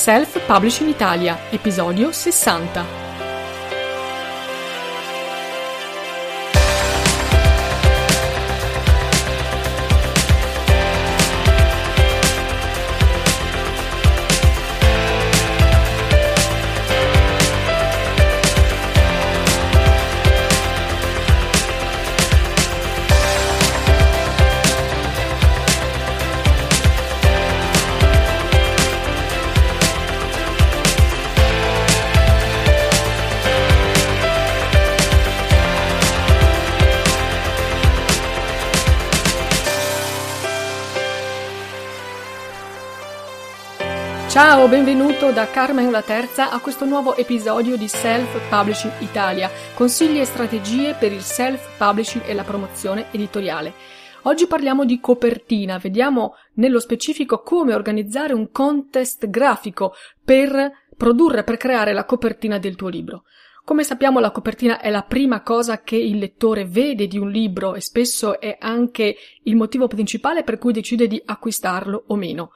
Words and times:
Self 0.00 0.40
Publishing 0.46 0.88
Italia, 0.88 1.38
episodio 1.52 2.10
60. 2.10 3.09
Ciao, 44.30 44.68
benvenuto 44.68 45.32
da 45.32 45.50
Carmen 45.50 45.90
la 45.90 46.02
Terza 46.02 46.52
a 46.52 46.60
questo 46.60 46.84
nuovo 46.84 47.16
episodio 47.16 47.76
di 47.76 47.88
Self 47.88 48.48
Publishing 48.48 48.92
Italia, 49.00 49.50
consigli 49.74 50.20
e 50.20 50.24
strategie 50.24 50.94
per 50.94 51.10
il 51.10 51.20
self 51.20 51.76
publishing 51.76 52.22
e 52.24 52.32
la 52.32 52.44
promozione 52.44 53.06
editoriale. 53.10 53.72
Oggi 54.22 54.46
parliamo 54.46 54.84
di 54.84 55.00
copertina, 55.00 55.78
vediamo 55.78 56.36
nello 56.54 56.78
specifico 56.78 57.42
come 57.42 57.74
organizzare 57.74 58.32
un 58.32 58.52
contest 58.52 59.28
grafico 59.28 59.94
per 60.24 60.74
produrre, 60.96 61.42
per 61.42 61.56
creare 61.56 61.92
la 61.92 62.04
copertina 62.04 62.58
del 62.58 62.76
tuo 62.76 62.88
libro. 62.88 63.24
Come 63.64 63.82
sappiamo 63.82 64.20
la 64.20 64.30
copertina 64.30 64.78
è 64.78 64.90
la 64.90 65.02
prima 65.02 65.42
cosa 65.42 65.82
che 65.82 65.96
il 65.96 66.18
lettore 66.18 66.66
vede 66.66 67.08
di 67.08 67.18
un 67.18 67.30
libro 67.30 67.74
e 67.74 67.80
spesso 67.80 68.40
è 68.40 68.56
anche 68.60 69.16
il 69.42 69.56
motivo 69.56 69.88
principale 69.88 70.44
per 70.44 70.58
cui 70.58 70.72
decide 70.72 71.08
di 71.08 71.20
acquistarlo 71.24 72.04
o 72.06 72.14
meno. 72.14 72.52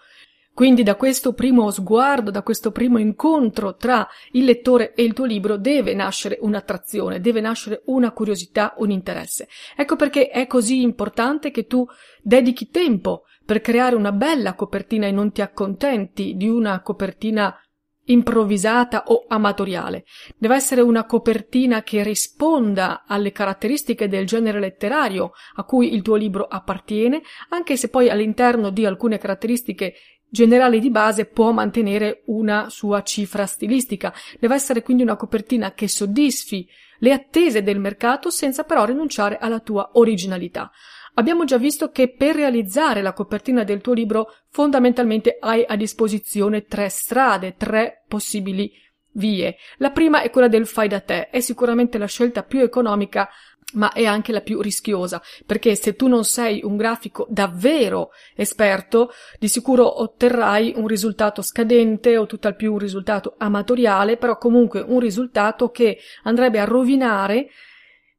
Quindi 0.54 0.84
da 0.84 0.94
questo 0.94 1.32
primo 1.32 1.68
sguardo, 1.72 2.30
da 2.30 2.44
questo 2.44 2.70
primo 2.70 2.98
incontro 2.98 3.74
tra 3.74 4.06
il 4.30 4.44
lettore 4.44 4.94
e 4.94 5.02
il 5.02 5.12
tuo 5.12 5.24
libro 5.24 5.56
deve 5.56 5.94
nascere 5.94 6.38
un'attrazione, 6.40 7.20
deve 7.20 7.40
nascere 7.40 7.82
una 7.86 8.12
curiosità, 8.12 8.72
un 8.76 8.92
interesse. 8.92 9.48
Ecco 9.76 9.96
perché 9.96 10.28
è 10.28 10.46
così 10.46 10.80
importante 10.80 11.50
che 11.50 11.66
tu 11.66 11.84
dedichi 12.22 12.70
tempo 12.70 13.24
per 13.44 13.60
creare 13.60 13.96
una 13.96 14.12
bella 14.12 14.54
copertina 14.54 15.08
e 15.08 15.10
non 15.10 15.32
ti 15.32 15.42
accontenti 15.42 16.34
di 16.36 16.48
una 16.48 16.80
copertina 16.82 17.58
improvvisata 18.06 19.04
o 19.06 19.24
amatoriale. 19.26 20.04
Deve 20.36 20.54
essere 20.54 20.80
una 20.80 21.04
copertina 21.04 21.82
che 21.82 22.02
risponda 22.02 23.04
alle 23.06 23.32
caratteristiche 23.32 24.08
del 24.08 24.26
genere 24.26 24.60
letterario 24.60 25.32
a 25.54 25.64
cui 25.64 25.94
il 25.94 26.02
tuo 26.02 26.16
libro 26.16 26.44
appartiene, 26.44 27.22
anche 27.50 27.76
se 27.76 27.88
poi 27.88 28.10
all'interno 28.10 28.70
di 28.70 28.84
alcune 28.84 29.18
caratteristiche 29.18 29.94
generale 30.34 30.80
di 30.80 30.90
base 30.90 31.26
può 31.26 31.52
mantenere 31.52 32.22
una 32.26 32.68
sua 32.68 33.04
cifra 33.04 33.46
stilistica. 33.46 34.12
Deve 34.40 34.56
essere 34.56 34.82
quindi 34.82 35.04
una 35.04 35.14
copertina 35.14 35.74
che 35.74 35.86
soddisfi 35.86 36.68
le 36.98 37.12
attese 37.12 37.62
del 37.62 37.78
mercato 37.78 38.30
senza 38.30 38.64
però 38.64 38.84
rinunciare 38.84 39.38
alla 39.38 39.60
tua 39.60 39.90
originalità. 39.92 40.72
Abbiamo 41.14 41.44
già 41.44 41.56
visto 41.56 41.92
che 41.92 42.12
per 42.12 42.34
realizzare 42.34 43.00
la 43.00 43.12
copertina 43.12 43.62
del 43.62 43.80
tuo 43.80 43.92
libro 43.92 44.34
fondamentalmente 44.48 45.36
hai 45.38 45.64
a 45.64 45.76
disposizione 45.76 46.64
tre 46.64 46.88
strade, 46.88 47.54
tre 47.56 48.02
possibili 48.08 48.72
vie. 49.12 49.56
La 49.76 49.92
prima 49.92 50.22
è 50.22 50.30
quella 50.30 50.48
del 50.48 50.66
fai 50.66 50.88
da 50.88 50.98
te, 50.98 51.30
è 51.30 51.38
sicuramente 51.38 51.96
la 51.96 52.06
scelta 52.06 52.42
più 52.42 52.58
economica 52.58 53.28
ma 53.72 53.92
è 53.92 54.04
anche 54.04 54.32
la 54.32 54.40
più 54.40 54.60
rischiosa, 54.60 55.20
perché 55.46 55.74
se 55.74 55.96
tu 55.96 56.06
non 56.06 56.24
sei 56.24 56.60
un 56.62 56.76
grafico 56.76 57.26
davvero 57.28 58.10
esperto, 58.34 59.10
di 59.38 59.48
sicuro 59.48 60.00
otterrai 60.00 60.74
un 60.76 60.86
risultato 60.86 61.42
scadente 61.42 62.16
o 62.16 62.26
tutt'al 62.26 62.56
più 62.56 62.72
un 62.72 62.78
risultato 62.78 63.34
amatoriale, 63.38 64.16
però 64.16 64.38
comunque 64.38 64.80
un 64.80 65.00
risultato 65.00 65.70
che 65.70 65.98
andrebbe 66.22 66.60
a 66.60 66.64
rovinare 66.64 67.48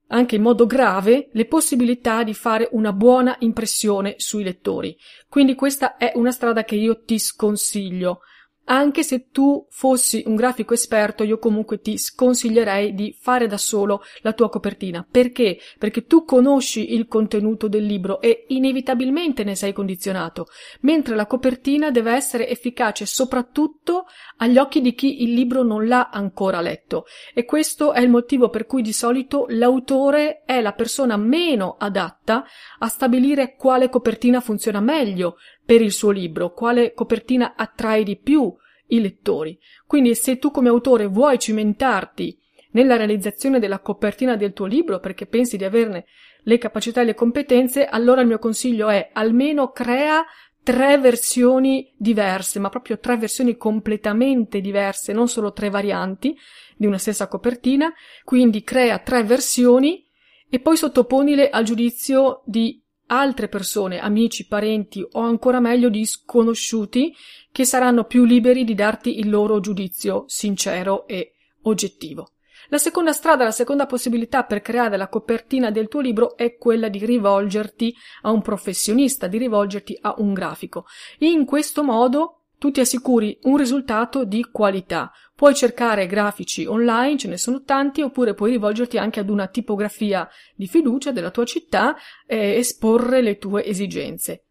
anche 0.08 0.36
in 0.36 0.42
modo 0.42 0.66
grave 0.66 1.30
le 1.32 1.46
possibilità 1.46 2.24
di 2.24 2.34
fare 2.34 2.70
una 2.74 2.94
buona 2.94 3.36
impressione 3.40 4.16
sui 4.18 4.44
lettori. 4.44 4.96
Quindi 5.28 5.56
questa 5.56 5.98
è 5.98 6.12
una 6.16 6.32
strada 6.32 6.64
che 6.64 6.76
io 6.76 7.04
ti 7.04 7.18
sconsiglio. 7.18 8.20
Anche 8.66 9.04
se 9.04 9.30
tu 9.30 9.68
fossi 9.70 10.24
un 10.26 10.36
grafico 10.36 10.74
esperto, 10.74 11.24
io 11.24 11.38
comunque 11.38 11.82
ti 11.82 11.98
sconsiglierei 11.98 12.96
di 12.96 13.16
fare 13.20 13.46
da 13.46 13.58
solo 13.58 14.02
la 14.22 14.34
tua 14.34 14.50
copertina. 14.50 15.06
Perché? 15.10 15.60
Perché 15.78 16.06
tu 16.06 16.26
conosci 16.26 16.94
il 16.94 17.08
contenuto 17.08 17.68
del 17.68 17.86
libro 17.86 18.20
e 18.22 18.46
inevitabilmente 18.48 19.44
ne 19.44 19.56
sei 19.56 19.72
condizionato, 19.72 20.48
mentre 20.82 21.16
la 21.16 21.28
copertina 21.28 21.92
deve 21.92 22.14
essere 22.14 22.50
efficace 22.50 23.06
soprattutto 23.06 24.06
agli 24.38 24.58
occhi 24.58 24.82
di 24.82 24.96
chi 24.96 25.22
il 25.22 25.34
libro 25.34 25.62
non 25.62 25.88
l'ha 25.88 26.10
ancora 26.10 26.60
letto. 26.60 27.06
E 27.36 27.46
questo 27.46 27.94
è 27.94 28.02
il 28.02 28.10
motivo 28.10 28.50
per 28.50 28.66
cui 28.66 28.82
di 28.82 28.94
solito 28.94 29.46
l'autore 29.50 30.42
è 30.44 30.60
la 30.62 30.74
persona 30.74 31.18
meno 31.18 31.76
adatta 31.78 32.44
a 32.80 32.88
stabilire 32.88 33.56
quale 33.56 33.90
copertina 33.90 34.42
funziona 34.42 34.80
meglio 34.80 35.38
per 35.66 35.82
il 35.82 35.92
suo 35.92 36.12
libro, 36.12 36.54
quale 36.54 36.94
copertina 36.94 37.56
attrae 37.56 38.04
di 38.04 38.18
più 38.18 38.54
i 38.88 39.02
lettori. 39.02 39.58
Quindi 39.88 40.14
se 40.16 40.38
tu 40.38 40.52
come 40.52 40.70
autore 40.70 41.08
vuoi 41.08 41.40
cimentarti 41.40 42.38
nella 42.72 42.98
realizzazione 42.98 43.60
della 43.60 43.80
copertina 43.80 44.36
del 44.36 44.54
tuo 44.54 44.66
libro 44.66 45.00
perché 45.00 45.26
pensi 45.26 45.58
di 45.58 45.64
averne 45.64 46.06
le 46.44 46.58
capacità 46.58 47.02
e 47.02 47.06
le 47.06 47.16
competenze, 47.16 47.86
allora 47.86 48.22
il 48.22 48.28
mio 48.28 48.38
consiglio 48.38 48.90
è 48.90 49.10
almeno 49.14 49.72
crea 49.72 50.24
tre 50.62 50.98
versioni 50.98 51.94
diverse, 51.98 52.60
ma 52.60 52.70
proprio 52.70 53.00
tre 53.00 53.18
versioni 53.18 53.56
completamente 53.56 54.62
diverse, 54.62 55.14
non 55.14 55.28
solo 55.28 55.54
tre 55.54 55.70
varianti 55.70 56.36
di 56.76 56.86
una 56.86 56.98
stessa 56.98 57.28
copertina, 57.28 57.92
quindi 58.24 58.64
crea 58.64 59.00
tre 59.00 59.24
versioni 59.24 60.04
e 60.50 60.60
poi 60.60 60.78
sottoponile 60.78 61.50
al 61.50 61.64
giudizio 61.64 62.42
di 62.46 62.84
altre 63.08 63.48
persone, 63.48 64.00
amici, 64.00 64.48
parenti 64.48 65.06
o 65.12 65.20
ancora 65.20 65.60
meglio 65.60 65.90
di 65.90 66.06
sconosciuti 66.06 67.14
che 67.52 67.66
saranno 67.66 68.06
più 68.06 68.26
liberi 68.26 68.64
di 68.64 68.76
darti 68.76 69.20
il 69.20 69.30
loro 69.30 69.60
giudizio 69.60 70.26
sincero 70.28 71.08
e 71.08 71.34
oggettivo. 71.64 72.32
La 72.70 72.78
seconda 72.80 73.14
strada, 73.14 73.44
la 73.44 73.52
seconda 73.52 73.86
possibilità 73.86 74.44
per 74.44 74.62
creare 74.62 74.98
la 74.98 75.08
copertina 75.08 75.70
del 75.70 75.88
tuo 75.88 76.00
libro 76.00 76.36
è 76.36 76.58
quella 76.58 76.90
di 76.90 77.06
rivolgerti 77.06 77.96
a 78.24 78.32
un 78.32 78.42
professionista, 78.42 79.28
di 79.28 79.38
rivolgerti 79.38 79.98
a 80.02 80.16
un 80.18 80.34
grafico. 80.34 80.86
In 81.20 81.46
questo 81.46 81.84
modo 81.84 82.45
tu 82.66 82.72
ti 82.72 82.80
assicuri 82.80 83.38
un 83.44 83.58
risultato 83.58 84.26
di 84.26 84.48
qualità. 84.52 85.12
Puoi 85.36 85.54
cercare 85.54 86.08
grafici 86.08 86.66
online, 86.66 87.16
ce 87.16 87.28
ne 87.28 87.38
sono 87.38 87.62
tanti, 87.62 88.02
oppure 88.02 88.34
puoi 88.34 88.50
rivolgerti 88.50 88.98
anche 88.98 89.20
ad 89.20 89.30
una 89.30 89.46
tipografia 89.46 90.28
di 90.56 90.66
fiducia 90.66 91.12
della 91.12 91.30
tua 91.30 91.46
città 91.46 91.96
e 92.26 92.56
esporre 92.56 93.22
le 93.22 93.38
tue 93.38 93.64
esigenze. 93.64 94.46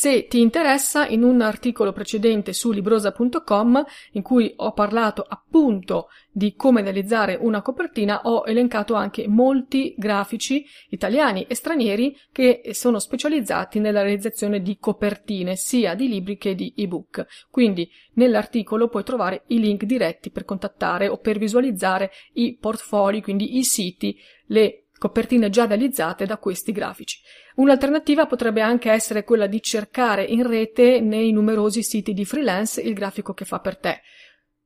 Se 0.00 0.28
ti 0.28 0.38
interessa, 0.38 1.08
in 1.08 1.24
un 1.24 1.40
articolo 1.40 1.90
precedente 1.90 2.52
su 2.52 2.70
librosa.com, 2.70 3.84
in 4.12 4.22
cui 4.22 4.52
ho 4.54 4.70
parlato 4.70 5.26
appunto 5.28 6.06
di 6.30 6.54
come 6.54 6.82
realizzare 6.82 7.34
una 7.34 7.62
copertina, 7.62 8.20
ho 8.22 8.44
elencato 8.46 8.94
anche 8.94 9.26
molti 9.26 9.96
grafici 9.98 10.64
italiani 10.90 11.46
e 11.48 11.56
stranieri 11.56 12.16
che 12.30 12.60
sono 12.74 13.00
specializzati 13.00 13.80
nella 13.80 14.02
realizzazione 14.02 14.62
di 14.62 14.78
copertine, 14.78 15.56
sia 15.56 15.96
di 15.96 16.06
libri 16.06 16.36
che 16.36 16.54
di 16.54 16.72
ebook. 16.76 17.26
Quindi 17.50 17.90
nell'articolo 18.12 18.86
puoi 18.86 19.02
trovare 19.02 19.42
i 19.48 19.58
link 19.58 19.82
diretti 19.82 20.30
per 20.30 20.44
contattare 20.44 21.08
o 21.08 21.18
per 21.18 21.38
visualizzare 21.38 22.12
i 22.34 22.56
portfolio, 22.56 23.20
quindi 23.20 23.56
i 23.58 23.64
siti, 23.64 24.16
le 24.46 24.84
copertine 24.98 25.48
già 25.50 25.66
realizzate 25.66 26.26
da 26.26 26.36
questi 26.38 26.72
grafici. 26.72 27.20
Un'alternativa 27.54 28.26
potrebbe 28.26 28.60
anche 28.60 28.90
essere 28.90 29.24
quella 29.24 29.46
di 29.46 29.62
cercare 29.62 30.24
in 30.24 30.46
rete 30.46 31.00
nei 31.00 31.32
numerosi 31.32 31.82
siti 31.82 32.12
di 32.12 32.24
freelance 32.24 32.80
il 32.80 32.94
grafico 32.94 33.32
che 33.32 33.44
fa 33.44 33.60
per 33.60 33.78
te. 33.78 34.00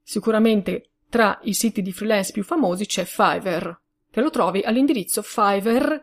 Sicuramente 0.02 0.90
tra 1.08 1.38
i 1.42 1.52
siti 1.52 1.82
di 1.82 1.92
freelance 1.92 2.32
più 2.32 2.42
famosi 2.42 2.86
c'è 2.86 3.04
Fiverr, 3.04 3.70
che 4.10 4.20
lo 4.20 4.30
trovi 4.30 4.62
all'indirizzo 4.62 5.20
fiverr.com. 5.22 6.00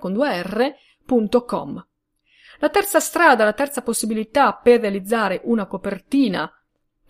La 2.60 2.70
terza 2.70 3.00
strada, 3.00 3.44
la 3.44 3.54
terza 3.54 3.82
possibilità 3.82 4.54
per 4.54 4.82
realizzare 4.82 5.42
una 5.46 5.66
copertina 5.66 6.52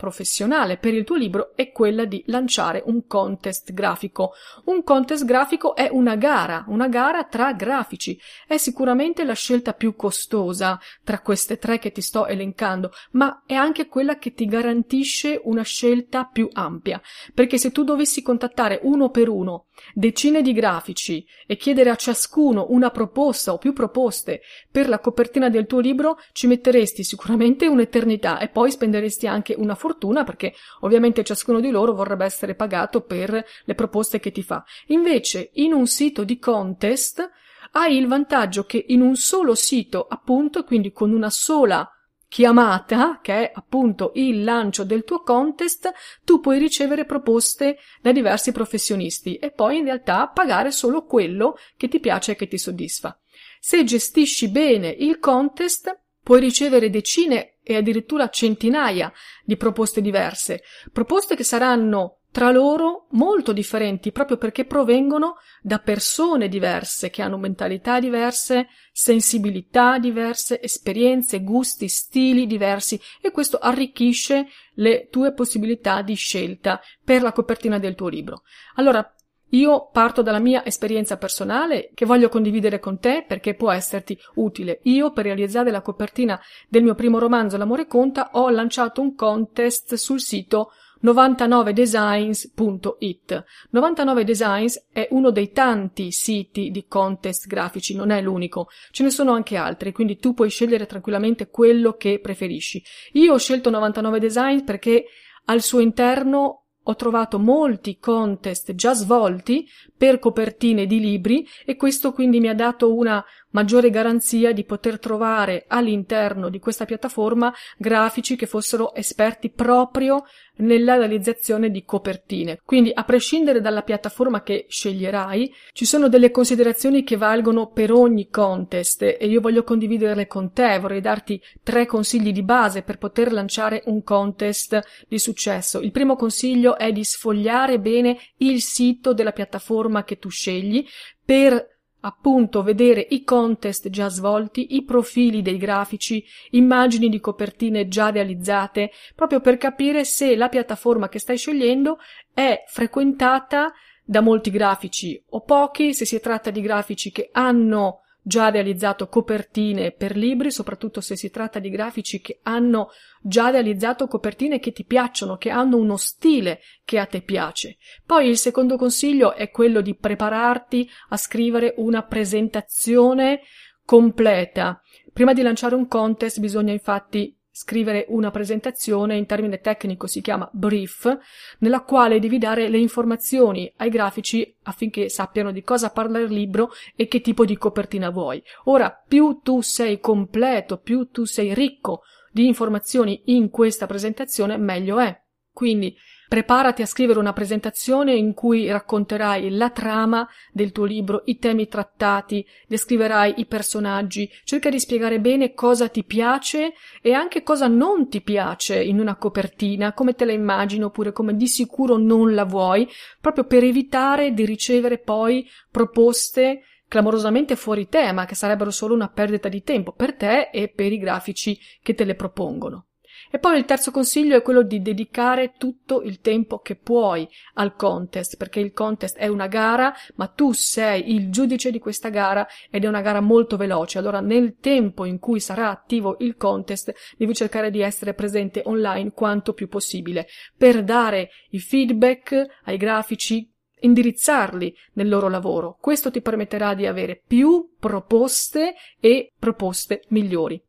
professionale 0.00 0.78
per 0.78 0.94
il 0.94 1.04
tuo 1.04 1.16
libro 1.16 1.52
è 1.54 1.70
quella 1.70 2.06
di 2.06 2.24
lanciare 2.26 2.82
un 2.86 3.06
contest 3.06 3.74
grafico. 3.74 4.32
Un 4.64 4.82
contest 4.82 5.26
grafico 5.26 5.76
è 5.76 5.90
una 5.92 6.16
gara, 6.16 6.64
una 6.68 6.88
gara 6.88 7.24
tra 7.24 7.52
grafici. 7.52 8.18
È 8.46 8.56
sicuramente 8.56 9.24
la 9.24 9.34
scelta 9.34 9.74
più 9.74 9.94
costosa 9.94 10.80
tra 11.04 11.20
queste 11.20 11.58
tre 11.58 11.78
che 11.78 11.92
ti 11.92 12.00
sto 12.00 12.26
elencando, 12.26 12.92
ma 13.12 13.42
è 13.46 13.52
anche 13.52 13.86
quella 13.88 14.16
che 14.16 14.32
ti 14.32 14.46
garantisce 14.46 15.38
una 15.44 15.62
scelta 15.62 16.24
più 16.24 16.48
ampia. 16.50 17.00
Perché 17.34 17.58
se 17.58 17.70
tu 17.70 17.84
dovessi 17.84 18.22
contattare 18.22 18.80
uno 18.82 19.10
per 19.10 19.28
uno 19.28 19.66
decine 19.94 20.42
di 20.42 20.52
grafici 20.52 21.24
e 21.46 21.56
chiedere 21.56 21.90
a 21.90 21.96
ciascuno 21.96 22.66
una 22.70 22.90
proposta 22.90 23.52
o 23.52 23.58
più 23.58 23.72
proposte 23.72 24.40
per 24.70 24.88
la 24.88 24.98
copertina 24.98 25.50
del 25.50 25.66
tuo 25.66 25.80
libro, 25.80 26.18
ci 26.32 26.46
metteresti 26.46 27.04
sicuramente 27.04 27.66
un'eternità 27.66 28.38
e 28.38 28.48
poi 28.48 28.70
spenderesti 28.70 29.26
anche 29.26 29.54
una 29.56 29.74
fortuna 29.74 29.88
perché 29.96 30.54
ovviamente 30.80 31.24
ciascuno 31.24 31.60
di 31.60 31.70
loro 31.70 31.92
vorrebbe 31.92 32.24
essere 32.24 32.54
pagato 32.54 33.02
per 33.02 33.44
le 33.64 33.74
proposte 33.74 34.20
che 34.20 34.32
ti 34.32 34.42
fa. 34.42 34.64
Invece, 34.86 35.50
in 35.54 35.72
un 35.72 35.86
sito 35.86 36.24
di 36.24 36.38
contest 36.38 37.28
hai 37.72 37.96
il 37.96 38.06
vantaggio 38.06 38.64
che 38.64 38.84
in 38.88 39.00
un 39.00 39.16
solo 39.16 39.54
sito, 39.54 40.06
appunto, 40.08 40.64
quindi 40.64 40.92
con 40.92 41.12
una 41.12 41.30
sola 41.30 41.88
chiamata, 42.30 43.18
che 43.20 43.32
è 43.32 43.52
appunto 43.52 44.12
il 44.14 44.44
lancio 44.44 44.84
del 44.84 45.02
tuo 45.02 45.22
contest, 45.22 45.92
tu 46.24 46.38
puoi 46.38 46.58
ricevere 46.58 47.04
proposte 47.04 47.78
da 48.00 48.12
diversi 48.12 48.52
professionisti 48.52 49.34
e 49.34 49.50
poi 49.50 49.78
in 49.78 49.84
realtà 49.84 50.28
pagare 50.28 50.70
solo 50.70 51.04
quello 51.04 51.56
che 51.76 51.88
ti 51.88 51.98
piace 51.98 52.32
e 52.32 52.36
che 52.36 52.46
ti 52.46 52.56
soddisfa. 52.56 53.18
Se 53.58 53.82
gestisci 53.82 54.48
bene 54.48 54.88
il 54.88 55.18
contest, 55.18 55.92
puoi 56.30 56.38
ricevere 56.38 56.90
decine 56.90 57.54
e 57.60 57.74
addirittura 57.74 58.28
centinaia 58.28 59.12
di 59.42 59.56
proposte 59.56 60.00
diverse, 60.00 60.62
proposte 60.92 61.34
che 61.34 61.42
saranno 61.42 62.18
tra 62.30 62.52
loro 62.52 63.08
molto 63.10 63.52
differenti 63.52 64.12
proprio 64.12 64.36
perché 64.36 64.64
provengono 64.64 65.38
da 65.60 65.80
persone 65.80 66.46
diverse 66.46 67.10
che 67.10 67.22
hanno 67.22 67.36
mentalità 67.36 67.98
diverse, 67.98 68.68
sensibilità 68.92 69.98
diverse, 69.98 70.62
esperienze, 70.62 71.42
gusti, 71.42 71.88
stili 71.88 72.46
diversi 72.46 73.00
e 73.20 73.32
questo 73.32 73.58
arricchisce 73.58 74.46
le 74.74 75.08
tue 75.10 75.32
possibilità 75.32 76.00
di 76.02 76.14
scelta 76.14 76.80
per 77.02 77.22
la 77.22 77.32
copertina 77.32 77.80
del 77.80 77.96
tuo 77.96 78.06
libro. 78.06 78.42
Allora, 78.76 79.04
io 79.50 79.88
parto 79.92 80.22
dalla 80.22 80.38
mia 80.38 80.64
esperienza 80.64 81.16
personale 81.16 81.90
che 81.94 82.06
voglio 82.06 82.28
condividere 82.28 82.78
con 82.78 82.98
te 82.98 83.24
perché 83.26 83.54
può 83.54 83.70
esserti 83.70 84.18
utile. 84.34 84.80
Io 84.84 85.12
per 85.12 85.24
realizzare 85.24 85.70
la 85.70 85.82
copertina 85.82 86.40
del 86.68 86.82
mio 86.82 86.94
primo 86.94 87.18
romanzo 87.18 87.56
L'amore 87.56 87.86
conta 87.86 88.30
ho 88.32 88.48
lanciato 88.50 89.00
un 89.00 89.14
contest 89.14 89.94
sul 89.94 90.20
sito 90.20 90.72
99designs.it. 91.02 93.44
99 93.70 94.24
Designs 94.24 94.86
è 94.92 95.08
uno 95.10 95.30
dei 95.30 95.50
tanti 95.50 96.12
siti 96.12 96.70
di 96.70 96.84
contest 96.86 97.46
grafici, 97.46 97.94
non 97.94 98.10
è 98.10 98.20
l'unico. 98.20 98.68
Ce 98.90 99.02
ne 99.02 99.08
sono 99.10 99.32
anche 99.32 99.56
altri, 99.56 99.92
quindi 99.92 100.18
tu 100.18 100.34
puoi 100.34 100.50
scegliere 100.50 100.84
tranquillamente 100.86 101.48
quello 101.48 101.94
che 101.94 102.20
preferisci. 102.20 102.84
Io 103.12 103.32
ho 103.32 103.38
scelto 103.38 103.70
99 103.70 104.20
Designs 104.20 104.62
perché 104.62 105.06
al 105.46 105.62
suo 105.62 105.80
interno 105.80 106.66
ho 106.82 106.94
trovato 106.96 107.38
molti 107.38 107.98
contest 107.98 108.74
già 108.74 108.94
svolti 108.94 109.68
per 109.96 110.18
copertine 110.18 110.86
di 110.86 110.98
libri 110.98 111.46
e 111.64 111.76
questo 111.76 112.12
quindi 112.12 112.40
mi 112.40 112.48
ha 112.48 112.54
dato 112.54 112.94
una 112.94 113.24
maggiore 113.50 113.90
garanzia 113.90 114.52
di 114.52 114.64
poter 114.64 114.98
trovare 114.98 115.64
all'interno 115.68 116.48
di 116.48 116.58
questa 116.58 116.84
piattaforma 116.84 117.52
grafici 117.76 118.36
che 118.36 118.46
fossero 118.46 118.94
esperti 118.94 119.50
proprio 119.50 120.24
nella 120.56 120.96
realizzazione 120.96 121.70
di 121.70 121.84
copertine. 121.84 122.60
Quindi, 122.64 122.90
a 122.92 123.04
prescindere 123.04 123.60
dalla 123.60 123.82
piattaforma 123.82 124.42
che 124.42 124.66
sceglierai, 124.68 125.52
ci 125.72 125.84
sono 125.84 126.08
delle 126.08 126.30
considerazioni 126.30 127.02
che 127.02 127.16
valgono 127.16 127.68
per 127.68 127.92
ogni 127.92 128.28
contest 128.28 129.02
e 129.02 129.18
io 129.20 129.40
voglio 129.40 129.64
condividerle 129.64 130.26
con 130.26 130.52
te. 130.52 130.78
Vorrei 130.78 131.00
darti 131.00 131.40
tre 131.62 131.86
consigli 131.86 132.32
di 132.32 132.42
base 132.42 132.82
per 132.82 132.98
poter 132.98 133.32
lanciare 133.32 133.82
un 133.86 134.02
contest 134.02 134.80
di 135.08 135.18
successo. 135.18 135.80
Il 135.80 135.92
primo 135.92 136.16
consiglio 136.16 136.76
è 136.76 136.92
di 136.92 137.04
sfogliare 137.04 137.80
bene 137.80 138.18
il 138.38 138.60
sito 138.60 139.14
della 139.14 139.32
piattaforma 139.32 140.04
che 140.04 140.18
tu 140.18 140.28
scegli 140.28 140.86
per 141.24 141.78
appunto 142.00 142.62
vedere 142.62 143.06
i 143.10 143.24
contest 143.24 143.88
già 143.90 144.08
svolti, 144.08 144.74
i 144.74 144.84
profili 144.84 145.42
dei 145.42 145.56
grafici, 145.56 146.24
immagini 146.50 147.08
di 147.08 147.20
copertine 147.20 147.88
già 147.88 148.10
realizzate, 148.10 148.90
proprio 149.14 149.40
per 149.40 149.56
capire 149.56 150.04
se 150.04 150.36
la 150.36 150.48
piattaforma 150.48 151.08
che 151.08 151.18
stai 151.18 151.36
scegliendo 151.36 151.98
è 152.32 152.64
frequentata 152.66 153.72
da 154.04 154.20
molti 154.20 154.50
grafici 154.50 155.22
o 155.30 155.42
pochi, 155.42 155.94
se 155.94 156.04
si 156.04 156.18
tratta 156.20 156.50
di 156.50 156.60
grafici 156.60 157.12
che 157.12 157.28
hanno 157.32 157.99
già 158.22 158.50
realizzato 158.50 159.08
copertine 159.08 159.92
per 159.92 160.16
libri, 160.16 160.50
soprattutto 160.50 161.00
se 161.00 161.16
si 161.16 161.30
tratta 161.30 161.58
di 161.58 161.70
grafici 161.70 162.20
che 162.20 162.40
hanno 162.42 162.90
già 163.22 163.50
realizzato 163.50 164.06
copertine 164.06 164.60
che 164.60 164.72
ti 164.72 164.84
piacciono, 164.84 165.36
che 165.36 165.50
hanno 165.50 165.76
uno 165.76 165.96
stile 165.96 166.60
che 166.84 166.98
a 166.98 167.06
te 167.06 167.22
piace. 167.22 167.76
Poi 168.04 168.28
il 168.28 168.38
secondo 168.38 168.76
consiglio 168.76 169.34
è 169.34 169.50
quello 169.50 169.80
di 169.80 169.94
prepararti 169.94 170.88
a 171.08 171.16
scrivere 171.16 171.74
una 171.78 172.02
presentazione 172.02 173.40
completa. 173.84 174.80
Prima 175.12 175.32
di 175.32 175.42
lanciare 175.42 175.74
un 175.74 175.88
contest 175.88 176.38
bisogna 176.38 176.72
infatti 176.72 177.36
scrivere 177.50 178.06
una 178.08 178.30
presentazione, 178.30 179.16
in 179.16 179.26
termine 179.26 179.60
tecnico 179.60 180.06
si 180.06 180.20
chiama 180.20 180.48
brief, 180.52 181.18
nella 181.58 181.82
quale 181.82 182.20
devi 182.20 182.38
dare 182.38 182.68
le 182.68 182.78
informazioni 182.78 183.72
ai 183.76 183.90
grafici 183.90 184.56
affinché 184.62 185.08
sappiano 185.08 185.50
di 185.50 185.62
cosa 185.62 185.90
parla 185.90 186.18
il 186.18 186.32
libro 186.32 186.70
e 186.94 187.08
che 187.08 187.20
tipo 187.20 187.44
di 187.44 187.56
copertina 187.56 188.10
vuoi. 188.10 188.42
Ora, 188.64 188.90
più 188.90 189.40
tu 189.42 189.60
sei 189.60 190.00
completo, 190.00 190.78
più 190.78 191.10
tu 191.10 191.24
sei 191.24 191.54
ricco 191.54 192.02
di 192.30 192.46
informazioni 192.46 193.22
in 193.26 193.50
questa 193.50 193.86
presentazione, 193.86 194.56
meglio 194.56 194.98
è. 194.98 195.20
Quindi 195.52 195.96
Preparati 196.30 196.82
a 196.82 196.86
scrivere 196.86 197.18
una 197.18 197.32
presentazione 197.32 198.14
in 198.14 198.34
cui 198.34 198.70
racconterai 198.70 199.50
la 199.50 199.70
trama 199.70 200.28
del 200.52 200.70
tuo 200.70 200.84
libro, 200.84 201.22
i 201.24 201.40
temi 201.40 201.66
trattati, 201.66 202.46
descriverai 202.68 203.34
i 203.38 203.46
personaggi, 203.46 204.30
cerca 204.44 204.70
di 204.70 204.78
spiegare 204.78 205.18
bene 205.18 205.54
cosa 205.54 205.88
ti 205.88 206.04
piace 206.04 206.74
e 207.02 207.14
anche 207.14 207.42
cosa 207.42 207.66
non 207.66 208.08
ti 208.08 208.20
piace 208.20 208.80
in 208.80 209.00
una 209.00 209.16
copertina, 209.16 209.92
come 209.92 210.14
te 210.14 210.24
la 210.24 210.30
immagini 210.30 210.84
oppure 210.84 211.10
come 211.10 211.34
di 211.34 211.48
sicuro 211.48 211.96
non 211.96 212.32
la 212.32 212.44
vuoi, 212.44 212.88
proprio 213.20 213.42
per 213.42 213.64
evitare 213.64 214.32
di 214.32 214.44
ricevere 214.44 214.98
poi 214.98 215.44
proposte 215.68 216.62
clamorosamente 216.86 217.56
fuori 217.56 217.88
tema, 217.88 218.24
che 218.24 218.36
sarebbero 218.36 218.70
solo 218.70 218.94
una 218.94 219.08
perdita 219.08 219.48
di 219.48 219.64
tempo 219.64 219.90
per 219.90 220.14
te 220.14 220.50
e 220.52 220.68
per 220.68 220.92
i 220.92 220.98
grafici 220.98 221.58
che 221.82 221.94
te 221.94 222.04
le 222.04 222.14
propongono. 222.14 222.84
E 223.30 223.38
poi 223.38 223.58
il 223.58 223.64
terzo 223.64 223.90
consiglio 223.90 224.36
è 224.36 224.42
quello 224.42 224.62
di 224.62 224.80
dedicare 224.80 225.54
tutto 225.56 226.02
il 226.02 226.20
tempo 226.20 226.58
che 226.58 226.76
puoi 226.76 227.28
al 227.54 227.74
contest, 227.74 228.36
perché 228.36 228.60
il 228.60 228.72
contest 228.72 229.16
è 229.16 229.26
una 229.26 229.46
gara, 229.46 229.92
ma 230.16 230.26
tu 230.28 230.52
sei 230.52 231.12
il 231.12 231.30
giudice 231.30 231.70
di 231.70 231.78
questa 231.78 232.08
gara 232.08 232.46
ed 232.70 232.84
è 232.84 232.88
una 232.88 233.00
gara 233.00 233.20
molto 233.20 233.56
veloce. 233.56 233.98
Allora 233.98 234.20
nel 234.20 234.56
tempo 234.60 235.04
in 235.04 235.18
cui 235.18 235.40
sarà 235.40 235.70
attivo 235.70 236.16
il 236.20 236.36
contest 236.36 236.92
devi 237.16 237.34
cercare 237.34 237.70
di 237.70 237.80
essere 237.80 238.14
presente 238.14 238.62
online 238.64 239.12
quanto 239.12 239.52
più 239.52 239.68
possibile 239.68 240.26
per 240.56 240.82
dare 240.84 241.30
i 241.50 241.58
feedback 241.58 242.60
ai 242.64 242.76
grafici 242.76 243.50
indirizzarli 243.80 244.74
nel 244.94 245.08
loro 245.08 245.28
lavoro. 245.28 245.76
Questo 245.80 246.10
ti 246.10 246.20
permetterà 246.20 246.74
di 246.74 246.86
avere 246.86 247.22
più 247.26 247.74
proposte 247.78 248.74
e 249.00 249.32
proposte 249.38 250.02
migliori. 250.08 250.62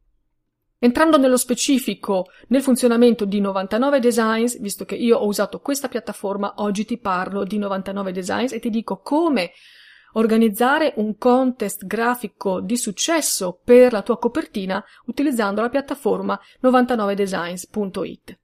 Entrando 0.84 1.20
nello 1.20 1.38
specifico 1.38 2.32
nel 2.48 2.64
funzionamento 2.64 3.24
di 3.26 3.40
99 3.40 4.00
Designs, 4.00 4.60
visto 4.60 4.84
che 4.84 4.96
io 4.96 5.20
ho 5.20 5.28
usato 5.28 5.60
questa 5.60 5.88
piattaforma, 5.88 6.56
oggi 6.58 6.86
ti 6.86 6.98
parlo 6.98 7.44
di 7.44 7.60
99 7.60 8.12
Designs 8.12 8.52
e 8.52 8.60
ti 8.60 8.72
dico 8.72 8.98
come 8.98 9.52
organizzare 10.14 10.94
un 10.96 11.20
contest 11.20 11.86
grafico 11.86 12.62
di 12.62 12.78
successo 12.78 13.60
per 13.64 13.92
la 13.92 14.02
tua 14.02 14.18
copertina 14.18 14.84
utilizzando 15.06 15.62
la 15.62 15.70
piattaforma 15.70 16.40
99designs.it. 16.64 18.40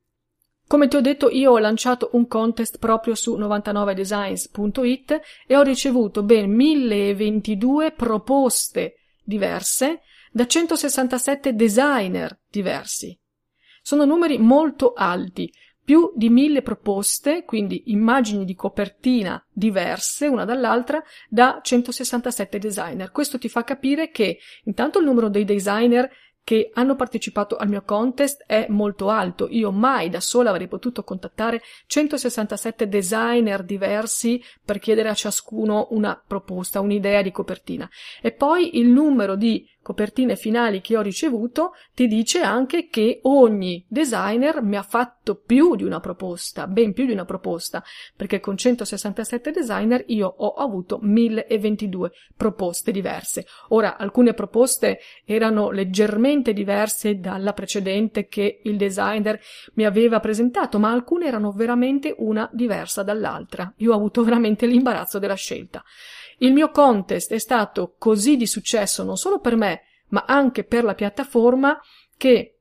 Come 0.67 0.88
ti 0.88 0.96
ho 0.96 1.01
detto, 1.01 1.32
io 1.32 1.53
ho 1.53 1.58
lanciato 1.58 2.10
un 2.12 2.27
contest 2.27 2.77
proprio 2.77 3.15
su 3.15 3.36
99designs.it 3.36 5.22
e 5.48 5.58
ho 5.58 5.63
ricevuto 5.63 6.22
ben 6.22 6.51
1022 6.51 7.94
proposte 7.94 8.94
diverse 9.24 10.01
da 10.38 10.46
167 10.46 11.56
designer 11.56 12.41
diversi. 12.48 13.20
Sono 13.82 14.06
numeri 14.06 14.38
molto 14.38 14.94
alti, 14.94 15.51
più 15.84 16.12
di 16.13 16.29
mille 16.29 16.62
proposte, 16.62 17.44
quindi 17.44 17.86
immagini 17.88 18.46
di 18.46 18.53
copertina 18.53 19.44
diverse 19.51 20.27
una 20.27 20.46
dall'altra, 20.46 21.01
da 21.27 21.60
167 21.63 22.60
designer. 22.60 23.10
Questo 23.10 23.39
ti 23.39 23.50
fa 23.50 23.63
capire 23.63 24.12
che 24.12 24.38
intanto 24.65 25.00
il 25.00 25.06
numero 25.06 25.27
dei 25.27 25.44
designer 25.44 26.08
che 26.48 26.70
hanno 26.75 26.96
partecipato 26.96 27.58
al 27.58 27.67
mio 27.67 27.82
contest 27.82 28.46
è 28.48 28.67
molto 28.70 29.10
alto. 29.10 29.50
Io 29.50 29.70
mai 29.74 30.10
da 30.10 30.22
sola 30.22 30.51
avrei 30.51 30.70
potuto 30.70 31.03
contattare 31.03 31.62
167 31.88 32.88
designer 32.88 33.63
diversi 33.63 34.41
per 34.63 34.79
chiedere 34.79 35.10
a 35.10 35.13
ciascuno 35.13 35.88
una 35.89 36.24
proposta, 36.25 36.79
un'idea 36.79 37.22
di 37.22 37.34
copertina. 37.34 37.89
E 38.22 38.32
poi 38.32 38.77
il 38.77 38.88
numero 38.88 39.36
di 39.36 39.70
copertine 39.88 40.36
finali 40.36 40.82
che 40.82 40.98
ho 40.98 41.01
ricevuto 41.01 41.72
ti 41.94 42.08
dice 42.08 42.41
anche 42.41 42.89
che 42.89 43.22
ogni 43.22 43.86
designer 43.88 44.62
mi 44.62 44.75
ha 44.75 44.82
fatto 44.82 45.36
più 45.36 45.77
di 45.77 45.86
una 45.86 46.01
proposta, 46.01 46.67
ben 46.67 46.91
più 46.91 47.06
di 47.06 47.13
una 47.13 47.24
proposta, 47.24 47.82
perché 48.13 48.41
con 48.41 48.58
167 48.58 49.50
designer 49.51 50.03
io 50.08 50.27
ho 50.27 50.56
avuto 50.56 51.00
1022 51.01 52.12
proposte 52.36 52.91
diverse. 52.91 53.46
Ora, 53.70 53.96
alcune 53.96 54.34
proposte 54.34 55.00
erano 55.24 55.72
leggermente 55.72 56.51
diverse 56.51 57.20
dalla 57.22 57.53
precedente 57.53 58.27
che 58.27 58.60
il 58.63 58.75
designer 58.75 59.39
mi 59.75 59.86
aveva 59.86 60.20
presentato, 60.20 60.79
ma 60.79 60.91
alcune 60.91 61.27
erano 61.27 61.53
veramente 61.53 62.13
una 62.17 62.50
diversa 62.51 63.03
dall'altra. 63.03 63.72
Io 63.77 63.94
ho 63.94 63.96
avuto 63.96 64.22
veramente 64.25 64.65
l'imbarazzo 64.65 65.17
della 65.17 65.36
scelta. 65.36 65.82
Il 66.38 66.53
mio 66.53 66.70
contest 66.70 67.32
è 67.34 67.39
stato 67.39 67.96
così 67.98 68.38
di 68.38 68.46
successo 68.46 69.03
non 69.03 69.17
solo 69.17 69.39
per 69.39 69.56
me, 69.56 69.82
ma 70.10 70.25
anche 70.27 70.63
per 70.63 70.84
la 70.84 70.96
piattaforma 70.96 71.79
che 72.15 72.58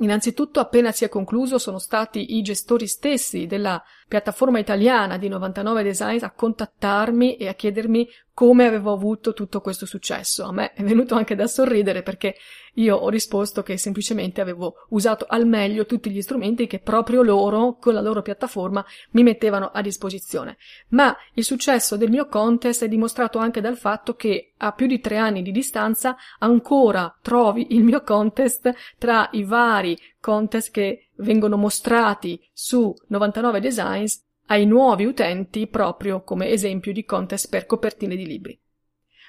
Innanzitutto, 0.00 0.58
appena 0.58 0.90
si 0.90 1.04
è 1.04 1.08
concluso, 1.08 1.56
sono 1.56 1.78
stati 1.78 2.36
i 2.36 2.42
gestori 2.42 2.88
stessi 2.88 3.46
della 3.46 3.80
piattaforma 4.08 4.58
italiana 4.58 5.18
di 5.18 5.28
99 5.28 5.84
Designs 5.84 6.24
a 6.24 6.32
contattarmi 6.32 7.36
e 7.36 7.46
a 7.46 7.54
chiedermi 7.54 8.08
come 8.34 8.66
avevo 8.66 8.92
avuto 8.92 9.32
tutto 9.32 9.60
questo 9.60 9.86
successo. 9.86 10.44
A 10.44 10.52
me 10.52 10.72
è 10.72 10.82
venuto 10.82 11.14
anche 11.14 11.36
da 11.36 11.46
sorridere 11.46 12.02
perché 12.02 12.34
io 12.74 12.96
ho 12.96 13.08
risposto 13.08 13.62
che 13.62 13.78
semplicemente 13.78 14.40
avevo 14.40 14.86
usato 14.88 15.24
al 15.28 15.46
meglio 15.46 15.86
tutti 15.86 16.10
gli 16.10 16.20
strumenti 16.20 16.66
che 16.66 16.80
proprio 16.80 17.22
loro, 17.22 17.76
con 17.78 17.94
la 17.94 18.00
loro 18.00 18.22
piattaforma, 18.22 18.84
mi 19.12 19.22
mettevano 19.22 19.70
a 19.72 19.80
disposizione. 19.80 20.56
Ma 20.88 21.16
il 21.34 21.44
successo 21.44 21.96
del 21.96 22.10
mio 22.10 22.26
contest 22.26 22.82
è 22.82 22.88
dimostrato 22.88 23.38
anche 23.38 23.60
dal 23.60 23.76
fatto 23.76 24.16
che 24.16 24.54
a 24.58 24.72
più 24.72 24.88
di 24.88 24.98
tre 24.98 25.16
anni 25.16 25.42
di 25.42 25.52
distanza 25.52 26.16
ancora 26.40 27.16
trovi 27.22 27.74
il 27.74 27.84
mio 27.84 28.02
contest 28.02 28.72
tra 28.98 29.28
i 29.32 29.44
vari 29.44 29.96
contest 30.20 30.72
che 30.72 31.10
vengono 31.16 31.56
mostrati 31.56 32.40
su 32.52 32.92
99 33.06 33.60
Designs 33.60 34.24
ai 34.46 34.66
nuovi 34.66 35.04
utenti 35.04 35.66
proprio 35.66 36.22
come 36.22 36.48
esempio 36.48 36.92
di 36.92 37.04
contest 37.04 37.48
per 37.48 37.66
copertine 37.66 38.16
di 38.16 38.26
libri. 38.26 38.58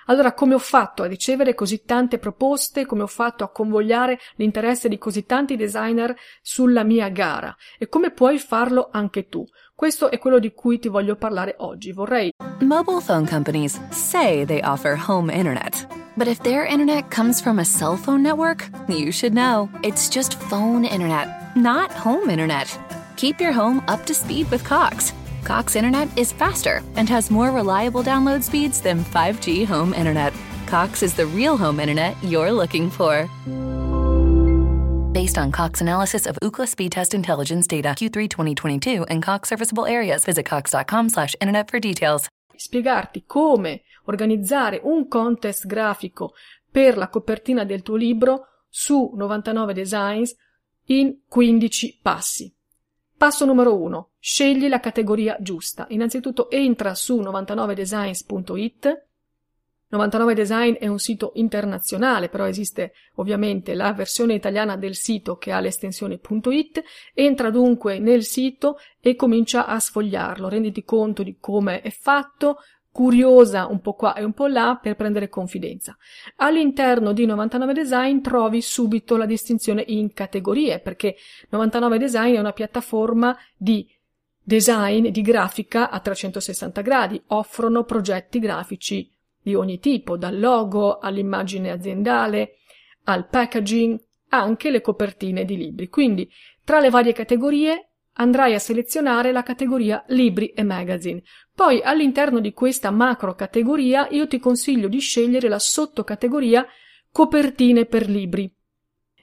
Allora, 0.08 0.34
come 0.34 0.54
ho 0.54 0.60
fatto 0.60 1.02
a 1.02 1.08
ricevere 1.08 1.56
così 1.56 1.84
tante 1.84 2.20
proposte, 2.20 2.86
come 2.86 3.02
ho 3.02 3.08
fatto 3.08 3.44
a 3.44 3.50
convogliare 3.50 4.20
l'interesse 4.36 4.88
di 4.88 5.00
così 5.00 5.26
tanti 5.26 5.56
designer 5.56 6.16
sulla 6.42 6.84
mia 6.84 7.10
gara 7.10 7.56
e 7.80 7.88
come 7.88 8.12
puoi 8.12 8.38
farlo 8.38 8.90
anche 8.92 9.28
tu? 9.28 9.44
Questo 9.74 10.12
è 10.12 10.20
quello 10.20 10.40
di 10.40 10.54
cui 10.54 10.80
ti 10.80 10.90
voglio 10.90 11.16
parlare 11.16 11.56
oggi. 11.58 11.92
Vorrei 11.92 12.32
Mobile 12.60 13.02
phone 13.02 13.28
companies 13.28 13.80
say 13.90 14.46
they 14.46 14.62
offer 14.64 14.96
home 14.96 15.34
internet. 15.34 15.88
But 16.16 16.28
if 16.28 16.40
their 16.42 16.66
internet 16.66 17.10
comes 17.14 17.42
from 17.42 17.60
a 17.60 17.66
cell 17.66 17.98
phone 17.98 18.22
network, 18.22 18.70
you 18.88 19.12
should 19.12 19.34
know. 19.34 19.70
It's 19.82 20.08
just 20.08 20.36
phone 20.50 20.86
internet, 20.86 21.28
not 21.56 21.92
home 21.92 22.30
internet. 22.30 22.95
Keep 23.16 23.40
your 23.40 23.54
home 23.54 23.82
up 23.88 24.06
to 24.06 24.14
speed 24.14 24.50
with 24.52 24.64
Cox. 24.64 25.14
Cox 25.44 25.76
Internet 25.76 26.18
is 26.18 26.34
faster 26.34 26.82
and 26.96 27.08
has 27.08 27.32
more 27.32 27.52
reliable 27.52 28.04
download 28.04 28.44
speeds 28.44 28.82
than 28.82 29.04
5G 29.06 29.66
home 29.66 29.94
internet. 29.94 30.34
Cox 30.66 31.02
is 31.04 31.14
the 31.14 31.26
real 31.26 31.56
home 31.56 31.80
internet 31.80 32.16
you're 32.24 32.52
looking 32.52 32.90
for. 32.90 33.30
Based 35.14 35.38
on 35.38 35.52
Cox 35.52 35.82
analysis 35.82 36.26
of 36.26 36.38
Ookla 36.42 36.68
speed 36.68 36.92
test 36.92 37.14
intelligence 37.14 37.68
data 37.68 37.90
Q3 37.90 38.30
2022 38.30 39.06
and 39.06 39.24
Cox 39.24 39.50
serviceable 39.50 39.86
areas, 39.86 40.26
visit 40.26 40.46
cox.com/internet 40.46 41.70
for 41.70 41.80
details. 41.80 42.28
Spiegarti 42.58 43.24
come 43.26 43.82
organizzare 44.06 44.82
un 44.84 45.08
contest 45.08 45.68
grafico 45.68 46.34
per 46.70 46.98
la 46.98 47.08
copertina 47.10 47.64
del 47.64 47.82
tuo 47.82 47.96
libro 47.96 48.48
su 48.70 49.14
99 49.16 49.74
Designs 49.74 50.36
in 50.88 51.22
15 51.30 52.00
passi. 52.02 52.55
Passo 53.18 53.46
numero 53.46 53.82
1. 53.82 54.10
Scegli 54.20 54.68
la 54.68 54.82
categoria 54.82 55.38
giusta. 55.40 55.86
Innanzitutto 55.90 56.50
entra 56.50 56.94
su 56.96 57.20
99designs.it. 57.22 59.04
99 59.88 60.34
Design 60.34 60.74
è 60.74 60.88
un 60.88 61.00
sito 61.00 61.32
internazionale, 61.36 62.28
però 62.28 62.46
esiste 62.46 62.92
ovviamente 63.16 63.74
la 63.76 63.94
versione 63.94 64.34
italiana 64.34 64.76
del 64.76 64.96
sito 64.96 65.38
che 65.38 65.54
ha 65.54 65.60
l'estensione 65.62 66.20
.it. 66.50 66.84
Entra 67.14 67.50
dunque 67.50 68.00
nel 68.00 68.24
sito 68.24 68.78
e 69.00 69.16
comincia 69.16 69.66
a 69.66 69.80
sfogliarlo. 69.80 70.50
Renditi 70.50 70.84
conto 70.84 71.24
di 71.24 71.38
come 71.40 71.82
è 71.82 71.92
fatto, 71.92 72.58
curiosa 72.96 73.66
un 73.66 73.82
po' 73.82 73.92
qua 73.92 74.14
e 74.14 74.24
un 74.24 74.32
po' 74.32 74.48
là 74.48 74.80
per 74.82 74.96
prendere 74.96 75.28
confidenza. 75.28 75.98
All'interno 76.38 77.12
di 77.12 77.26
99 77.26 77.74
Design 77.74 78.22
trovi 78.22 78.62
subito 78.62 79.18
la 79.18 79.26
distinzione 79.26 79.84
in 79.86 80.14
categorie, 80.14 80.80
perché 80.80 81.18
99 81.50 81.98
Design 81.98 82.36
è 82.36 82.40
una 82.40 82.54
piattaforma 82.54 83.38
di 83.58 83.86
design, 84.42 85.10
di 85.10 85.22
grafica 85.22 85.90
a 85.90 86.00
360 86.00 86.80
gradi, 86.80 87.22
offrono 87.28 87.84
progetti 87.84 88.40
grafici 88.40 89.12
di 89.42 89.54
ogni 89.56 89.80
tipo, 89.80 90.16
dal 90.16 90.40
logo 90.40 91.00
all'immagine 91.00 91.72
aziendale, 91.72 92.60
al 93.04 93.28
packaging, 93.28 94.02
anche 94.30 94.72
le 94.72 94.80
copertine 94.80 95.44
di 95.44 95.58
libri. 95.58 95.90
Quindi, 95.90 96.32
tra 96.64 96.80
le 96.80 96.90
varie 96.90 97.12
categorie 97.12 97.85
andrai 98.18 98.54
a 98.54 98.60
selezionare 98.60 99.32
la 99.32 99.44
categoria 99.44 100.04
libri 100.08 100.50
e 100.50 100.64
magazine. 100.64 101.24
Poi 101.54 101.82
all'interno 101.82 102.40
di 102.40 102.54
questa 102.54 102.92
macro 102.92 103.36
categoria 103.36 104.08
io 104.10 104.28
ti 104.28 104.40
consiglio 104.40 104.88
di 104.88 105.00
scegliere 105.00 105.48
la 105.48 105.60
sottocategoria 105.60 106.66
copertine 107.12 107.86
per 107.86 108.10
libri. 108.10 108.54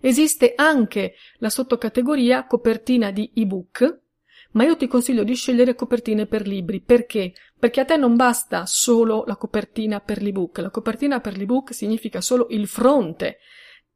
Esiste 0.00 0.54
anche 0.56 1.14
la 1.38 1.48
sottocategoria 1.48 2.46
copertina 2.46 3.10
di 3.10 3.30
ebook, 3.34 4.00
ma 4.52 4.64
io 4.64 4.76
ti 4.76 4.86
consiglio 4.86 5.24
di 5.24 5.34
scegliere 5.34 5.74
copertine 5.74 6.26
per 6.26 6.46
libri. 6.46 6.80
Perché? 6.80 7.32
Perché 7.58 7.80
a 7.80 7.84
te 7.84 7.96
non 7.96 8.16
basta 8.16 8.66
solo 8.66 9.24
la 9.26 9.36
copertina 9.36 10.00
per 10.00 10.20
l'ebook. 10.20 10.58
La 10.58 10.70
copertina 10.70 11.20
per 11.20 11.36
l'ebook 11.36 11.72
significa 11.72 12.20
solo 12.20 12.48
il 12.50 12.66
fronte, 12.66 13.38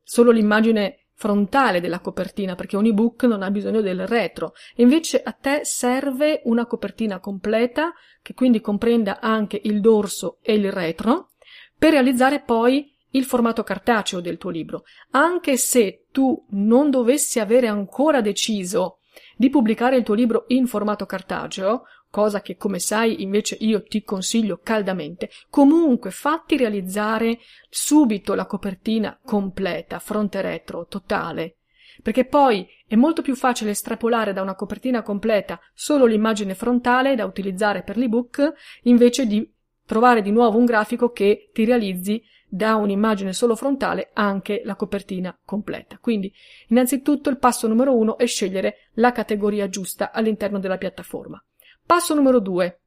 solo 0.02 0.30
l'immagine 0.30 1.05
frontale 1.16 1.80
della 1.80 2.00
copertina, 2.00 2.54
perché 2.54 2.76
un 2.76 2.85
ebook 2.85 3.25
non 3.25 3.42
ha 3.42 3.50
bisogno 3.50 3.80
del 3.80 4.06
retro. 4.06 4.52
Invece 4.76 5.23
a 5.23 5.32
te 5.32 5.61
serve 5.64 6.42
una 6.44 6.66
copertina 6.66 7.18
completa, 7.18 7.92
che 8.23 8.35
quindi 8.35 8.61
comprenda 8.61 9.18
anche 9.20 9.58
il 9.64 9.80
dorso 9.80 10.38
e 10.42 10.54
il 10.54 10.70
retro, 10.70 11.30
per 11.78 11.92
realizzare 11.92 12.42
poi 12.42 12.94
il 13.11 13.25
formato 13.25 13.62
cartaceo 13.62 14.20
del 14.20 14.37
tuo 14.37 14.50
libro. 14.50 14.85
Anche 15.12 15.56
se 15.56 16.04
tu 16.12 16.46
non 16.50 16.90
dovessi 16.90 17.40
avere 17.40 17.66
ancora 17.66 18.20
deciso 18.20 18.99
di 19.37 19.49
pubblicare 19.49 19.96
il 19.96 20.02
tuo 20.02 20.14
libro 20.14 20.44
in 20.49 20.66
formato 20.66 21.06
cartaceo, 21.06 21.85
cosa 22.16 22.40
che 22.40 22.56
come 22.56 22.78
sai 22.78 23.20
invece 23.20 23.58
io 23.61 23.82
ti 23.82 24.02
consiglio 24.02 24.58
caldamente, 24.62 25.28
comunque 25.50 26.11
fatti 26.11 26.56
realizzare 26.56 27.40
subito 27.68 28.32
la 28.32 28.46
copertina 28.46 29.20
completa, 29.23 29.99
fronte 29.99 30.40
retro, 30.40 30.87
totale, 30.87 31.56
perché 32.02 32.25
poi 32.25 32.66
è 32.88 32.94
molto 32.94 33.20
più 33.20 33.37
facile 33.37 33.73
estrapolare 33.73 34.32
da 34.32 34.40
una 34.40 34.54
copertina 34.54 35.02
completa 35.02 35.61
solo 35.75 36.06
l'immagine 36.06 36.54
frontale 36.54 37.16
da 37.16 37.26
utilizzare 37.26 37.82
per 37.82 37.99
l'ebook 37.99 38.50
invece 38.85 39.26
di 39.26 39.52
trovare 39.85 40.23
di 40.23 40.30
nuovo 40.30 40.56
un 40.56 40.64
grafico 40.64 41.11
che 41.11 41.50
ti 41.52 41.66
realizzi 41.66 42.23
da 42.49 42.76
un'immagine 42.76 43.35
solo 43.35 43.54
frontale 43.54 44.08
anche 44.14 44.62
la 44.64 44.75
copertina 44.75 45.38
completa. 45.44 45.99
Quindi, 45.99 46.32
innanzitutto 46.68 47.28
il 47.28 47.37
passo 47.37 47.68
numero 47.68 47.94
uno 47.94 48.16
è 48.16 48.25
scegliere 48.25 48.88
la 48.94 49.12
categoria 49.12 49.68
giusta 49.68 50.12
all'interno 50.12 50.58
della 50.58 50.78
piattaforma. 50.78 51.38
Passo 51.86 52.14
numero 52.14 52.40
due. 52.40 52.80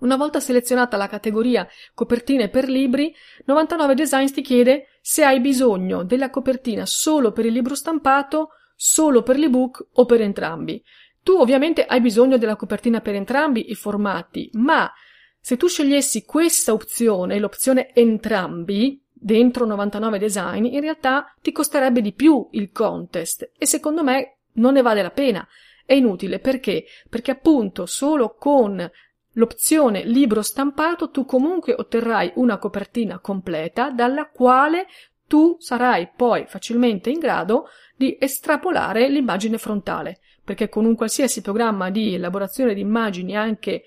Una 0.00 0.16
volta 0.16 0.38
selezionata 0.38 0.98
la 0.98 1.08
categoria 1.08 1.66
copertine 1.94 2.50
per 2.50 2.68
libri, 2.68 3.14
99 3.46 3.94
Designs 3.94 4.32
ti 4.32 4.42
chiede 4.42 4.98
se 5.00 5.24
hai 5.24 5.40
bisogno 5.40 6.04
della 6.04 6.28
copertina 6.28 6.84
solo 6.84 7.32
per 7.32 7.46
il 7.46 7.52
libro 7.52 7.74
stampato, 7.74 8.50
solo 8.76 9.22
per 9.22 9.38
l'ebook 9.38 9.86
o 9.94 10.04
per 10.04 10.20
entrambi. 10.20 10.84
Tu 11.22 11.32
ovviamente 11.32 11.86
hai 11.86 12.02
bisogno 12.02 12.36
della 12.36 12.56
copertina 12.56 13.00
per 13.00 13.14
entrambi 13.14 13.70
i 13.70 13.74
formati, 13.74 14.50
ma 14.54 14.92
se 15.40 15.56
tu 15.56 15.66
scegliessi 15.66 16.24
questa 16.24 16.72
opzione, 16.72 17.38
l'opzione 17.38 17.94
entrambi, 17.94 19.02
dentro 19.12 19.64
99 19.64 20.18
design, 20.18 20.64
in 20.66 20.80
realtà 20.80 21.32
ti 21.40 21.52
costerebbe 21.52 22.02
di 22.02 22.12
più 22.12 22.48
il 22.50 22.70
contest 22.70 23.52
e 23.56 23.66
secondo 23.66 24.02
me 24.02 24.40
non 24.54 24.74
ne 24.74 24.82
vale 24.82 25.00
la 25.00 25.10
pena. 25.10 25.46
È 25.84 25.94
inutile 25.94 26.38
perché? 26.38 26.84
Perché 27.08 27.30
appunto 27.32 27.86
solo 27.86 28.34
con 28.38 28.90
l'opzione 29.34 30.04
libro 30.04 30.42
stampato 30.42 31.10
tu 31.10 31.24
comunque 31.24 31.74
otterrai 31.76 32.32
una 32.34 32.58
copertina 32.58 33.18
completa 33.18 33.90
dalla 33.90 34.28
quale 34.28 34.86
tu 35.26 35.56
sarai 35.58 36.10
poi 36.14 36.44
facilmente 36.46 37.08
in 37.08 37.18
grado 37.18 37.68
di 37.96 38.16
estrapolare 38.20 39.08
l'immagine 39.08 39.56
frontale, 39.56 40.18
perché 40.44 40.68
con 40.68 40.84
un 40.84 40.94
qualsiasi 40.94 41.40
programma 41.40 41.88
di 41.90 42.14
elaborazione 42.14 42.74
di 42.74 42.80
immagini 42.80 43.36
anche 43.36 43.84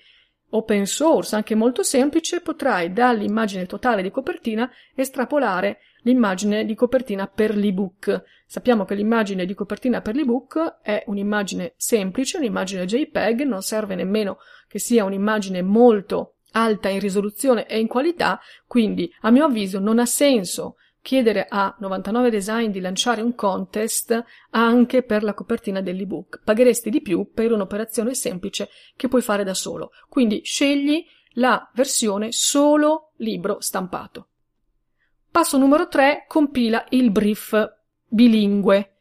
open 0.50 0.86
source, 0.86 1.36
anche 1.36 1.54
molto 1.54 1.82
semplice, 1.82 2.40
potrai 2.40 2.92
dall'immagine 2.92 3.66
totale 3.66 4.02
di 4.02 4.10
copertina 4.10 4.70
estrapolare 4.94 5.78
l'immagine 6.06 6.64
di 6.64 6.74
copertina 6.74 7.26
per 7.26 7.56
l'ebook. 7.56 8.22
Sappiamo 8.46 8.84
che 8.84 8.94
l'immagine 8.94 9.44
di 9.44 9.54
copertina 9.54 10.00
per 10.00 10.14
l'ebook 10.14 10.78
è 10.80 11.02
un'immagine 11.06 11.74
semplice, 11.76 12.38
un'immagine 12.38 12.86
JPEG, 12.86 13.42
non 13.42 13.60
serve 13.60 13.96
nemmeno 13.96 14.38
che 14.68 14.78
sia 14.78 15.04
un'immagine 15.04 15.62
molto 15.62 16.36
alta 16.52 16.88
in 16.88 17.00
risoluzione 17.00 17.66
e 17.66 17.80
in 17.80 17.88
qualità, 17.88 18.40
quindi 18.66 19.12
a 19.22 19.30
mio 19.30 19.44
avviso 19.44 19.80
non 19.80 19.98
ha 19.98 20.06
senso 20.06 20.76
chiedere 21.02 21.46
a 21.48 21.74
99 21.78 22.30
Design 22.30 22.70
di 22.70 22.80
lanciare 22.80 23.20
un 23.20 23.34
contest 23.34 24.24
anche 24.50 25.02
per 25.02 25.22
la 25.22 25.34
copertina 25.34 25.80
dell'ebook. 25.80 26.40
Pagheresti 26.44 26.88
di 26.88 27.02
più 27.02 27.30
per 27.32 27.52
un'operazione 27.52 28.14
semplice 28.14 28.68
che 28.96 29.08
puoi 29.08 29.22
fare 29.22 29.44
da 29.44 29.54
solo. 29.54 29.90
Quindi 30.08 30.40
scegli 30.44 31.04
la 31.34 31.68
versione 31.74 32.28
solo 32.30 33.12
libro 33.16 33.60
stampato. 33.60 34.28
Passo 35.36 35.58
numero 35.58 35.86
3. 35.86 36.24
Compila 36.26 36.86
il 36.92 37.10
brief 37.10 37.74
bilingue. 38.08 38.92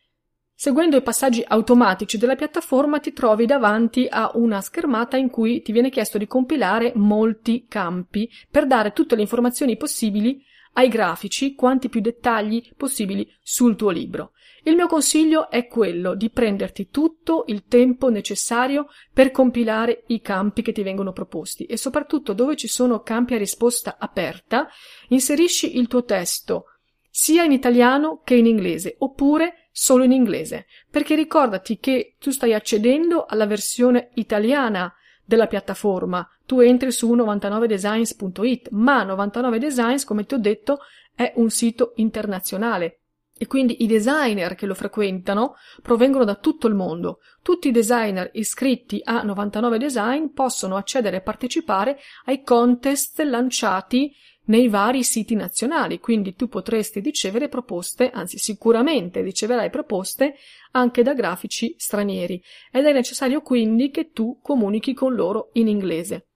Seguendo 0.54 0.98
i 0.98 1.02
passaggi 1.02 1.42
automatici 1.48 2.18
della 2.18 2.36
piattaforma 2.36 3.00
ti 3.00 3.14
trovi 3.14 3.46
davanti 3.46 4.06
a 4.10 4.32
una 4.34 4.60
schermata 4.60 5.16
in 5.16 5.30
cui 5.30 5.62
ti 5.62 5.72
viene 5.72 5.90
chiesto 5.90 6.18
di 6.18 6.28
compilare 6.28 6.92
molti 6.96 7.68
campi 7.70 8.30
per 8.52 8.68
dare 8.68 8.92
tutte 8.92 9.16
le 9.16 9.22
informazioni 9.22 9.78
possibili 9.78 10.44
ai 10.74 10.90
grafici 10.90 11.56
quanti 11.56 11.88
più 11.88 12.02
dettagli 12.02 12.70
possibili 12.76 13.26
sul 13.42 13.78
tuo 13.78 13.92
libro. 13.92 14.34
Il 14.68 14.74
mio 14.74 14.88
consiglio 14.88 15.52
è 15.52 15.68
quello 15.68 16.16
di 16.16 16.32
prenderti 16.32 16.90
tutto 16.90 17.44
il 17.48 17.66
tempo 17.68 18.10
necessario 18.10 18.88
per 19.14 19.30
compilare 19.30 20.06
i 20.08 20.22
campi 20.22 20.64
che 20.64 20.72
ti 20.72 20.82
vengono 20.82 21.12
proposti 21.12 21.66
e 21.66 21.78
soprattutto 21.78 22.34
dove 22.34 22.56
ci 22.56 22.68
sono 22.68 23.02
campi 23.02 23.36
a 23.36 23.38
risposta 23.38 23.98
aperta, 24.00 24.68
inserisci 25.10 25.78
il 25.78 25.88
tuo 25.88 26.04
testo 26.04 26.66
sia 27.08 27.44
in 27.44 27.52
italiano 27.52 28.22
che 28.24 28.34
in 28.34 28.48
inglese 28.48 28.96
oppure 28.98 29.70
solo 29.72 30.04
in 30.04 30.12
inglese, 30.12 30.66
perché 30.90 31.14
ricordati 31.14 31.78
che 31.78 32.16
tu 32.18 32.32
stai 32.32 32.56
accedendo 32.56 33.26
alla 33.26 33.46
versione 33.46 34.10
italiana 34.16 34.92
della 35.24 35.46
piattaforma. 35.46 36.28
Tu 36.46 36.62
entri 36.62 36.92
su 36.92 37.14
99designs.it, 37.14 38.70
ma 38.72 39.06
99designs, 39.06 40.06
come 40.06 40.26
ti 40.26 40.34
ho 40.34 40.40
detto, 40.40 40.80
è 41.14 41.34
un 41.36 41.52
sito 41.52 41.94
internazionale. 41.98 43.02
E 43.38 43.48
quindi 43.48 43.84
i 43.84 43.88
designer 43.88 44.56
che 44.56 44.66
lo 44.66 44.74
frequentano 44.74 45.56
provengono 45.82 46.24
da 46.24 46.36
tutto 46.36 46.68
il 46.68 46.74
mondo. 46.74 47.20
Tutti 47.42 47.68
i 47.68 47.72
designer 47.72 48.30
iscritti 48.34 49.02
a 49.04 49.24
99 49.24 49.78
Design 49.78 50.28
possono 50.28 50.78
accedere 50.78 51.18
e 51.18 51.22
partecipare 51.22 52.00
ai 52.26 52.44
contest 52.44 53.20
lanciati 53.20 54.14
nei 54.46 54.70
vari 54.70 55.04
siti 55.04 55.36
nazionali, 55.36 56.00
quindi 56.00 56.36
tu 56.36 56.48
potresti 56.48 57.00
ricevere 57.00 57.50
proposte, 57.50 58.10
anzi 58.10 58.38
sicuramente 58.38 59.22
riceverai 59.22 59.70
proposte 59.70 60.36
anche 60.72 61.04
da 61.04 61.14
grafici 61.14 61.74
stranieri 61.78 62.42
ed 62.72 62.86
è 62.86 62.94
necessario 62.94 63.42
quindi 63.42 63.90
che 63.90 64.12
tu 64.12 64.40
comunichi 64.42 64.94
con 64.94 65.14
loro 65.14 65.50
in 65.54 65.68
inglese. 65.68 66.28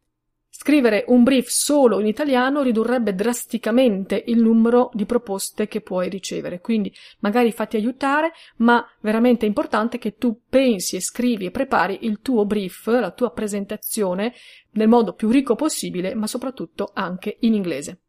Scrivere 0.62 1.06
un 1.08 1.24
brief 1.24 1.48
solo 1.48 2.02
in 2.02 2.06
italiano 2.06 2.62
ridurrebbe 2.62 3.16
drasticamente 3.16 4.22
il 4.28 4.42
numero 4.42 4.90
di 4.92 5.06
proposte 5.06 5.70
che 5.70 5.80
puoi 5.80 6.10
ricevere, 6.10 6.60
quindi 6.60 6.94
magari 7.20 7.54
fatti 7.54 7.78
aiutare, 7.78 8.34
ma 8.58 8.86
veramente 9.00 9.46
importante 9.46 9.98
che 9.98 10.18
tu 10.18 10.42
pensi 10.50 10.98
e 10.98 11.02
scrivi 11.02 11.46
e 11.46 11.52
prepari 11.52 12.00
il 12.02 12.20
tuo 12.20 12.44
brief, 12.46 12.88
la 12.88 13.12
tua 13.12 13.32
presentazione 13.32 14.34
nel 14.72 14.90
modo 14.90 15.14
più 15.14 15.30
ricco 15.30 15.56
possibile, 15.56 16.14
ma 16.14 16.28
soprattutto 16.28 16.92
anche 16.94 17.38
in 17.40 17.54
inglese. 17.54 18.02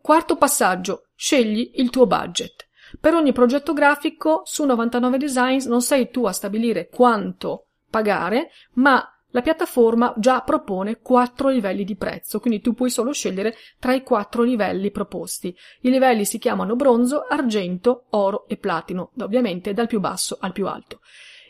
Quarto 0.00 0.36
passaggio, 0.36 1.08
scegli 1.14 1.72
il 1.74 1.90
tuo 1.90 2.06
budget. 2.06 2.66
Per 2.98 3.12
ogni 3.12 3.32
progetto 3.32 3.74
grafico 3.74 4.40
su 4.46 4.64
99 4.64 5.18
Designs 5.18 5.66
non 5.66 5.82
sei 5.82 6.08
tu 6.08 6.24
a 6.24 6.32
stabilire 6.32 6.88
quanto 6.88 7.66
pagare, 7.90 8.48
ma 8.76 9.06
la 9.34 9.42
piattaforma 9.42 10.14
già 10.16 10.42
propone 10.42 11.00
quattro 11.00 11.48
livelli 11.48 11.82
di 11.82 11.96
prezzo, 11.96 12.38
quindi 12.38 12.60
tu 12.60 12.72
puoi 12.72 12.88
solo 12.88 13.12
scegliere 13.12 13.56
tra 13.80 13.92
i 13.92 14.04
quattro 14.04 14.44
livelli 14.44 14.92
proposti. 14.92 15.54
I 15.80 15.90
livelli 15.90 16.24
si 16.24 16.38
chiamano 16.38 16.76
bronzo, 16.76 17.26
argento, 17.28 18.04
oro 18.10 18.46
e 18.46 18.56
platino, 18.56 19.10
ovviamente 19.18 19.74
dal 19.74 19.88
più 19.88 19.98
basso 19.98 20.36
al 20.40 20.52
più 20.52 20.68
alto. 20.68 21.00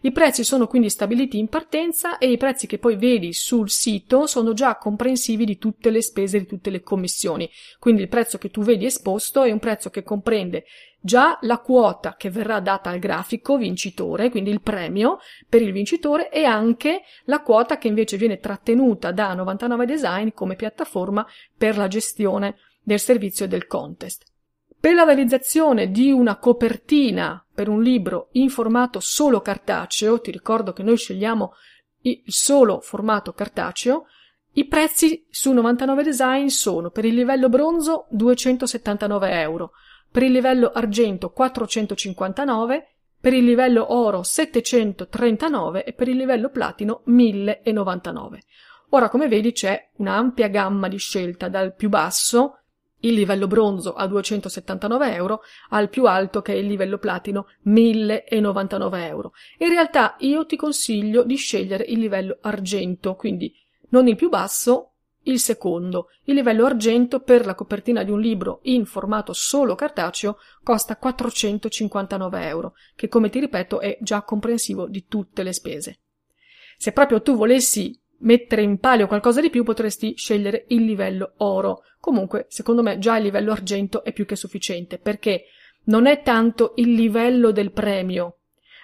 I 0.00 0.12
prezzi 0.12 0.44
sono 0.44 0.66
quindi 0.66 0.88
stabiliti 0.88 1.38
in 1.38 1.48
partenza 1.48 2.16
e 2.16 2.30
i 2.30 2.38
prezzi 2.38 2.66
che 2.66 2.78
poi 2.78 2.96
vedi 2.96 3.34
sul 3.34 3.68
sito 3.70 4.26
sono 4.26 4.54
già 4.54 4.76
comprensivi 4.76 5.44
di 5.44 5.58
tutte 5.58 5.90
le 5.90 6.02
spese, 6.02 6.38
di 6.38 6.46
tutte 6.46 6.70
le 6.70 6.82
commissioni. 6.82 7.50
Quindi 7.78 8.02
il 8.02 8.08
prezzo 8.08 8.38
che 8.38 8.50
tu 8.50 8.62
vedi 8.62 8.86
esposto 8.86 9.42
è 9.42 9.50
un 9.50 9.58
prezzo 9.58 9.90
che 9.90 10.02
comprende 10.02 10.64
già 11.04 11.36
la 11.42 11.58
quota 11.58 12.16
che 12.16 12.30
verrà 12.30 12.60
data 12.60 12.88
al 12.88 12.98
grafico 12.98 13.58
vincitore, 13.58 14.30
quindi 14.30 14.48
il 14.48 14.62
premio 14.62 15.18
per 15.46 15.60
il 15.60 15.70
vincitore 15.70 16.30
e 16.30 16.44
anche 16.44 17.02
la 17.24 17.42
quota 17.42 17.76
che 17.76 17.88
invece 17.88 18.16
viene 18.16 18.38
trattenuta 18.38 19.12
da 19.12 19.34
99 19.34 19.84
Design 19.84 20.28
come 20.32 20.56
piattaforma 20.56 21.26
per 21.58 21.76
la 21.76 21.88
gestione 21.88 22.56
del 22.82 22.98
servizio 22.98 23.46
del 23.46 23.66
contest. 23.66 24.24
Per 24.80 24.94
la 24.94 25.04
realizzazione 25.04 25.90
di 25.90 26.10
una 26.10 26.38
copertina 26.38 27.44
per 27.52 27.68
un 27.68 27.82
libro 27.82 28.28
in 28.32 28.48
formato 28.48 28.98
solo 28.98 29.42
cartaceo, 29.42 30.22
ti 30.22 30.30
ricordo 30.30 30.72
che 30.72 30.82
noi 30.82 30.96
scegliamo 30.96 31.52
il 32.00 32.22
solo 32.24 32.80
formato 32.80 33.34
cartaceo, 33.34 34.06
i 34.52 34.66
prezzi 34.66 35.26
su 35.28 35.52
99 35.52 36.02
Design 36.02 36.46
sono 36.46 36.88
per 36.88 37.04
il 37.04 37.14
livello 37.14 37.50
bronzo 37.50 38.06
279 38.08 39.40
euro, 39.40 39.72
per 40.14 40.22
il 40.22 40.30
livello 40.30 40.70
argento 40.72 41.30
459, 41.30 42.86
per 43.20 43.32
il 43.32 43.42
livello 43.42 43.92
oro 43.92 44.22
739 44.22 45.82
e 45.82 45.92
per 45.92 46.06
il 46.06 46.16
livello 46.16 46.50
platino 46.50 47.00
1099. 47.06 48.42
Ora, 48.90 49.08
come 49.08 49.26
vedi, 49.26 49.50
c'è 49.50 49.90
un'ampia 49.96 50.46
gamma 50.46 50.86
di 50.86 50.98
scelta 50.98 51.48
dal 51.48 51.74
più 51.74 51.88
basso 51.88 52.60
il 53.00 53.12
livello 53.12 53.48
bronzo 53.48 53.94
a 53.94 54.06
279 54.06 55.14
euro, 55.14 55.40
al 55.70 55.88
più 55.88 56.06
alto 56.06 56.42
che 56.42 56.52
è 56.52 56.58
il 56.58 56.66
livello 56.66 56.98
platino 56.98 57.48
1099 57.62 59.06
euro. 59.08 59.32
In 59.58 59.68
realtà 59.68 60.14
io 60.20 60.46
ti 60.46 60.54
consiglio 60.54 61.24
di 61.24 61.34
scegliere 61.34 61.82
il 61.88 61.98
livello 61.98 62.38
argento, 62.40 63.16
quindi 63.16 63.52
non 63.88 64.06
il 64.06 64.14
più 64.14 64.28
basso, 64.28 64.92
il 65.24 65.38
secondo. 65.38 66.08
Il 66.24 66.34
livello 66.34 66.66
argento 66.66 67.20
per 67.20 67.44
la 67.44 67.54
copertina 67.54 68.02
di 68.02 68.10
un 68.10 68.20
libro 68.20 68.60
in 68.62 68.86
formato 68.86 69.32
solo 69.32 69.74
cartaceo 69.74 70.38
costa 70.62 70.96
459 70.96 72.46
euro, 72.46 72.74
che 72.94 73.08
come 73.08 73.30
ti 73.30 73.40
ripeto 73.40 73.80
è 73.80 73.98
già 74.00 74.22
comprensivo 74.22 74.86
di 74.86 75.06
tutte 75.06 75.42
le 75.42 75.52
spese. 75.52 75.98
Se 76.76 76.92
proprio 76.92 77.22
tu 77.22 77.36
volessi 77.36 77.98
mettere 78.18 78.62
in 78.62 78.78
palio 78.78 79.06
qualcosa 79.06 79.40
di 79.40 79.50
più 79.50 79.64
potresti 79.64 80.14
scegliere 80.16 80.64
il 80.68 80.84
livello 80.84 81.34
oro. 81.38 81.82
Comunque, 82.00 82.46
secondo 82.48 82.82
me, 82.82 82.98
già 82.98 83.16
il 83.16 83.24
livello 83.24 83.52
argento 83.52 84.04
è 84.04 84.12
più 84.12 84.24
che 84.24 84.36
sufficiente, 84.36 84.98
perché 84.98 85.44
non 85.84 86.06
è 86.06 86.22
tanto 86.22 86.72
il 86.76 86.92
livello 86.92 87.50
del 87.50 87.72
premio 87.72 88.38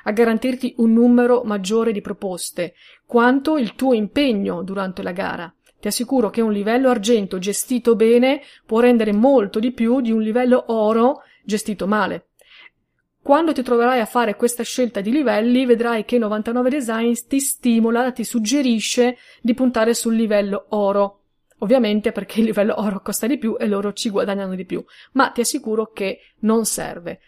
a 0.05 0.13
garantirti 0.13 0.75
un 0.79 0.93
numero 0.93 1.43
maggiore 1.45 1.93
di 1.93 2.01
proposte, 2.01 2.75
quanto 3.05 3.59
il 3.59 3.75
tuo 3.75 3.93
impegno 3.93 4.63
durante 4.63 5.03
la 5.03 5.13
gara. 5.13 5.53
Ti 5.81 5.89
assicuro 5.89 6.29
che 6.29 6.43
un 6.43 6.53
livello 6.53 6.91
argento 6.91 7.39
gestito 7.39 7.97
bene 7.97 8.43
può 8.67 8.81
rendere 8.81 9.13
molto 9.13 9.59
di 9.59 9.73
più 9.73 10.01
di 10.01 10.13
un 10.13 10.21
livello 10.21 10.65
oro 10.69 11.23
gestito 11.43 11.87
male. 11.87 12.27
Quando 13.23 13.53
ti 13.53 13.63
troverai 13.63 14.01
a 14.01 14.07
fare 14.07 14.37
questa 14.37 14.63
scelta 14.63 15.01
di 15.01 15.11
livelli, 15.11 15.67
vedrai 15.67 16.05
che 16.05 16.19
99 16.19 16.71
Designs 16.71 17.27
ti 17.27 17.41
stimola, 17.41 18.13
ti 18.13 18.25
suggerisce 18.25 19.17
di 19.41 19.55
puntare 19.55 19.95
sul 19.95 20.15
livello 20.15 20.67
oro. 20.71 21.17
Ovviamente 21.59 22.13
perché 22.13 22.41
il 22.41 22.47
livello 22.47 22.75
oro 22.79 23.01
costa 23.03 23.27
di 23.27 23.39
più 23.39 23.57
e 23.59 23.67
loro 23.67 23.93
ci 23.93 24.09
guadagnano 24.09 24.55
di 24.55 24.65
più, 24.65 24.83
ma 25.13 25.31
ti 25.31 25.43
assicuro 25.43 25.93
che 25.93 26.21
non 26.41 26.65
serve. 26.65 27.21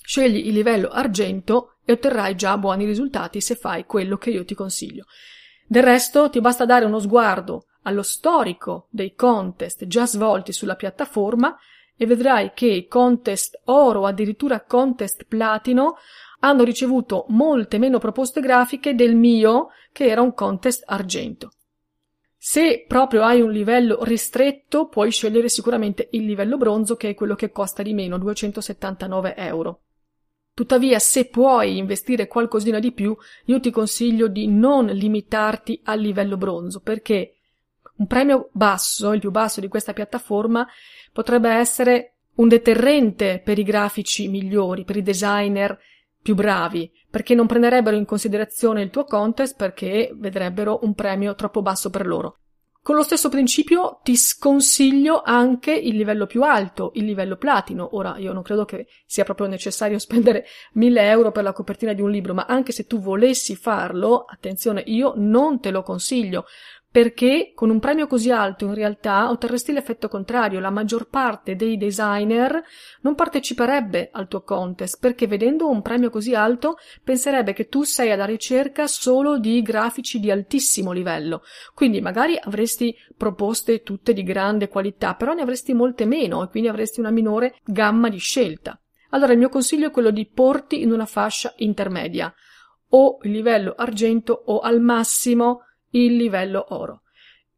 Scegli 0.00 0.48
il 0.48 0.52
livello 0.52 0.88
argento 0.88 1.76
e 1.84 1.92
otterrai 1.92 2.34
già 2.34 2.58
buoni 2.58 2.84
risultati 2.84 3.40
se 3.40 3.54
fai 3.54 3.84
quello 3.84 4.16
che 4.16 4.30
io 4.30 4.44
ti 4.44 4.54
consiglio. 4.54 5.06
Del 5.66 5.82
resto 5.82 6.30
ti 6.30 6.40
basta 6.40 6.64
dare 6.64 6.84
uno 6.84 6.98
sguardo 6.98 7.66
allo 7.82 8.02
storico 8.02 8.86
dei 8.90 9.14
contest 9.14 9.86
già 9.86 10.06
svolti 10.06 10.52
sulla 10.52 10.76
piattaforma 10.76 11.56
e 11.96 12.06
vedrai 12.06 12.52
che 12.54 12.66
i 12.66 12.86
contest 12.86 13.60
oro 13.64 14.06
addirittura 14.06 14.62
contest 14.62 15.24
platino 15.24 15.96
hanno 16.40 16.64
ricevuto 16.64 17.24
molte 17.28 17.78
meno 17.78 17.98
proposte 17.98 18.40
grafiche 18.40 18.94
del 18.94 19.14
mio 19.14 19.68
che 19.92 20.06
era 20.06 20.20
un 20.20 20.34
contest 20.34 20.82
argento. 20.86 21.52
Se 22.36 22.84
proprio 22.86 23.22
hai 23.22 23.40
un 23.40 23.50
livello 23.50 24.04
ristretto, 24.04 24.88
puoi 24.88 25.10
scegliere 25.10 25.48
sicuramente 25.48 26.08
il 26.10 26.26
livello 26.26 26.58
bronzo, 26.58 26.94
che 26.94 27.08
è 27.08 27.14
quello 27.14 27.34
che 27.34 27.50
costa 27.50 27.82
di 27.82 27.94
meno, 27.94 28.18
279 28.18 29.34
euro. 29.36 29.80
Tuttavia, 30.54 31.00
se 31.00 31.26
puoi 31.26 31.78
investire 31.78 32.28
qualcosina 32.28 32.78
di 32.78 32.92
più, 32.92 33.16
io 33.46 33.58
ti 33.58 33.72
consiglio 33.72 34.28
di 34.28 34.46
non 34.46 34.86
limitarti 34.86 35.80
al 35.82 35.98
livello 35.98 36.36
bronzo, 36.36 36.78
perché 36.78 37.34
un 37.96 38.06
premio 38.06 38.50
basso, 38.52 39.12
il 39.12 39.20
più 39.20 39.32
basso 39.32 39.60
di 39.60 39.66
questa 39.66 39.92
piattaforma, 39.92 40.64
potrebbe 41.12 41.50
essere 41.50 42.14
un 42.36 42.46
deterrente 42.46 43.40
per 43.44 43.58
i 43.58 43.64
grafici 43.64 44.28
migliori, 44.28 44.84
per 44.84 44.96
i 44.96 45.02
designer 45.02 45.76
più 46.22 46.36
bravi, 46.36 46.90
perché 47.10 47.34
non 47.34 47.46
prenderebbero 47.46 47.96
in 47.96 48.04
considerazione 48.04 48.80
il 48.80 48.90
tuo 48.90 49.04
contest 49.04 49.56
perché 49.56 50.12
vedrebbero 50.14 50.78
un 50.82 50.94
premio 50.94 51.34
troppo 51.34 51.62
basso 51.62 51.90
per 51.90 52.06
loro. 52.06 52.38
Con 52.84 52.96
lo 52.96 53.02
stesso 53.02 53.30
principio 53.30 54.00
ti 54.02 54.14
sconsiglio 54.14 55.22
anche 55.24 55.72
il 55.72 55.96
livello 55.96 56.26
più 56.26 56.42
alto, 56.42 56.90
il 56.96 57.06
livello 57.06 57.36
platino. 57.36 57.96
Ora, 57.96 58.18
io 58.18 58.34
non 58.34 58.42
credo 58.42 58.66
che 58.66 58.88
sia 59.06 59.24
proprio 59.24 59.46
necessario 59.46 59.96
spendere 59.98 60.44
1000 60.74 61.08
euro 61.08 61.32
per 61.32 61.44
la 61.44 61.54
copertina 61.54 61.94
di 61.94 62.02
un 62.02 62.10
libro, 62.10 62.34
ma 62.34 62.44
anche 62.44 62.72
se 62.72 62.86
tu 62.86 63.00
volessi 63.00 63.56
farlo, 63.56 64.26
attenzione, 64.28 64.82
io 64.84 65.14
non 65.16 65.60
te 65.60 65.70
lo 65.70 65.80
consiglio, 65.80 66.44
perché 66.94 67.50
con 67.56 67.70
un 67.70 67.80
premio 67.80 68.06
così 68.06 68.30
alto 68.30 68.66
in 68.66 68.74
realtà 68.74 69.28
otterresti 69.28 69.72
l'effetto 69.72 70.06
contrario, 70.06 70.60
la 70.60 70.70
maggior 70.70 71.08
parte 71.08 71.56
dei 71.56 71.76
designer 71.76 72.62
non 73.00 73.16
parteciperebbe 73.16 74.10
al 74.12 74.28
tuo 74.28 74.42
contest 74.42 75.00
perché 75.00 75.26
vedendo 75.26 75.68
un 75.68 75.82
premio 75.82 76.08
così 76.08 76.36
alto 76.36 76.76
penserebbe 77.02 77.52
che 77.52 77.66
tu 77.66 77.82
sei 77.82 78.12
alla 78.12 78.26
ricerca 78.26 78.86
solo 78.86 79.38
di 79.38 79.60
grafici 79.60 80.20
di 80.20 80.30
altissimo 80.30 80.92
livello, 80.92 81.42
quindi 81.74 82.00
magari 82.00 82.38
avresti 82.40 82.94
proposte 83.16 83.82
tutte 83.82 84.12
di 84.12 84.22
grande 84.22 84.68
qualità, 84.68 85.16
però 85.16 85.32
ne 85.32 85.42
avresti 85.42 85.74
molte 85.74 86.04
meno 86.04 86.44
e 86.44 86.48
quindi 86.48 86.68
avresti 86.68 87.00
una 87.00 87.10
minore 87.10 87.56
gamma 87.64 88.08
di 88.08 88.18
scelta. 88.18 88.80
Allora 89.10 89.32
il 89.32 89.38
mio 89.38 89.48
consiglio 89.48 89.88
è 89.88 89.90
quello 89.90 90.12
di 90.12 90.30
porti 90.32 90.80
in 90.80 90.92
una 90.92 91.06
fascia 91.06 91.54
intermedia, 91.56 92.32
o 92.90 93.18
il 93.22 93.32
livello 93.32 93.74
argento 93.76 94.44
o 94.46 94.60
al 94.60 94.80
massimo 94.80 95.62
il 95.94 96.16
livello 96.16 96.66
oro. 96.70 97.02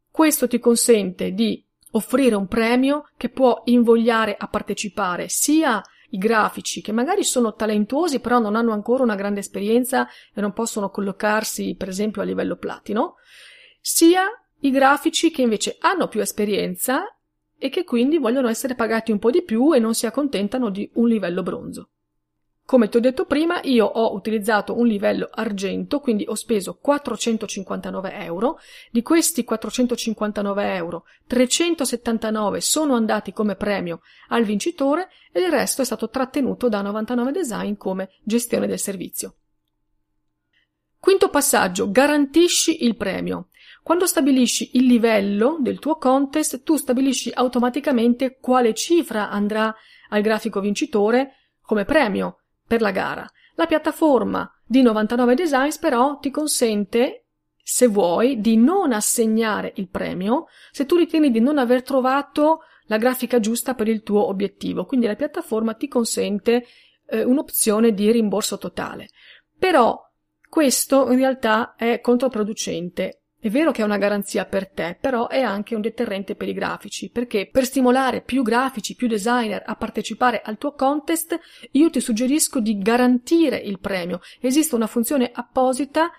Questo 0.09 0.47
ti 0.47 0.59
consente 0.59 1.31
di 1.31 1.63
offrire 1.91 2.35
un 2.35 2.47
premio 2.47 3.09
che 3.17 3.29
può 3.29 3.61
invogliare 3.65 4.35
a 4.37 4.47
partecipare 4.47 5.29
sia 5.29 5.81
i 6.11 6.17
grafici 6.17 6.81
che 6.81 6.91
magari 6.91 7.23
sono 7.23 7.53
talentuosi 7.53 8.19
però 8.19 8.39
non 8.39 8.55
hanno 8.55 8.71
ancora 8.71 9.03
una 9.03 9.15
grande 9.15 9.41
esperienza 9.41 10.07
e 10.33 10.41
non 10.41 10.53
possono 10.53 10.89
collocarsi 10.89 11.75
per 11.75 11.89
esempio 11.89 12.21
a 12.21 12.25
livello 12.25 12.55
platino, 12.55 13.15
sia 13.81 14.25
i 14.61 14.71
grafici 14.71 15.31
che 15.31 15.41
invece 15.41 15.77
hanno 15.79 16.07
più 16.07 16.21
esperienza 16.21 17.03
e 17.57 17.69
che 17.69 17.83
quindi 17.83 18.17
vogliono 18.17 18.47
essere 18.47 18.75
pagati 18.75 19.11
un 19.11 19.19
po' 19.19 19.31
di 19.31 19.43
più 19.43 19.73
e 19.73 19.79
non 19.79 19.93
si 19.93 20.05
accontentano 20.05 20.69
di 20.69 20.89
un 20.95 21.07
livello 21.07 21.43
bronzo. 21.43 21.89
Come 22.67 22.89
ti 22.89 22.97
ho 22.97 22.99
detto 22.99 23.23
prima, 23.23 23.61
io 23.63 23.85
ho 23.85 24.13
utilizzato 24.13 24.77
un 24.77 24.87
livello 24.87 25.29
argento, 25.31 26.01
quindi 26.01 26.25
ho 26.27 26.35
speso 26.35 26.77
459 26.81 28.11
euro. 28.25 28.59
Di 28.91 29.01
questi 29.01 29.45
459 29.45 30.75
euro, 30.75 31.05
379 31.27 32.59
sono 32.59 32.95
andati 32.95 33.31
come 33.31 33.55
premio 33.55 34.01
al 34.27 34.43
vincitore 34.43 35.07
e 35.31 35.39
il 35.39 35.49
resto 35.49 35.81
è 35.81 35.85
stato 35.85 36.09
trattenuto 36.09 36.67
da 36.67 36.81
99 36.81 37.31
Design 37.31 37.75
come 37.77 38.09
gestione 38.21 38.67
del 38.67 38.79
servizio. 38.79 39.35
Quinto 40.99 41.29
passaggio, 41.29 41.89
garantisci 41.89 42.83
il 42.83 42.97
premio. 42.97 43.47
Quando 43.81 44.05
stabilisci 44.05 44.71
il 44.73 44.87
livello 44.87 45.55
del 45.61 45.79
tuo 45.79 45.95
contest, 45.95 46.63
tu 46.63 46.75
stabilisci 46.75 47.31
automaticamente 47.33 48.39
quale 48.41 48.73
cifra 48.73 49.29
andrà 49.29 49.73
al 50.09 50.21
grafico 50.21 50.59
vincitore 50.59 51.31
come 51.61 51.85
premio 51.85 52.39
per 52.67 52.81
la 52.81 52.91
gara. 52.91 53.27
La 53.55 53.65
piattaforma 53.65 54.51
di 54.63 54.81
99 54.81 55.33
Designs 55.33 55.77
però 55.77 56.19
ti 56.19 56.29
consente, 56.29 57.25
se 57.63 57.87
vuoi, 57.87 58.39
di 58.39 58.57
non 58.57 58.91
assegnare 58.91 59.73
il 59.77 59.89
premio 59.89 60.45
se 60.71 60.85
tu 60.85 60.95
ritieni 60.95 61.31
di 61.31 61.39
non 61.39 61.57
aver 61.57 61.81
trovato 61.81 62.59
la 62.87 62.97
grafica 62.97 63.39
giusta 63.39 63.73
per 63.73 63.87
il 63.87 64.03
tuo 64.03 64.27
obiettivo. 64.27 64.85
Quindi 64.85 65.07
la 65.07 65.15
piattaforma 65.15 65.73
ti 65.73 65.87
consente 65.87 66.65
eh, 67.07 67.23
un'opzione 67.23 67.93
di 67.93 68.11
rimborso 68.11 68.57
totale. 68.57 69.09
Però 69.57 69.99
questo 70.47 71.09
in 71.11 71.17
realtà 71.17 71.75
è 71.75 71.99
controproducente 71.99 73.23
è 73.47 73.49
vero 73.49 73.71
che 73.71 73.81
è 73.81 73.85
una 73.85 73.97
garanzia 73.97 74.45
per 74.45 74.69
te, 74.69 74.97
però 74.99 75.27
è 75.27 75.41
anche 75.41 75.75
un 75.75 75.81
deterrente 75.81 76.35
per 76.35 76.49
i 76.49 76.53
grafici, 76.53 77.09
perché 77.09 77.49
per 77.51 77.65
stimolare 77.65 78.21
più 78.21 78.43
grafici, 78.43 78.95
più 78.95 79.07
designer 79.07 79.63
a 79.65 79.75
partecipare 79.75 80.41
al 80.43 80.57
tuo 80.57 80.73
contest, 80.73 81.39
io 81.71 81.89
ti 81.89 81.99
suggerisco 81.99 82.59
di 82.59 82.77
garantire 82.77 83.57
il 83.57 83.79
premio. 83.79 84.19
Esiste 84.39 84.75
una 84.75 84.87
funzione 84.87 85.31
apposita 85.33 86.11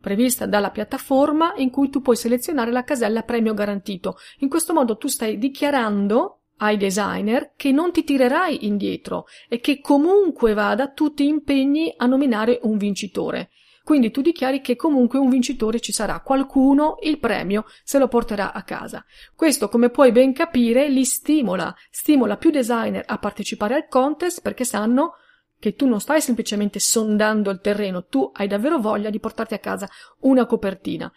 prevista 0.00 0.46
dalla 0.46 0.70
piattaforma 0.70 1.54
in 1.56 1.70
cui 1.70 1.88
tu 1.88 2.00
puoi 2.02 2.16
selezionare 2.16 2.70
la 2.70 2.84
casella 2.84 3.22
premio 3.22 3.54
garantito. 3.54 4.16
In 4.38 4.48
questo 4.48 4.74
modo 4.74 4.96
tu 4.96 5.08
stai 5.08 5.38
dichiarando 5.38 6.40
ai 6.58 6.76
designer 6.76 7.52
che 7.56 7.72
non 7.72 7.92
ti 7.92 8.04
tirerai 8.04 8.66
indietro 8.66 9.24
e 9.48 9.58
che 9.60 9.80
comunque 9.80 10.54
vada 10.54 10.88
tu 10.88 11.14
ti 11.14 11.26
impegni 11.26 11.94
a 11.96 12.06
nominare 12.06 12.58
un 12.62 12.76
vincitore. 12.76 13.50
Quindi 13.84 14.10
tu 14.10 14.20
dichiari 14.20 14.60
che 14.60 14.76
comunque 14.76 15.18
un 15.18 15.28
vincitore 15.28 15.80
ci 15.80 15.92
sarà, 15.92 16.20
qualcuno 16.20 16.98
il 17.02 17.18
premio 17.18 17.64
se 17.82 17.98
lo 17.98 18.08
porterà 18.08 18.52
a 18.52 18.62
casa. 18.62 19.04
Questo, 19.34 19.68
come 19.68 19.90
puoi 19.90 20.12
ben 20.12 20.32
capire, 20.32 20.88
li 20.88 21.04
stimola, 21.04 21.74
stimola 21.90 22.36
più 22.36 22.50
designer 22.50 23.02
a 23.06 23.18
partecipare 23.18 23.74
al 23.74 23.88
contest 23.88 24.40
perché 24.40 24.64
sanno 24.64 25.14
che 25.58 25.74
tu 25.74 25.86
non 25.86 26.00
stai 26.00 26.20
semplicemente 26.20 26.80
sondando 26.80 27.50
il 27.50 27.60
terreno, 27.60 28.06
tu 28.06 28.30
hai 28.34 28.48
davvero 28.48 28.78
voglia 28.78 29.10
di 29.10 29.20
portarti 29.20 29.54
a 29.54 29.58
casa 29.58 29.88
una 30.20 30.46
copertina. 30.46 31.12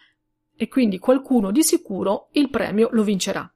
E 0.56 0.68
quindi 0.68 1.00
qualcuno 1.00 1.52
di 1.52 1.64
sicuro 1.64 2.30
il 2.34 2.50
premio 2.50 2.90
lo 2.92 3.04
vincerà. 3.04 3.52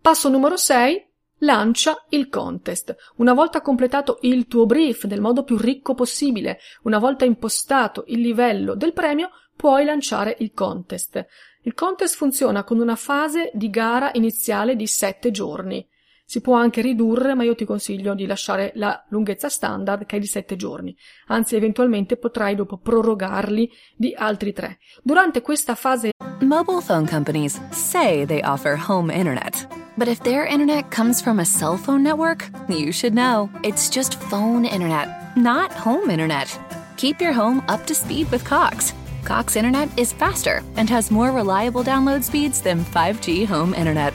Passo 0.00 0.30
numero 0.30 0.56
6 0.56 1.09
Lancia 1.42 2.04
il 2.10 2.28
contest. 2.28 2.94
Una 3.16 3.32
volta 3.32 3.62
completato 3.62 4.18
il 4.22 4.46
tuo 4.46 4.66
brief 4.66 5.04
nel 5.04 5.22
modo 5.22 5.42
più 5.42 5.56
ricco 5.56 5.94
possibile, 5.94 6.58
una 6.82 6.98
volta 6.98 7.24
impostato 7.24 8.04
il 8.08 8.20
livello 8.20 8.74
del 8.74 8.92
premio, 8.92 9.30
puoi 9.56 9.84
lanciare 9.84 10.36
il 10.40 10.52
contest. 10.52 11.24
Il 11.62 11.72
contest 11.72 12.16
funziona 12.16 12.62
con 12.62 12.78
una 12.78 12.96
fase 12.96 13.50
di 13.54 13.70
gara 13.70 14.10
iniziale 14.14 14.76
di 14.76 14.86
7 14.86 15.30
giorni. 15.30 15.86
Si 16.30 16.40
può 16.40 16.54
anche 16.54 16.80
ridurre, 16.80 17.34
ma 17.34 17.42
io 17.42 17.56
ti 17.56 17.64
consiglio 17.64 18.14
di 18.14 18.24
lasciare 18.24 18.70
la 18.76 19.04
lunghezza 19.08 19.48
standard 19.48 20.06
che 20.06 20.14
è 20.14 20.20
di 20.20 20.28
7 20.28 20.54
giorni. 20.54 20.96
Anzi, 21.26 21.56
eventualmente 21.56 22.16
potrai 22.16 22.54
dopo 22.54 22.78
prorogarli 22.78 23.68
di 23.96 24.14
altri 24.16 24.52
3. 24.52 24.78
Durante 25.02 25.40
questa 25.40 25.74
fase 25.74 26.12
Mobile 26.42 26.82
phone 26.82 27.04
companies 27.04 27.60
say 27.70 28.24
they 28.24 28.40
offer 28.44 28.78
home 28.78 29.12
internet. 29.12 29.66
But 29.96 30.06
if 30.06 30.20
their 30.20 30.46
internet 30.46 30.94
comes 30.94 31.20
from 31.20 31.40
a 31.40 31.44
cell 31.44 31.76
phone 31.76 32.04
network, 32.04 32.48
you 32.68 32.92
should 32.92 33.14
know. 33.16 33.50
It's 33.64 33.90
just 33.90 34.14
phone 34.30 34.64
internet, 34.64 35.34
not 35.34 35.72
home 35.72 36.12
internet. 36.12 36.46
Keep 36.94 37.20
your 37.20 37.32
home 37.32 37.60
up 37.66 37.84
to 37.86 37.92
speed 37.92 38.30
with 38.30 38.44
Cox. 38.44 38.94
Cox 39.24 39.56
Internet 39.56 39.88
is 39.98 40.12
faster 40.12 40.62
and 40.76 40.88
has 40.88 41.10
more 41.10 41.32
reliable 41.32 41.82
download 41.82 42.22
speeds 42.22 42.62
than 42.62 42.84
5G 42.84 43.46
home 43.46 43.74
internet. 43.74 44.14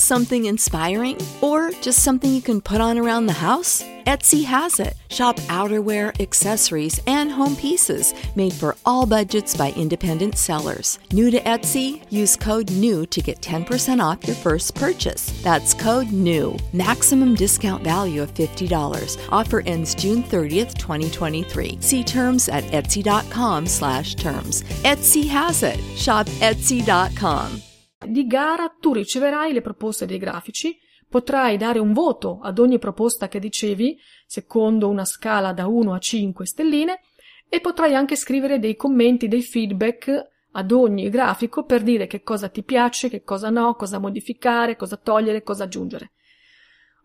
something 0.00 0.46
inspiring, 0.46 1.18
or 1.40 1.70
just 1.80 2.02
something 2.02 2.32
you 2.32 2.42
can 2.42 2.60
put 2.60 2.80
on 2.80 2.98
around 2.98 3.26
the 3.26 3.32
house? 3.34 3.82
Etsy 4.06 4.44
has 4.44 4.80
it. 4.80 4.94
Shop 5.08 5.36
outerwear, 5.48 6.18
accessories, 6.20 7.00
and 7.06 7.30
home 7.30 7.54
pieces 7.56 8.14
made 8.34 8.52
for 8.52 8.76
all 8.84 9.06
budgets 9.06 9.56
by 9.56 9.72
independent 9.72 10.36
sellers. 10.36 10.98
New 11.12 11.30
to 11.30 11.40
Etsy? 11.40 12.02
Use 12.10 12.36
code 12.36 12.70
NEW 12.72 13.06
to 13.06 13.20
get 13.20 13.40
10% 13.40 14.02
off 14.02 14.26
your 14.26 14.36
first 14.36 14.74
purchase. 14.74 15.40
That's 15.42 15.74
code 15.74 16.10
NEW. 16.12 16.56
Maximum 16.72 17.34
discount 17.34 17.84
value 17.84 18.22
of 18.22 18.34
$50. 18.34 19.18
Offer 19.30 19.60
ends 19.66 19.94
June 19.94 20.22
30th, 20.22 20.76
2023. 20.78 21.78
See 21.80 22.02
terms 22.02 22.48
at 22.48 22.64
etsy.com 22.64 23.66
slash 23.66 24.14
terms. 24.14 24.62
Etsy 24.82 25.28
has 25.28 25.62
it. 25.62 25.78
Shop 25.96 26.26
etsy.com. 26.26 27.62
Di 28.06 28.26
gara 28.26 28.74
tu 28.80 28.92
riceverai 28.92 29.52
le 29.52 29.60
proposte 29.60 30.06
dei 30.06 30.18
grafici 30.18 30.78
Potrai 31.10 31.56
dare 31.56 31.80
un 31.80 31.92
voto 31.92 32.38
ad 32.40 32.60
ogni 32.60 32.78
proposta 32.78 33.26
che 33.26 33.40
dicevi, 33.40 33.98
secondo 34.26 34.88
una 34.88 35.04
scala 35.04 35.52
da 35.52 35.66
1 35.66 35.92
a 35.92 35.98
5 35.98 36.46
stelline, 36.46 37.00
e 37.48 37.60
potrai 37.60 37.96
anche 37.96 38.14
scrivere 38.14 38.60
dei 38.60 38.76
commenti, 38.76 39.26
dei 39.26 39.42
feedback 39.42 40.28
ad 40.52 40.70
ogni 40.70 41.10
grafico 41.10 41.64
per 41.64 41.82
dire 41.82 42.06
che 42.06 42.22
cosa 42.22 42.48
ti 42.48 42.62
piace, 42.62 43.08
che 43.08 43.24
cosa 43.24 43.50
no, 43.50 43.74
cosa 43.74 43.98
modificare, 43.98 44.76
cosa 44.76 44.96
togliere, 44.96 45.42
cosa 45.42 45.64
aggiungere. 45.64 46.12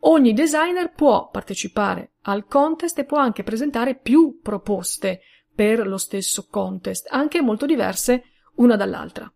Ogni 0.01 0.33
designer 0.33 0.93
può 0.93 1.31
partecipare 1.31 2.17
al 2.25 2.45
contest 2.45 2.99
e 2.99 3.05
può 3.05 3.17
anche 3.17 3.41
presentare 3.41 3.95
più 3.97 4.39
proposte 4.39 5.21
per 5.55 5.87
lo 5.87 5.97
stesso 5.97 6.45
contest, 6.47 7.07
anche 7.09 7.41
molto 7.41 7.65
diverse 7.65 8.25
una 8.57 8.75
dall'altra. 8.75 9.34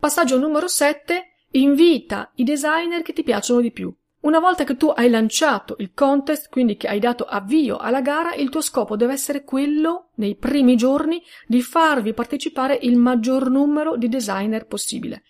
Passaggio 0.00 0.38
numero 0.38 0.68
7 0.68 1.24
Invita 1.50 2.30
i 2.36 2.44
designer 2.44 3.02
che 3.02 3.12
ti 3.12 3.24
piacciono 3.24 3.60
di 3.60 3.72
più. 3.72 3.92
Una 4.20 4.38
volta 4.38 4.62
che 4.62 4.76
tu 4.76 4.92
hai 4.94 5.10
lanciato 5.10 5.74
il 5.80 5.92
contest, 5.92 6.50
quindi 6.50 6.76
che 6.76 6.86
hai 6.86 7.00
dato 7.00 7.24
avvio 7.24 7.78
alla 7.78 8.00
gara, 8.00 8.32
il 8.34 8.48
tuo 8.48 8.60
scopo 8.60 8.94
deve 8.94 9.14
essere 9.14 9.42
quello, 9.42 10.10
nei 10.14 10.36
primi 10.36 10.76
giorni, 10.76 11.20
di 11.48 11.62
farvi 11.62 12.14
partecipare 12.14 12.78
il 12.80 12.96
maggior 12.96 13.50
numero 13.50 13.96
di 13.96 14.08
designer 14.08 14.66
possibile. 14.66 15.24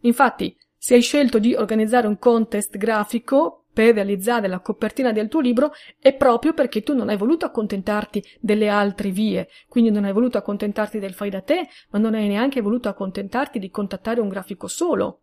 Infatti, 0.00 0.56
se 0.76 0.94
hai 0.94 1.00
scelto 1.00 1.38
di 1.38 1.54
organizzare 1.54 2.08
un 2.08 2.18
contest 2.18 2.76
grafico 2.76 3.63
per 3.74 3.94
realizzare 3.94 4.46
la 4.46 4.60
copertina 4.60 5.10
del 5.12 5.28
tuo 5.28 5.40
libro 5.40 5.72
è 5.98 6.14
proprio 6.14 6.54
perché 6.54 6.82
tu 6.82 6.94
non 6.94 7.08
hai 7.08 7.16
voluto 7.16 7.44
accontentarti 7.44 8.24
delle 8.40 8.68
altre 8.68 9.10
vie, 9.10 9.48
quindi 9.68 9.90
non 9.90 10.04
hai 10.04 10.12
voluto 10.12 10.38
accontentarti 10.38 11.00
del 11.00 11.12
fai 11.12 11.28
da 11.28 11.42
te, 11.42 11.68
ma 11.90 11.98
non 11.98 12.14
hai 12.14 12.28
neanche 12.28 12.62
voluto 12.62 12.88
accontentarti 12.88 13.58
di 13.58 13.70
contattare 13.70 14.20
un 14.20 14.28
grafico 14.28 14.68
solo. 14.68 15.22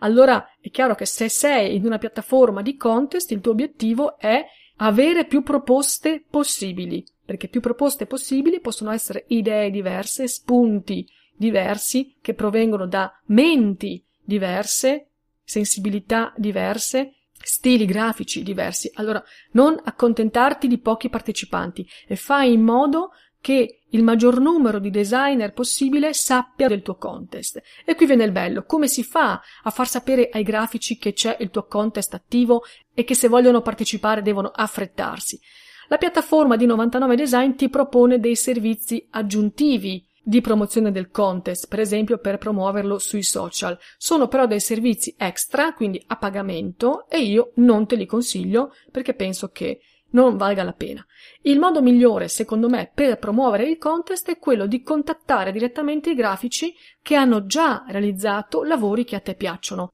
Allora 0.00 0.56
è 0.60 0.68
chiaro 0.70 0.94
che 0.94 1.06
se 1.06 1.28
sei 1.28 1.76
in 1.76 1.86
una 1.86 1.98
piattaforma 1.98 2.60
di 2.60 2.76
contest, 2.76 3.30
il 3.30 3.40
tuo 3.40 3.52
obiettivo 3.52 4.18
è 4.18 4.44
avere 4.78 5.26
più 5.26 5.42
proposte 5.42 6.24
possibili, 6.28 7.06
perché 7.24 7.48
più 7.48 7.60
proposte 7.60 8.06
possibili 8.06 8.60
possono 8.60 8.90
essere 8.90 9.26
idee 9.28 9.70
diverse, 9.70 10.26
spunti 10.26 11.06
diversi 11.36 12.16
che 12.20 12.34
provengono 12.34 12.86
da 12.86 13.12
menti 13.26 14.04
diverse, 14.20 15.06
sensibilità 15.44 16.32
diverse, 16.36 17.14
stili 17.42 17.84
grafici 17.84 18.42
diversi. 18.42 18.90
Allora, 18.94 19.22
non 19.52 19.80
accontentarti 19.82 20.66
di 20.68 20.78
pochi 20.78 21.08
partecipanti 21.08 21.88
e 22.06 22.16
fai 22.16 22.52
in 22.52 22.62
modo 22.62 23.10
che 23.40 23.80
il 23.90 24.02
maggior 24.02 24.38
numero 24.38 24.78
di 24.78 24.90
designer 24.90 25.52
possibile 25.52 26.12
sappia 26.12 26.68
del 26.68 26.82
tuo 26.82 26.96
contest. 26.96 27.60
E 27.84 27.94
qui 27.94 28.06
viene 28.06 28.24
il 28.24 28.32
bello, 28.32 28.64
come 28.64 28.86
si 28.86 29.02
fa 29.02 29.40
a 29.62 29.70
far 29.70 29.88
sapere 29.88 30.28
ai 30.30 30.42
grafici 30.42 30.98
che 30.98 31.12
c'è 31.12 31.36
il 31.40 31.50
tuo 31.50 31.66
contest 31.66 32.14
attivo 32.14 32.62
e 32.94 33.04
che 33.04 33.14
se 33.14 33.28
vogliono 33.28 33.62
partecipare 33.62 34.22
devono 34.22 34.48
affrettarsi? 34.48 35.40
La 35.88 35.96
piattaforma 35.96 36.56
di 36.56 36.66
99 36.66 37.16
Design 37.16 37.54
ti 37.54 37.68
propone 37.68 38.20
dei 38.20 38.36
servizi 38.36 39.04
aggiuntivi 39.10 40.06
di 40.22 40.40
promozione 40.40 40.92
del 40.92 41.10
contest, 41.10 41.68
per 41.68 41.80
esempio 41.80 42.18
per 42.18 42.38
promuoverlo 42.38 42.98
sui 42.98 43.22
social. 43.22 43.78
Sono 43.96 44.28
però 44.28 44.46
dei 44.46 44.60
servizi 44.60 45.14
extra, 45.18 45.72
quindi 45.74 46.02
a 46.06 46.16
pagamento, 46.16 47.06
e 47.08 47.22
io 47.22 47.52
non 47.56 47.86
te 47.86 47.96
li 47.96 48.06
consiglio 48.06 48.72
perché 48.90 49.14
penso 49.14 49.48
che 49.48 49.80
non 50.10 50.36
valga 50.36 50.62
la 50.62 50.72
pena. 50.72 51.04
Il 51.42 51.58
modo 51.58 51.82
migliore, 51.82 52.28
secondo 52.28 52.68
me, 52.68 52.90
per 52.92 53.18
promuovere 53.18 53.68
il 53.68 53.78
contest 53.78 54.28
è 54.30 54.38
quello 54.38 54.66
di 54.66 54.82
contattare 54.82 55.52
direttamente 55.52 56.10
i 56.10 56.14
grafici 56.14 56.74
che 57.02 57.14
hanno 57.14 57.46
già 57.46 57.84
realizzato 57.88 58.62
lavori 58.62 59.04
che 59.04 59.16
a 59.16 59.20
te 59.20 59.34
piacciono. 59.34 59.92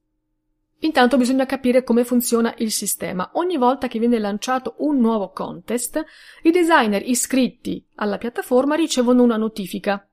Intanto 0.81 1.17
bisogna 1.17 1.47
capire 1.47 1.83
come 1.83 2.03
funziona 2.03 2.53
il 2.57 2.71
sistema. 2.71 3.31
Ogni 3.33 3.57
volta 3.57 3.87
che 3.87 3.97
viene 3.97 4.19
lanciato 4.19 4.75
un 4.79 4.99
nuovo 4.99 5.31
contest, 5.31 6.03
i 6.43 6.51
designer 6.51 7.01
iscritti 7.03 7.83
alla 7.95 8.17
piattaforma 8.17 8.75
ricevono 8.75 9.23
una 9.23 9.37
notifica. 9.37 10.06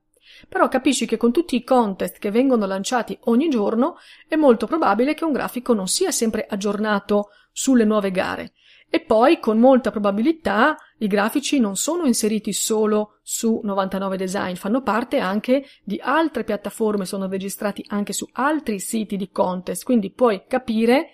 Però 0.49 0.69
capisci 0.69 1.07
che 1.07 1.17
con 1.17 1.33
tutti 1.33 1.57
i 1.57 1.65
contest 1.65 2.19
che 2.19 2.31
vengono 2.31 2.67
lanciati 2.67 3.19
ogni 3.25 3.49
giorno 3.49 3.97
è 4.29 4.37
molto 4.37 4.67
probabile 4.67 5.15
che 5.15 5.25
un 5.25 5.33
grafico 5.33 5.75
non 5.75 5.89
sia 5.89 6.11
sempre 6.11 6.47
aggiornato 6.49 7.31
sulle 7.53 7.85
nuove 7.85 8.11
gare. 8.11 8.53
E 8.95 9.01
poi, 9.01 9.41
con 9.41 9.59
molta 9.59 9.91
probabilità, 9.91 10.77
i 10.99 11.09
grafici 11.09 11.59
non 11.59 11.75
sono 11.75 12.05
inseriti 12.05 12.53
solo 12.53 13.19
su 13.23 13.61
99 13.63 14.17
Design, 14.17 14.55
fanno 14.55 14.83
parte 14.83 15.19
anche 15.19 15.67
di 15.83 15.99
altre 16.01 16.45
piattaforme, 16.45 17.05
sono 17.05 17.27
registrati 17.27 17.85
anche 17.89 18.13
su 18.13 18.29
altri 18.35 18.79
siti 18.79 19.17
di 19.17 19.31
contest, 19.31 19.83
quindi 19.83 20.13
puoi 20.13 20.45
capire 20.47 21.09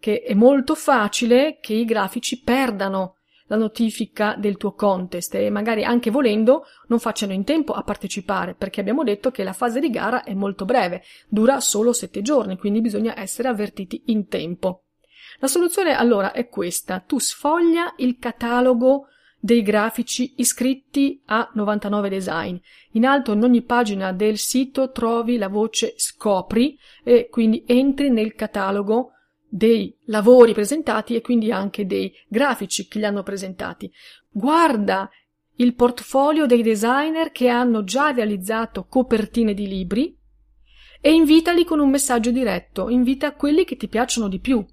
che 0.00 0.22
è 0.22 0.32
molto 0.32 0.74
facile 0.74 1.58
che 1.60 1.74
i 1.74 1.84
grafici 1.84 2.40
perdano 2.40 3.17
la 3.48 3.56
notifica 3.56 4.34
del 4.38 4.56
tuo 4.56 4.72
contest 4.72 5.34
e 5.34 5.50
magari 5.50 5.84
anche 5.84 6.10
volendo 6.10 6.64
non 6.86 7.00
facciano 7.00 7.32
in 7.32 7.44
tempo 7.44 7.72
a 7.72 7.82
partecipare 7.82 8.54
perché 8.54 8.80
abbiamo 8.80 9.04
detto 9.04 9.30
che 9.30 9.42
la 9.42 9.52
fase 9.52 9.80
di 9.80 9.90
gara 9.90 10.22
è 10.22 10.32
molto 10.32 10.64
breve, 10.64 11.02
dura 11.28 11.60
solo 11.60 11.92
sette 11.92 12.22
giorni, 12.22 12.56
quindi 12.56 12.80
bisogna 12.80 13.18
essere 13.18 13.48
avvertiti 13.48 14.04
in 14.06 14.28
tempo. 14.28 14.84
La 15.40 15.46
soluzione 15.46 15.94
allora 15.94 16.32
è 16.32 16.48
questa. 16.48 17.00
Tu 17.00 17.18
sfoglia 17.18 17.94
il 17.98 18.18
catalogo 18.18 19.06
dei 19.38 19.62
grafici 19.62 20.34
iscritti 20.38 21.22
a 21.26 21.48
99 21.54 22.08
Design. 22.08 22.56
In 22.92 23.06
alto 23.06 23.32
in 23.32 23.42
ogni 23.44 23.62
pagina 23.62 24.12
del 24.12 24.36
sito 24.36 24.90
trovi 24.90 25.36
la 25.36 25.48
voce 25.48 25.94
Scopri 25.96 26.76
e 27.04 27.28
quindi 27.30 27.62
entri 27.66 28.10
nel 28.10 28.34
catalogo 28.34 29.12
dei 29.48 29.96
lavori 30.06 30.52
presentati 30.52 31.14
e 31.14 31.20
quindi 31.20 31.50
anche 31.50 31.86
dei 31.86 32.12
grafici 32.28 32.86
che 32.86 32.98
li 32.98 33.04
hanno 33.04 33.22
presentati. 33.22 33.90
Guarda 34.30 35.08
il 35.56 35.74
portfolio 35.74 36.46
dei 36.46 36.62
designer 36.62 37.32
che 37.32 37.48
hanno 37.48 37.82
già 37.82 38.10
realizzato 38.10 38.86
copertine 38.86 39.54
di 39.54 39.66
libri 39.66 40.16
e 41.00 41.12
invitali 41.12 41.64
con 41.64 41.80
un 41.80 41.90
messaggio 41.90 42.30
diretto, 42.30 42.88
invita 42.88 43.34
quelli 43.34 43.64
che 43.64 43.76
ti 43.76 43.88
piacciono 43.88 44.28
di 44.28 44.38
più. 44.38 44.64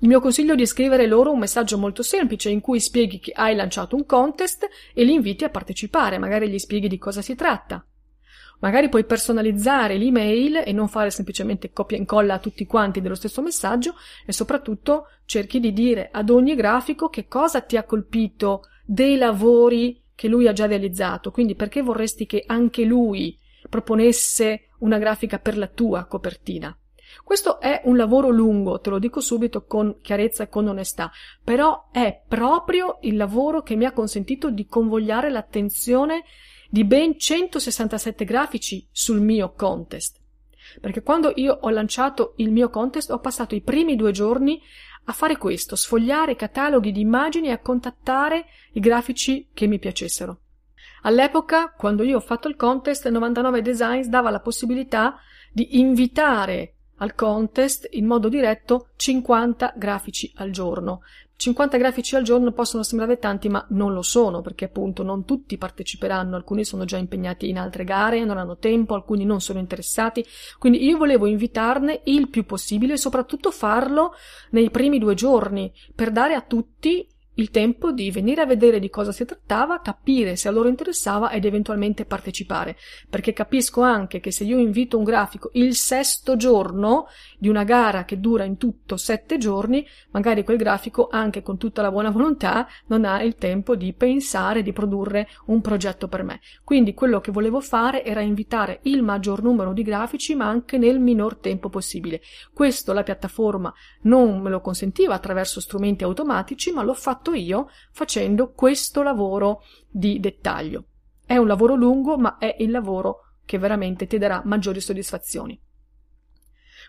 Il 0.00 0.08
mio 0.08 0.20
consiglio 0.20 0.52
è 0.52 0.56
di 0.56 0.66
scrivere 0.66 1.06
loro 1.06 1.32
un 1.32 1.38
messaggio 1.38 1.78
molto 1.78 2.02
semplice 2.02 2.50
in 2.50 2.60
cui 2.60 2.78
spieghi 2.78 3.18
che 3.18 3.32
hai 3.32 3.54
lanciato 3.54 3.96
un 3.96 4.04
contest 4.04 4.68
e 4.92 5.04
li 5.04 5.14
inviti 5.14 5.44
a 5.44 5.50
partecipare, 5.50 6.18
magari 6.18 6.48
gli 6.48 6.58
spieghi 6.58 6.88
di 6.88 6.98
cosa 6.98 7.22
si 7.22 7.34
tratta. 7.34 7.84
Magari 8.64 8.88
puoi 8.88 9.04
personalizzare 9.04 9.98
l'email 9.98 10.62
e 10.64 10.72
non 10.72 10.88
fare 10.88 11.10
semplicemente 11.10 11.70
copia 11.70 11.98
e 11.98 12.00
incolla 12.00 12.34
a 12.34 12.38
tutti 12.38 12.64
quanti 12.64 13.02
dello 13.02 13.14
stesso 13.14 13.42
messaggio 13.42 13.94
e 14.24 14.32
soprattutto 14.32 15.08
cerchi 15.26 15.60
di 15.60 15.74
dire 15.74 16.08
ad 16.10 16.30
ogni 16.30 16.54
grafico 16.54 17.10
che 17.10 17.28
cosa 17.28 17.60
ti 17.60 17.76
ha 17.76 17.84
colpito 17.84 18.62
dei 18.82 19.18
lavori 19.18 20.02
che 20.14 20.28
lui 20.28 20.48
ha 20.48 20.54
già 20.54 20.64
realizzato, 20.64 21.30
quindi 21.30 21.54
perché 21.54 21.82
vorresti 21.82 22.24
che 22.24 22.42
anche 22.46 22.84
lui 22.84 23.38
proponesse 23.68 24.68
una 24.78 24.96
grafica 24.96 25.38
per 25.38 25.58
la 25.58 25.66
tua 25.66 26.06
copertina. 26.06 26.74
Questo 27.22 27.60
è 27.60 27.82
un 27.84 27.98
lavoro 27.98 28.30
lungo, 28.30 28.80
te 28.80 28.88
lo 28.88 28.98
dico 28.98 29.20
subito 29.20 29.66
con 29.66 29.98
chiarezza 30.00 30.44
e 30.44 30.48
con 30.48 30.68
onestà, 30.68 31.12
però 31.44 31.90
è 31.92 32.18
proprio 32.26 32.96
il 33.02 33.16
lavoro 33.16 33.62
che 33.62 33.76
mi 33.76 33.84
ha 33.84 33.92
consentito 33.92 34.48
di 34.48 34.64
convogliare 34.64 35.28
l'attenzione 35.28 36.24
di 36.74 36.82
ben 36.82 37.16
167 37.16 38.24
grafici 38.24 38.84
sul 38.90 39.20
mio 39.20 39.52
contest. 39.52 40.18
Perché 40.80 41.02
quando 41.02 41.32
io 41.36 41.56
ho 41.60 41.70
lanciato 41.70 42.32
il 42.38 42.50
mio 42.50 42.68
contest 42.68 43.12
ho 43.12 43.20
passato 43.20 43.54
i 43.54 43.60
primi 43.60 43.94
due 43.94 44.10
giorni 44.10 44.60
a 45.04 45.12
fare 45.12 45.36
questo, 45.36 45.76
sfogliare 45.76 46.34
cataloghi 46.34 46.90
di 46.90 47.00
immagini 47.00 47.46
e 47.46 47.52
a 47.52 47.60
contattare 47.60 48.46
i 48.72 48.80
grafici 48.80 49.50
che 49.54 49.68
mi 49.68 49.78
piacessero. 49.78 50.40
All'epoca, 51.02 51.70
quando 51.70 52.02
io 52.02 52.16
ho 52.16 52.20
fatto 52.20 52.48
il 52.48 52.56
contest, 52.56 53.06
99 53.06 53.62
Designs 53.62 54.08
dava 54.08 54.30
la 54.30 54.40
possibilità 54.40 55.20
di 55.52 55.78
invitare 55.78 56.74
al 56.96 57.14
contest 57.14 57.86
in 57.92 58.06
modo 58.06 58.28
diretto 58.28 58.88
50 58.96 59.74
grafici 59.76 60.32
al 60.38 60.50
giorno. 60.50 61.02
50 61.44 61.76
grafici 61.76 62.16
al 62.16 62.22
giorno 62.22 62.52
possono 62.52 62.82
sembrare 62.82 63.18
tanti, 63.18 63.50
ma 63.50 63.62
non 63.68 63.92
lo 63.92 64.00
sono, 64.00 64.40
perché 64.40 64.64
appunto 64.64 65.02
non 65.02 65.26
tutti 65.26 65.58
parteciperanno, 65.58 66.36
alcuni 66.36 66.64
sono 66.64 66.86
già 66.86 66.96
impegnati 66.96 67.50
in 67.50 67.58
altre 67.58 67.84
gare, 67.84 68.24
non 68.24 68.38
hanno 68.38 68.56
tempo, 68.56 68.94
alcuni 68.94 69.26
non 69.26 69.42
sono 69.42 69.58
interessati. 69.58 70.24
Quindi 70.58 70.82
io 70.82 70.96
volevo 70.96 71.26
invitarne 71.26 72.00
il 72.04 72.30
più 72.30 72.46
possibile 72.46 72.94
e 72.94 72.96
soprattutto 72.96 73.50
farlo 73.50 74.14
nei 74.52 74.70
primi 74.70 74.98
due 74.98 75.12
giorni, 75.12 75.70
per 75.94 76.12
dare 76.12 76.32
a 76.32 76.40
tutti 76.40 77.06
il 77.34 77.50
tempo 77.50 77.92
di 77.92 78.10
venire 78.10 78.42
a 78.42 78.46
vedere 78.46 78.78
di 78.78 78.90
cosa 78.90 79.12
si 79.12 79.24
trattava, 79.24 79.80
capire 79.80 80.36
se 80.36 80.48
a 80.48 80.50
loro 80.50 80.68
interessava 80.68 81.30
ed 81.30 81.44
eventualmente 81.44 82.04
partecipare, 82.04 82.76
perché 83.08 83.32
capisco 83.32 83.82
anche 83.82 84.20
che 84.20 84.30
se 84.30 84.44
io 84.44 84.58
invito 84.58 84.98
un 84.98 85.04
grafico 85.04 85.50
il 85.54 85.74
sesto 85.74 86.36
giorno 86.36 87.06
di 87.38 87.48
una 87.48 87.64
gara 87.64 88.04
che 88.04 88.20
dura 88.20 88.44
in 88.44 88.56
tutto 88.56 88.96
sette 88.96 89.36
giorni, 89.38 89.86
magari 90.10 90.44
quel 90.44 90.56
grafico, 90.56 91.08
anche 91.10 91.42
con 91.42 91.58
tutta 91.58 91.82
la 91.82 91.90
buona 91.90 92.10
volontà, 92.10 92.66
non 92.86 93.04
ha 93.04 93.22
il 93.22 93.34
tempo 93.34 93.74
di 93.74 93.92
pensare, 93.92 94.62
di 94.62 94.72
produrre 94.72 95.28
un 95.46 95.60
progetto 95.60 96.08
per 96.08 96.22
me. 96.22 96.40
Quindi 96.62 96.94
quello 96.94 97.20
che 97.20 97.32
volevo 97.32 97.60
fare 97.60 98.04
era 98.04 98.20
invitare 98.20 98.80
il 98.82 99.02
maggior 99.02 99.42
numero 99.42 99.72
di 99.72 99.82
grafici, 99.82 100.34
ma 100.34 100.48
anche 100.48 100.78
nel 100.78 101.00
minor 101.00 101.36
tempo 101.36 101.68
possibile. 101.68 102.20
Questo 102.52 102.92
la 102.92 103.02
piattaforma 103.02 103.72
non 104.02 104.40
me 104.40 104.50
lo 104.50 104.60
consentiva 104.60 105.14
attraverso 105.14 105.60
strumenti 105.60 106.04
automatici, 106.04 106.72
ma 106.72 106.82
l'ho 106.82 106.94
fatto 106.94 107.23
fatto 107.24 107.32
io 107.32 107.70
facendo 107.90 108.52
questo 108.52 109.02
lavoro 109.02 109.62
di 109.88 110.20
dettaglio. 110.20 110.88
È 111.24 111.36
un 111.36 111.46
lavoro 111.46 111.74
lungo, 111.74 112.18
ma 112.18 112.36
è 112.36 112.54
il 112.58 112.70
lavoro 112.70 113.20
che 113.46 113.56
veramente 113.56 114.06
ti 114.06 114.18
darà 114.18 114.42
maggiori 114.44 114.80
soddisfazioni. 114.80 115.58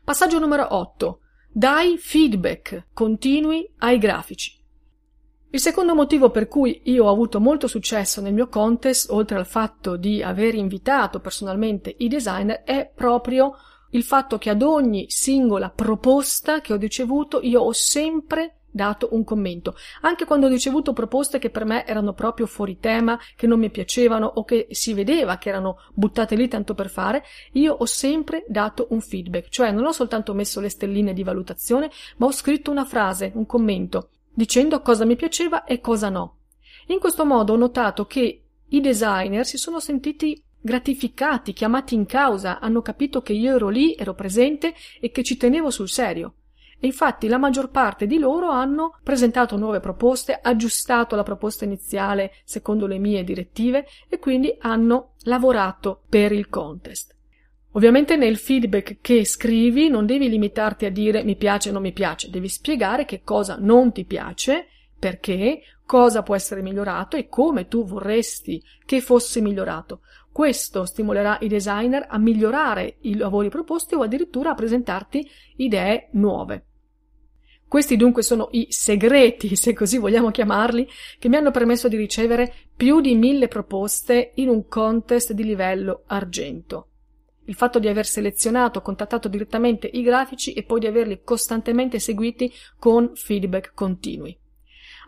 Passaggio 0.03 0.39
numero 0.39 0.67
8. 0.75 1.19
Dai 1.49 1.97
feedback 1.97 2.87
continui 2.91 3.73
ai 3.77 3.97
grafici. 3.97 4.61
Il 5.51 5.61
secondo 5.61 5.95
motivo 5.95 6.31
per 6.31 6.49
cui 6.49 6.81
io 6.85 7.05
ho 7.05 7.09
avuto 7.09 7.39
molto 7.39 7.67
successo 7.67 8.19
nel 8.19 8.33
mio 8.33 8.49
contest, 8.49 9.09
oltre 9.09 9.37
al 9.37 9.45
fatto 9.45 9.95
di 9.95 10.21
aver 10.21 10.53
invitato 10.53 11.21
personalmente 11.21 11.95
i 11.97 12.09
designer, 12.09 12.63
è 12.63 12.91
proprio 12.93 13.55
il 13.91 14.03
fatto 14.03 14.37
che 14.37 14.49
ad 14.49 14.61
ogni 14.61 15.05
singola 15.07 15.69
proposta 15.69 16.59
che 16.59 16.73
ho 16.73 16.77
ricevuto 16.77 17.39
io 17.41 17.61
ho 17.61 17.71
sempre 17.71 18.64
dato 18.75 19.07
un 19.11 19.23
commento, 19.23 19.77
anche 20.01 20.25
quando 20.25 20.47
ho 20.47 20.49
ricevuto 20.49 20.91
proposte 20.91 21.39
che 21.39 21.49
per 21.49 21.63
me 21.63 21.85
erano 21.87 22.11
proprio 22.11 22.45
fuori 22.45 22.77
tema, 22.77 23.17
che 23.37 23.47
non 23.47 23.57
mi 23.57 23.69
piacevano 23.69 24.25
o 24.25 24.43
che 24.43 24.67
si 24.71 24.93
vedeva 24.93 25.37
che 25.37 25.47
erano 25.47 25.79
buttate 25.93 26.35
lì 26.35 26.49
tanto 26.49 26.73
per 26.73 26.89
fare, 26.89 27.23
io 27.53 27.73
ho 27.73 27.85
sempre 27.85 28.43
dato 28.49 28.87
un 28.89 28.99
feedback, 28.99 29.47
cioè 29.47 29.71
non 29.71 29.85
ho 29.85 29.93
soltanto 29.93 30.33
messo 30.33 30.59
le 30.59 30.67
stelline 30.67 31.13
di 31.13 31.23
valutazione, 31.23 31.89
ma 32.17 32.25
ho 32.25 32.31
scritto 32.33 32.69
una 32.69 32.83
frase, 32.83 33.31
un 33.33 33.45
commento, 33.45 34.09
dicendo 34.33 34.81
cosa 34.81 35.05
mi 35.05 35.15
piaceva 35.15 35.63
e 35.63 35.79
cosa 35.79 36.09
no. 36.09 36.39
In 36.87 36.99
questo 36.99 37.25
modo 37.25 37.53
ho 37.53 37.57
notato 37.57 38.05
che 38.05 38.43
i 38.67 38.81
designer 38.81 39.45
si 39.45 39.57
sono 39.57 39.79
sentiti 39.79 40.43
gratificati, 40.59 41.53
chiamati 41.53 41.95
in 41.95 42.05
causa, 42.05 42.59
hanno 42.59 42.81
capito 42.81 43.21
che 43.21 43.31
io 43.31 43.55
ero 43.55 43.69
lì, 43.69 43.95
ero 43.95 44.13
presente 44.13 44.73
e 44.99 45.11
che 45.11 45.23
ci 45.23 45.37
tenevo 45.37 45.69
sul 45.69 45.87
serio. 45.87 46.33
Infatti 46.85 47.27
la 47.27 47.37
maggior 47.37 47.71
parte 47.71 48.05
di 48.05 48.19
loro 48.19 48.49
hanno 48.49 48.99
presentato 49.03 49.57
nuove 49.57 49.79
proposte, 49.79 50.39
aggiustato 50.39 51.15
la 51.15 51.23
proposta 51.23 51.65
iniziale 51.65 52.33
secondo 52.43 52.85
le 52.85 52.99
mie 52.99 53.23
direttive 53.23 53.87
e 54.07 54.19
quindi 54.19 54.55
hanno 54.59 55.13
lavorato 55.23 56.03
per 56.07 56.31
il 56.31 56.47
contest. 56.47 57.13
Ovviamente 57.71 58.15
nel 58.15 58.37
feedback 58.37 58.99
che 59.01 59.25
scrivi 59.25 59.89
non 59.89 60.05
devi 60.05 60.29
limitarti 60.29 60.85
a 60.85 60.91
dire 60.91 61.23
mi 61.23 61.35
piace 61.35 61.69
o 61.69 61.73
non 61.73 61.81
mi 61.81 61.91
piace, 61.91 62.29
devi 62.29 62.47
spiegare 62.47 63.03
che 63.03 63.21
cosa 63.23 63.57
non 63.59 63.91
ti 63.91 64.05
piace, 64.05 64.67
perché, 64.97 65.61
cosa 65.85 66.23
può 66.23 66.35
essere 66.35 66.61
migliorato 66.61 67.17
e 67.17 67.27
come 67.27 67.67
tu 67.67 67.83
vorresti 67.83 68.63
che 68.85 69.01
fosse 69.01 69.41
migliorato. 69.41 70.01
Questo 70.31 70.85
stimolerà 70.85 71.37
i 71.41 71.47
designer 71.47 72.05
a 72.09 72.17
migliorare 72.17 72.97
i 73.01 73.15
lavori 73.15 73.49
proposti 73.49 73.95
o 73.95 74.01
addirittura 74.01 74.51
a 74.51 74.55
presentarti 74.55 75.27
idee 75.57 76.09
nuove. 76.11 76.65
Questi 77.67 77.97
dunque 77.97 78.21
sono 78.21 78.49
i 78.51 78.67
segreti, 78.69 79.55
se 79.55 79.73
così 79.73 79.97
vogliamo 79.97 80.31
chiamarli, 80.31 80.87
che 81.19 81.27
mi 81.27 81.35
hanno 81.35 81.51
permesso 81.51 81.87
di 81.87 81.97
ricevere 81.97 82.53
più 82.75 83.01
di 83.01 83.15
mille 83.15 83.47
proposte 83.47 84.31
in 84.35 84.49
un 84.49 84.67
contest 84.67 85.33
di 85.33 85.43
livello 85.43 86.03
argento. 86.07 86.89
Il 87.45 87.55
fatto 87.55 87.79
di 87.79 87.87
aver 87.87 88.05
selezionato, 88.05 88.81
contattato 88.81 89.27
direttamente 89.27 89.87
i 89.91 90.01
grafici 90.01 90.53
e 90.53 90.63
poi 90.63 90.79
di 90.79 90.87
averli 90.87 91.21
costantemente 91.23 91.99
seguiti 91.99 92.51
con 92.79 93.11
feedback 93.13 93.73
continui. 93.73 94.37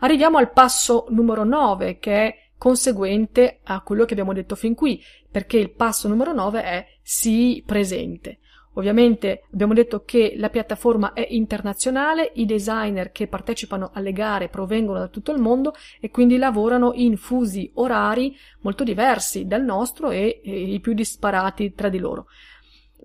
Arriviamo 0.00 0.38
al 0.38 0.52
passo 0.52 1.06
numero 1.08 1.44
9, 1.44 1.98
che 1.98 2.12
è 2.12 2.34
conseguente 2.56 3.60
a 3.64 3.80
quello 3.82 4.04
che 4.04 4.12
abbiamo 4.12 4.32
detto 4.32 4.54
fin 4.54 4.74
qui, 4.74 5.02
perché 5.30 5.58
il 5.58 5.70
passo 5.70 6.06
numero 6.06 6.32
9 6.32 6.62
è 6.62 6.86
sii 7.02 7.62
presente. 7.64 8.38
Ovviamente 8.78 9.42
abbiamo 9.52 9.74
detto 9.74 10.04
che 10.04 10.34
la 10.36 10.50
piattaforma 10.50 11.12
è 11.12 11.26
internazionale, 11.30 12.30
i 12.34 12.46
designer 12.46 13.10
che 13.10 13.26
partecipano 13.26 13.90
alle 13.92 14.12
gare 14.12 14.48
provengono 14.48 15.00
da 15.00 15.08
tutto 15.08 15.32
il 15.32 15.40
mondo 15.40 15.74
e 16.00 16.10
quindi 16.10 16.36
lavorano 16.36 16.92
in 16.94 17.16
fusi 17.16 17.68
orari 17.74 18.36
molto 18.60 18.84
diversi 18.84 19.48
dal 19.48 19.64
nostro 19.64 20.10
e, 20.10 20.40
e 20.44 20.72
i 20.74 20.78
più 20.78 20.92
disparati 20.92 21.74
tra 21.74 21.88
di 21.88 21.98
loro. 21.98 22.26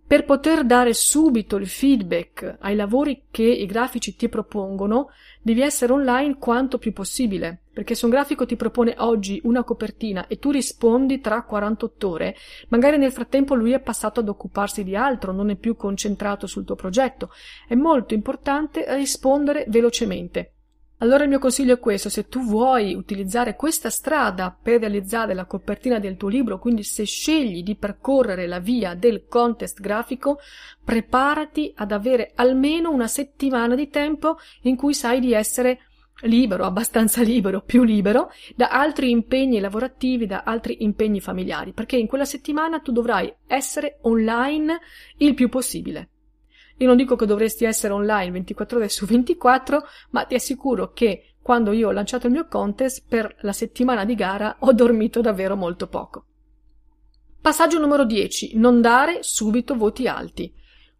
Per 0.06 0.26
poter 0.26 0.66
dare 0.66 0.94
subito 0.94 1.56
il 1.56 1.68
feedback 1.68 2.58
ai 2.60 2.76
lavori 2.76 3.24
che 3.32 3.44
i 3.44 3.66
grafici 3.66 4.16
ti 4.16 4.30
propongono, 4.30 5.10
devi 5.42 5.62
essere 5.62 5.94
online 5.94 6.38
quanto 6.38 6.78
più 6.78 6.94
possibile, 6.94 7.64
perché 7.74 7.96
se 7.96 8.06
un 8.06 8.12
grafico 8.12 8.46
ti 8.46 8.56
propone 8.56 8.96
oggi 9.00 9.42
una 9.46 9.64
copertina 9.64 10.28
e 10.28 10.38
tu 10.38 10.52
rispondi 10.52 11.20
tra 11.20 11.44
48 11.44 12.10
ore, 12.10 12.36
magari 12.68 12.98
nel 12.98 13.12
frattempo 13.12 13.56
lui 13.56 13.72
è 13.72 13.80
passato 13.80 14.20
ad 14.20 14.30
occuparsi 14.30 14.84
di 14.84 14.96
altro, 14.96 15.32
non 15.32 15.50
è 15.50 15.56
più 15.56 15.76
concentrato 15.76 16.48
sul 16.48 16.66
tuo 16.66 16.76
progetto. 16.76 17.32
È 17.68 17.74
molto 17.74 18.14
importante 18.14 18.86
rispondere 18.96 19.66
velocemente. 19.68 20.52
Allora 21.00 21.24
il 21.24 21.30
mio 21.30 21.40
consiglio 21.40 21.74
è 21.74 21.80
questo, 21.80 22.08
se 22.08 22.30
tu 22.30 22.42
vuoi 22.44 22.94
utilizzare 22.94 23.56
questa 23.56 23.90
strada 23.90 24.56
per 24.60 24.80
realizzare 24.80 25.34
la 25.34 25.46
copertina 25.46 26.00
del 26.00 26.16
tuo 26.16 26.30
libro, 26.30 26.60
quindi 26.60 26.84
se 26.84 27.04
scegli 27.04 27.62
di 27.62 27.76
percorrere 27.76 28.48
la 28.48 28.60
via 28.60 28.96
del 28.96 29.26
contest 29.28 29.82
grafico, 29.82 30.40
preparati 30.84 31.74
ad 31.76 31.92
avere 31.92 32.32
almeno 32.36 32.92
una 32.92 33.08
settimana 33.08 33.76
di 33.76 33.90
tempo 33.90 34.38
in 34.62 34.78
cui 34.78 34.94
sai 34.94 35.20
di 35.20 35.34
essere 35.34 35.80
libero, 36.22 36.64
abbastanza 36.64 37.22
libero, 37.24 37.62
più 37.62 37.84
libero, 37.84 38.32
da 38.56 38.70
altri 38.70 39.10
impegni 39.10 39.60
lavorativi, 39.60 40.26
da 40.26 40.44
altri 40.46 40.84
impegni 40.84 41.20
familiari, 41.20 41.74
perché 41.74 41.98
in 41.98 42.08
quella 42.08 42.26
settimana 42.26 42.80
tu 42.80 42.92
dovrai 42.92 43.34
essere 43.48 43.98
online 44.02 44.80
il 45.18 45.34
più 45.34 45.50
possibile. 45.50 46.10
Io 46.78 46.88
non 46.88 46.98
dico 46.98 47.16
che 47.16 47.26
dovresti 47.26 47.66
essere 47.66 47.94
online 47.94 48.32
24 48.32 48.78
ore 48.78 48.90
su 48.90 49.06
24, 49.06 49.84
ma 50.12 50.26
ti 50.26 50.36
assicuro 50.36 50.92
che 50.92 51.36
quando 51.42 51.72
io 51.72 51.90
ho 51.90 51.92
lanciato 51.92 52.28
il 52.28 52.34
mio 52.34 52.48
contest, 52.48 53.04
per 53.08 53.36
la 53.42 53.52
settimana 53.52 54.06
di 54.06 54.16
gara 54.16 54.56
ho 54.60 54.74
dormito 54.74 55.22
davvero 55.22 55.56
molto 55.56 55.88
poco. 55.88 56.26
Passaggio 57.42 57.80
numero 57.80 58.06
10. 58.06 58.58
Non 58.58 58.80
dare 58.80 59.20
subito 59.22 59.76
voti 59.76 60.08
alti. 60.08 60.54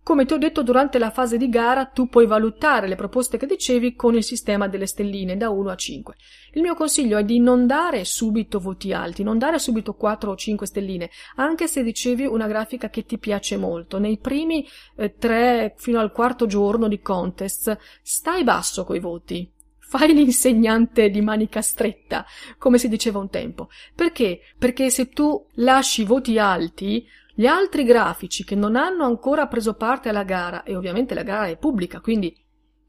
Come 0.04 0.26
ti 0.26 0.34
ho 0.34 0.38
detto 0.38 0.64
durante 0.64 1.00
la 1.00 1.12
fase 1.12 1.38
di 1.38 1.48
gara 1.48 1.86
tu 1.86 2.10
puoi 2.10 2.26
valutare 2.26 2.90
le 2.90 2.96
proposte 2.96 3.38
che 3.38 3.46
ricevi 3.46 3.96
con 3.96 4.16
il 4.16 4.24
sistema 4.24 4.68
delle 4.68 4.86
stelline 4.86 5.38
da 5.38 5.50
1 5.50 5.70
a 5.70 5.76
5. 5.76 6.16
Il 6.56 6.62
mio 6.62 6.76
consiglio 6.76 7.18
è 7.18 7.24
di 7.24 7.40
non 7.40 7.66
dare 7.66 8.04
subito 8.04 8.60
voti 8.60 8.92
alti, 8.92 9.24
non 9.24 9.38
dare 9.38 9.60
subito 9.60 9.94
4 9.94 10.32
o 10.32 10.36
5 10.36 10.68
stelline, 10.68 11.10
anche 11.38 11.70
se 11.70 11.82
ricevi 11.82 12.26
una 12.26 12.48
grafica 12.48 12.90
che 12.90 13.06
ti 13.06 13.18
piace 13.18 13.56
molto. 13.56 13.98
Nei 13.98 14.18
primi 14.18 14.68
eh, 14.98 15.16
3 15.16 15.76
fino 15.78 16.00
al 16.00 16.12
quarto 16.12 16.48
giorno 16.48 16.90
di 16.90 17.00
contest 17.00 17.78
stai 18.02 18.44
basso 18.44 18.84
coi 18.84 19.00
voti. 19.00 19.50
Fai 19.78 20.14
l'insegnante 20.14 21.10
di 21.12 21.22
manica 21.22 21.62
stretta, 21.62 22.26
come 22.58 22.78
si 22.78 22.90
diceva 22.90 23.20
un 23.20 23.30
tempo. 23.30 23.70
Perché? 23.96 24.42
Perché 24.58 24.90
se 24.90 25.08
tu 25.10 25.46
lasci 25.54 26.04
voti 26.04 26.38
alti, 26.38 27.08
gli 27.36 27.48
altri 27.48 27.84
grafici 27.84 28.44
che 28.44 28.56
non 28.56 28.76
hanno 28.76 29.06
ancora 29.06 29.48
preso 29.48 29.74
parte 29.74 30.10
alla 30.10 30.24
gara, 30.24 30.64
e 30.64 30.76
ovviamente 30.76 31.16
la 31.16 31.24
gara 31.24 31.48
è 31.48 31.58
pubblica, 31.58 32.00
quindi 32.00 32.36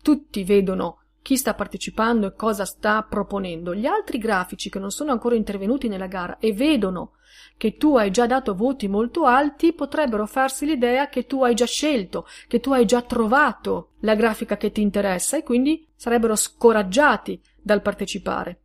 tutti 0.03 0.45
vedono 0.45 0.99
chi 1.23 1.39
sta 1.39 1.55
partecipando 1.55 2.27
e 2.27 2.35
cosa 2.35 2.67
sta 2.67 3.03
proponendo. 3.09 3.75
Gli 3.75 3.87
altri 3.87 4.19
grafici 4.19 4.69
che 4.69 4.79
non 4.79 4.91
sono 4.91 5.13
ancora 5.13 5.35
intervenuti 5.35 5.89
nella 5.89 6.07
gara 6.07 6.37
e 6.39 6.53
vedono 6.53 7.13
che 7.57 7.79
tu 7.79 7.97
hai 7.97 8.11
già 8.11 8.27
dato 8.27 8.55
voti 8.55 8.87
molto 8.87 9.25
alti, 9.25 9.73
potrebbero 9.73 10.27
farsi 10.27 10.67
l'idea 10.67 11.09
che 11.09 11.25
tu 11.25 11.43
hai 11.43 11.55
già 11.55 11.65
scelto, 11.65 12.27
che 12.47 12.61
tu 12.61 12.73
hai 12.73 12.85
già 12.85 13.01
trovato 13.01 13.93
la 14.01 14.15
grafica 14.15 14.59
che 14.59 14.71
ti 14.71 14.83
interessa 14.83 15.39
e 15.39 15.43
quindi 15.43 15.89
sarebbero 15.95 16.37
scoraggiati 16.37 17.41
dal 17.63 17.81
partecipare. 17.81 18.61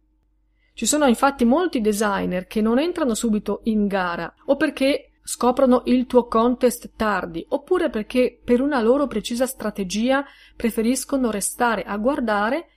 Ci 0.73 0.85
sono 0.85 1.05
infatti 1.05 1.45
molti 1.45 1.79
designer 1.79 2.47
che 2.47 2.59
non 2.59 2.79
entrano 2.79 3.13
subito 3.13 3.61
in 3.63 3.87
gara 3.87 4.33
o 4.45 4.57
perché 4.57 5.09
scoprono 5.24 5.84
il 5.86 6.05
tuo 6.05 6.28
contest 6.28 6.91
tardi, 6.95 7.45
oppure 7.49 7.89
perché 7.89 8.39
per 8.43 8.61
una 8.61 8.82
loro 8.82 9.07
precisa 9.07 9.45
strategia 9.45 10.26
preferiscono 10.55 11.32
restare 11.32 11.84
a 11.84 11.97
guardare 11.97 12.70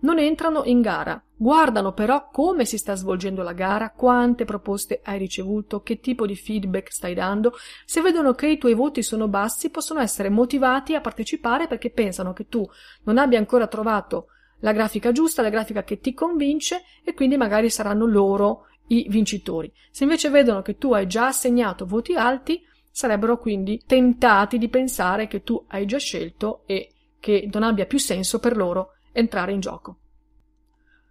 non 0.00 0.18
entrano 0.18 0.64
in 0.64 0.80
gara, 0.80 1.22
guardano 1.36 1.92
però 1.92 2.30
come 2.30 2.64
si 2.64 2.78
sta 2.78 2.94
svolgendo 2.94 3.42
la 3.42 3.52
gara, 3.52 3.90
quante 3.90 4.44
proposte 4.44 5.00
hai 5.04 5.18
ricevuto, 5.18 5.82
che 5.82 6.00
tipo 6.00 6.26
di 6.26 6.36
feedback 6.36 6.90
stai 6.92 7.14
dando. 7.14 7.52
Se 7.84 8.00
vedono 8.00 8.34
che 8.34 8.48
i 8.48 8.58
tuoi 8.58 8.74
voti 8.74 9.02
sono 9.02 9.28
bassi, 9.28 9.70
possono 9.70 10.00
essere 10.00 10.30
motivati 10.30 10.94
a 10.94 11.00
partecipare 11.00 11.66
perché 11.66 11.90
pensano 11.90 12.32
che 12.32 12.48
tu 12.48 12.66
non 13.04 13.18
abbia 13.18 13.38
ancora 13.38 13.66
trovato 13.66 14.28
la 14.60 14.72
grafica 14.72 15.12
giusta, 15.12 15.42
la 15.42 15.48
grafica 15.48 15.82
che 15.82 16.00
ti 16.00 16.14
convince 16.14 16.82
e 17.04 17.14
quindi 17.14 17.36
magari 17.36 17.70
saranno 17.70 18.06
loro 18.06 18.66
i 18.90 19.06
vincitori. 19.08 19.72
Se 19.90 20.04
invece 20.04 20.30
vedono 20.30 20.62
che 20.62 20.76
tu 20.76 20.92
hai 20.92 21.06
già 21.06 21.28
assegnato 21.28 21.86
voti 21.86 22.14
alti, 22.14 22.62
sarebbero 22.90 23.38
quindi 23.38 23.82
tentati 23.86 24.58
di 24.58 24.68
pensare 24.68 25.26
che 25.26 25.42
tu 25.42 25.64
hai 25.68 25.86
già 25.86 25.98
scelto 25.98 26.62
e 26.66 26.92
che 27.18 27.48
non 27.52 27.62
abbia 27.62 27.86
più 27.86 27.98
senso 27.98 28.38
per 28.38 28.56
loro 28.56 28.94
entrare 29.12 29.52
in 29.52 29.60
gioco. 29.60 29.98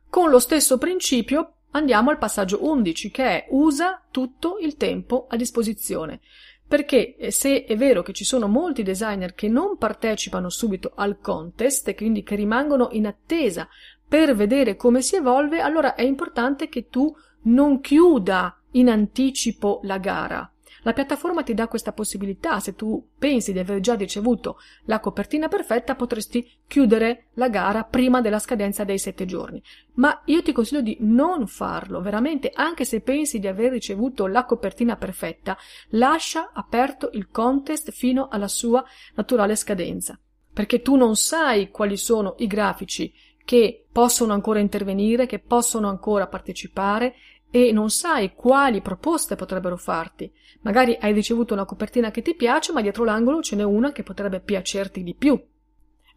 Con 0.10 0.30
lo 0.30 0.40
stesso 0.40 0.78
principio 0.78 1.54
andiamo 1.72 2.10
al 2.10 2.18
passaggio 2.18 2.66
11 2.66 3.12
che 3.12 3.24
è 3.24 3.48
usa 3.50 4.04
tutto 4.12 4.58
il 4.60 4.76
tempo 4.76 5.28
a 5.30 5.36
disposizione. 5.36 6.20
Perché 6.68 7.16
eh, 7.16 7.32
se 7.32 7.64
è 7.64 7.76
vero 7.76 8.04
che 8.04 8.14
ci 8.14 8.24
sono 8.24 8.48
molti 8.48 8.84
designer 8.84 9.34
che 9.34 9.48
non 9.48 9.78
partecipano 9.78 10.50
subito 10.50 10.92
al 10.96 11.20
contest 11.20 11.88
e 11.88 11.96
quindi 11.96 12.24
che 12.24 12.36
rimangono 12.36 12.90
in 12.92 13.08
attesa 13.08 13.68
per 14.08 14.36
vedere 14.36 14.76
come 14.76 15.02
si 15.02 15.16
evolve, 15.16 15.62
allora 15.62 15.96
è 15.96 16.02
importante 16.02 16.68
che 16.68 16.88
tu 16.90 17.16
non 17.44 17.80
chiuda 17.82 18.60
in 18.72 18.90
anticipo 18.90 19.80
la 19.84 19.98
gara. 19.98 20.52
La 20.84 20.94
piattaforma 20.94 21.44
ti 21.44 21.54
dà 21.54 21.68
questa 21.68 21.92
possibilità. 21.92 22.60
Se 22.60 22.74
tu 22.76 23.10
pensi 23.18 23.52
di 23.52 23.60
aver 23.60 23.80
già 23.80 23.96
ricevuto 23.96 24.58
la 24.86 25.00
copertina 25.00 25.48
perfetta, 25.48 25.96
potresti 25.96 26.60
chiudere 26.68 27.28
la 27.34 27.50
gara 27.50 27.84
prima 27.84 28.22
della 28.22 28.40
scadenza 28.40 28.84
dei 28.84 28.98
sette 28.98 29.26
giorni. 29.26 29.62
Ma 29.96 30.22
io 30.26 30.42
ti 30.42 30.54
consiglio 30.54 30.82
di 30.82 30.98
non 31.02 31.48
farlo, 31.48 32.02
veramente, 32.02 32.52
anche 32.54 32.86
se 32.86 33.02
pensi 33.02 33.40
di 33.40 33.48
aver 33.48 33.72
ricevuto 33.72 34.28
la 34.28 34.46
copertina 34.46 34.96
perfetta, 34.96 35.58
lascia 35.90 36.52
aperto 36.54 37.10
il 37.14 37.30
contest 37.30 37.92
fino 37.92 38.28
alla 38.30 38.48
sua 38.48 38.84
naturale 39.16 39.56
scadenza. 39.56 40.18
Perché 40.52 40.82
tu 40.82 40.96
non 40.96 41.16
sai 41.16 41.70
quali 41.70 41.98
sono 41.98 42.36
i 42.40 42.48
grafici 42.48 43.14
che 43.50 43.88
possono 43.92 44.34
ancora 44.34 44.60
intervenire, 44.60 45.26
che 45.26 45.40
possono 45.40 45.90
ancora 45.90 46.28
partecipare 46.28 47.16
e 47.50 47.72
non 47.72 47.90
sai 47.90 48.36
quali 48.36 48.80
proposte 48.80 49.36
potrebbero 49.36 49.76
farti. 49.76 50.32
Magari 50.62 50.96
hai 51.02 51.14
ricevuto 51.14 51.56
una 51.56 51.66
copertina 51.66 52.12
che 52.12 52.22
ti 52.22 52.36
piace, 52.36 52.72
ma 52.74 52.84
dietro 52.84 53.04
l'angolo 53.04 53.42
ce 53.42 53.56
n'è 53.56 53.64
una 53.64 53.92
che 53.92 54.04
potrebbe 54.04 54.40
piacerti 54.40 55.02
di 55.02 55.16
più. 55.16 55.44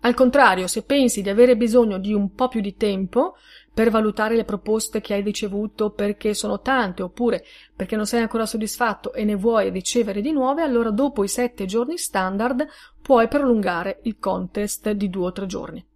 Al 0.00 0.12
contrario, 0.12 0.66
se 0.66 0.82
pensi 0.82 1.22
di 1.22 1.30
avere 1.30 1.56
bisogno 1.56 1.96
di 1.96 2.12
un 2.12 2.34
po' 2.34 2.48
più 2.48 2.60
di 2.60 2.76
tempo 2.76 3.36
per 3.72 3.88
valutare 3.88 4.36
le 4.36 4.44
proposte 4.44 5.00
che 5.00 5.14
hai 5.14 5.22
ricevuto 5.22 5.88
perché 5.88 6.34
sono 6.34 6.60
tante 6.60 7.02
oppure 7.02 7.46
perché 7.74 7.96
non 7.96 8.04
sei 8.04 8.20
ancora 8.20 8.44
soddisfatto 8.44 9.14
e 9.14 9.24
ne 9.24 9.36
vuoi 9.36 9.70
ricevere 9.70 10.20
di 10.20 10.32
nuove, 10.32 10.60
allora 10.60 10.90
dopo 10.90 11.24
i 11.24 11.28
sette 11.28 11.64
giorni 11.64 11.96
standard 11.96 12.66
puoi 13.00 13.26
prolungare 13.26 14.00
il 14.02 14.18
contest 14.18 14.90
di 14.90 15.08
due 15.08 15.28
o 15.28 15.32
tre 15.32 15.46
giorni. 15.46 15.86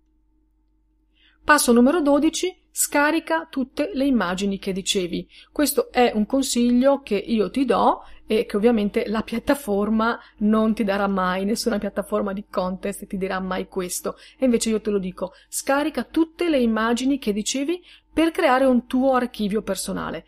Passo 1.47 1.71
numero 1.71 2.01
12 2.01 2.63
scarica 2.73 3.47
tutte 3.49 3.93
le 3.95 4.05
immagini 4.05 4.59
che 4.59 4.73
ricevi. 4.73 5.29
Questo 5.53 5.93
è 5.93 6.11
un 6.13 6.27
consiglio 6.27 7.03
che 7.03 7.15
io 7.15 7.51
ti 7.51 7.65
do 7.65 8.03
e 8.27 8.47
che 8.47 8.57
ovviamente 8.57 9.07
la 9.07 9.23
piattaforma 9.23 10.19
non 10.39 10.75
ti 10.75 10.83
darà 10.83 11.07
mai, 11.07 11.45
nessuna 11.45 11.79
piattaforma 11.79 12.33
di 12.33 12.47
contest 12.51 13.07
ti 13.07 13.17
dirà 13.17 13.39
mai 13.39 13.69
questo. 13.69 14.17
E 14.37 14.47
invece 14.47 14.71
io 14.71 14.81
te 14.81 14.91
lo 14.91 14.99
dico, 14.99 15.35
scarica 15.49 16.03
tutte 16.03 16.49
le 16.49 16.59
immagini 16.59 17.17
che 17.21 17.31
ricevi 17.31 17.81
per 18.13 18.33
creare 18.33 18.65
un 18.65 18.87
tuo 18.89 19.15
archivio 19.15 19.63
personale. 19.63 20.25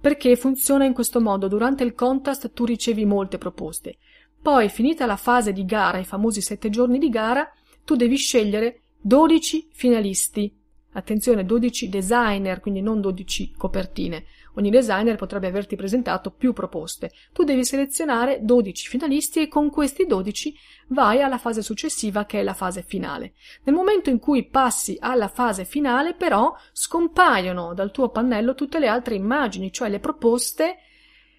Perché 0.00 0.34
funziona 0.34 0.84
in 0.84 0.92
questo 0.92 1.20
modo, 1.20 1.46
durante 1.46 1.84
il 1.84 1.94
contest 1.94 2.52
tu 2.52 2.64
ricevi 2.64 3.04
molte 3.04 3.38
proposte. 3.38 3.98
Poi, 4.42 4.68
finita 4.70 5.06
la 5.06 5.16
fase 5.16 5.52
di 5.52 5.64
gara, 5.64 5.98
i 5.98 6.04
famosi 6.04 6.40
sette 6.40 6.68
giorni 6.68 6.98
di 6.98 7.10
gara, 7.10 7.48
tu 7.84 7.94
devi 7.94 8.16
scegliere 8.16 8.82
12 9.00 9.68
finalisti 9.72 10.58
Attenzione, 10.98 11.44
12 11.44 11.88
designer, 11.90 12.60
quindi 12.60 12.80
non 12.80 13.00
12 13.00 13.52
copertine. 13.56 14.24
Ogni 14.54 14.70
designer 14.70 15.16
potrebbe 15.16 15.46
averti 15.46 15.76
presentato 15.76 16.30
più 16.30 16.52
proposte. 16.52 17.12
Tu 17.32 17.44
devi 17.44 17.64
selezionare 17.64 18.40
12 18.42 18.88
finalisti 18.88 19.42
e 19.42 19.48
con 19.48 19.70
questi 19.70 20.06
12 20.06 20.56
vai 20.88 21.22
alla 21.22 21.38
fase 21.38 21.62
successiva 21.62 22.24
che 22.24 22.40
è 22.40 22.42
la 22.42 22.54
fase 22.54 22.82
finale. 22.82 23.34
Nel 23.64 23.76
momento 23.76 24.10
in 24.10 24.18
cui 24.18 24.48
passi 24.48 24.96
alla 24.98 25.28
fase 25.28 25.64
finale, 25.64 26.14
però, 26.14 26.52
scompaiono 26.72 27.74
dal 27.74 27.92
tuo 27.92 28.08
pannello 28.08 28.54
tutte 28.54 28.80
le 28.80 28.88
altre 28.88 29.14
immagini, 29.14 29.70
cioè 29.70 29.90
le 29.90 30.00
proposte 30.00 30.78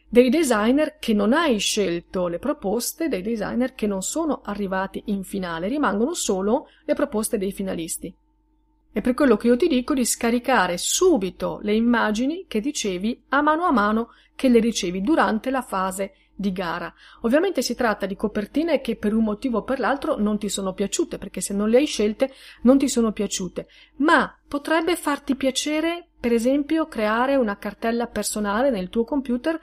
dei 0.10 0.30
designer 0.30 0.98
che 0.98 1.14
non 1.14 1.34
hai 1.34 1.60
scelto, 1.60 2.28
le 2.28 2.40
proposte 2.40 3.08
dei 3.08 3.22
designer 3.22 3.76
che 3.76 3.86
non 3.86 4.02
sono 4.02 4.42
arrivati 4.44 5.04
in 5.06 5.24
finale, 5.24 5.68
rimangono 5.68 6.16
solo 6.16 6.68
le 6.86 6.96
proposte 6.96 7.38
dei 7.38 7.52
finalisti. 7.52 8.14
È 8.92 9.02
per 9.02 9.14
quello 9.14 9.38
che 9.38 9.48
io 9.48 9.56
ti 9.56 9.68
dico 9.68 9.94
di 9.94 10.04
scaricare 10.04 10.78
subito 10.80 11.60
le 11.62 11.76
immagini 11.76 12.46
che 12.48 12.58
ricevi 12.58 13.22
a 13.30 13.42
mano 13.42 13.66
a 13.66 13.72
mano 13.72 14.10
che 14.36 14.50
le 14.50 14.60
ricevi 14.60 15.02
durante 15.02 15.52
la 15.52 15.62
fase 15.62 16.14
di 16.40 16.52
gara. 16.52 16.92
Ovviamente 17.22 17.62
si 17.62 17.76
tratta 17.76 18.06
di 18.06 18.16
copertine 18.16 18.80
che 18.80 18.96
per 18.96 19.14
un 19.14 19.26
motivo 19.26 19.58
o 19.60 19.64
per 19.64 19.80
l'altro 19.80 20.18
non 20.18 20.40
ti 20.40 20.48
sono 20.48 20.74
piaciute, 20.74 21.18
perché 21.18 21.42
se 21.42 21.54
non 21.54 21.70
le 21.70 21.78
hai 21.78 21.86
scelte 21.86 22.32
non 22.62 22.78
ti 22.78 22.88
sono 22.88 23.12
piaciute, 23.12 23.68
ma 23.98 24.34
potrebbe 24.48 24.96
farti 24.96 25.36
piacere, 25.36 26.08
per 26.20 26.32
esempio, 26.32 26.88
creare 26.88 27.36
una 27.36 27.58
cartella 27.58 28.08
personale 28.08 28.70
nel 28.70 28.90
tuo 28.90 29.04
computer 29.04 29.60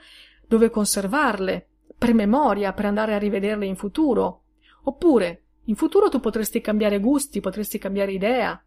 dove 0.47 0.69
conservarle, 0.69 1.67
per 1.97 2.13
memoria, 2.13 2.73
per 2.73 2.85
andare 2.85 3.13
a 3.13 3.19
rivederle 3.19 3.65
in 3.65 3.75
futuro. 3.75 4.43
Oppure, 4.83 5.43
in 5.65 5.75
futuro 5.75 6.09
tu 6.09 6.19
potresti 6.19 6.61
cambiare 6.61 6.99
gusti, 6.99 7.41
potresti 7.41 7.77
cambiare 7.77 8.11
idea, 8.11 8.61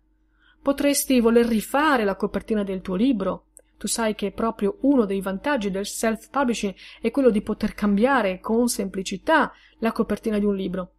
Potresti 0.62 1.20
voler 1.20 1.46
rifare 1.46 2.04
la 2.04 2.16
copertina 2.16 2.62
del 2.62 2.82
tuo 2.82 2.94
libro. 2.94 3.46
Tu 3.78 3.86
sai 3.86 4.14
che 4.14 4.30
proprio 4.30 4.76
uno 4.82 5.06
dei 5.06 5.22
vantaggi 5.22 5.70
del 5.70 5.86
self-publishing 5.86 6.74
è 7.00 7.10
quello 7.10 7.30
di 7.30 7.40
poter 7.40 7.72
cambiare 7.72 8.40
con 8.40 8.68
semplicità 8.68 9.52
la 9.78 9.92
copertina 9.92 10.38
di 10.38 10.44
un 10.44 10.54
libro. 10.54 10.92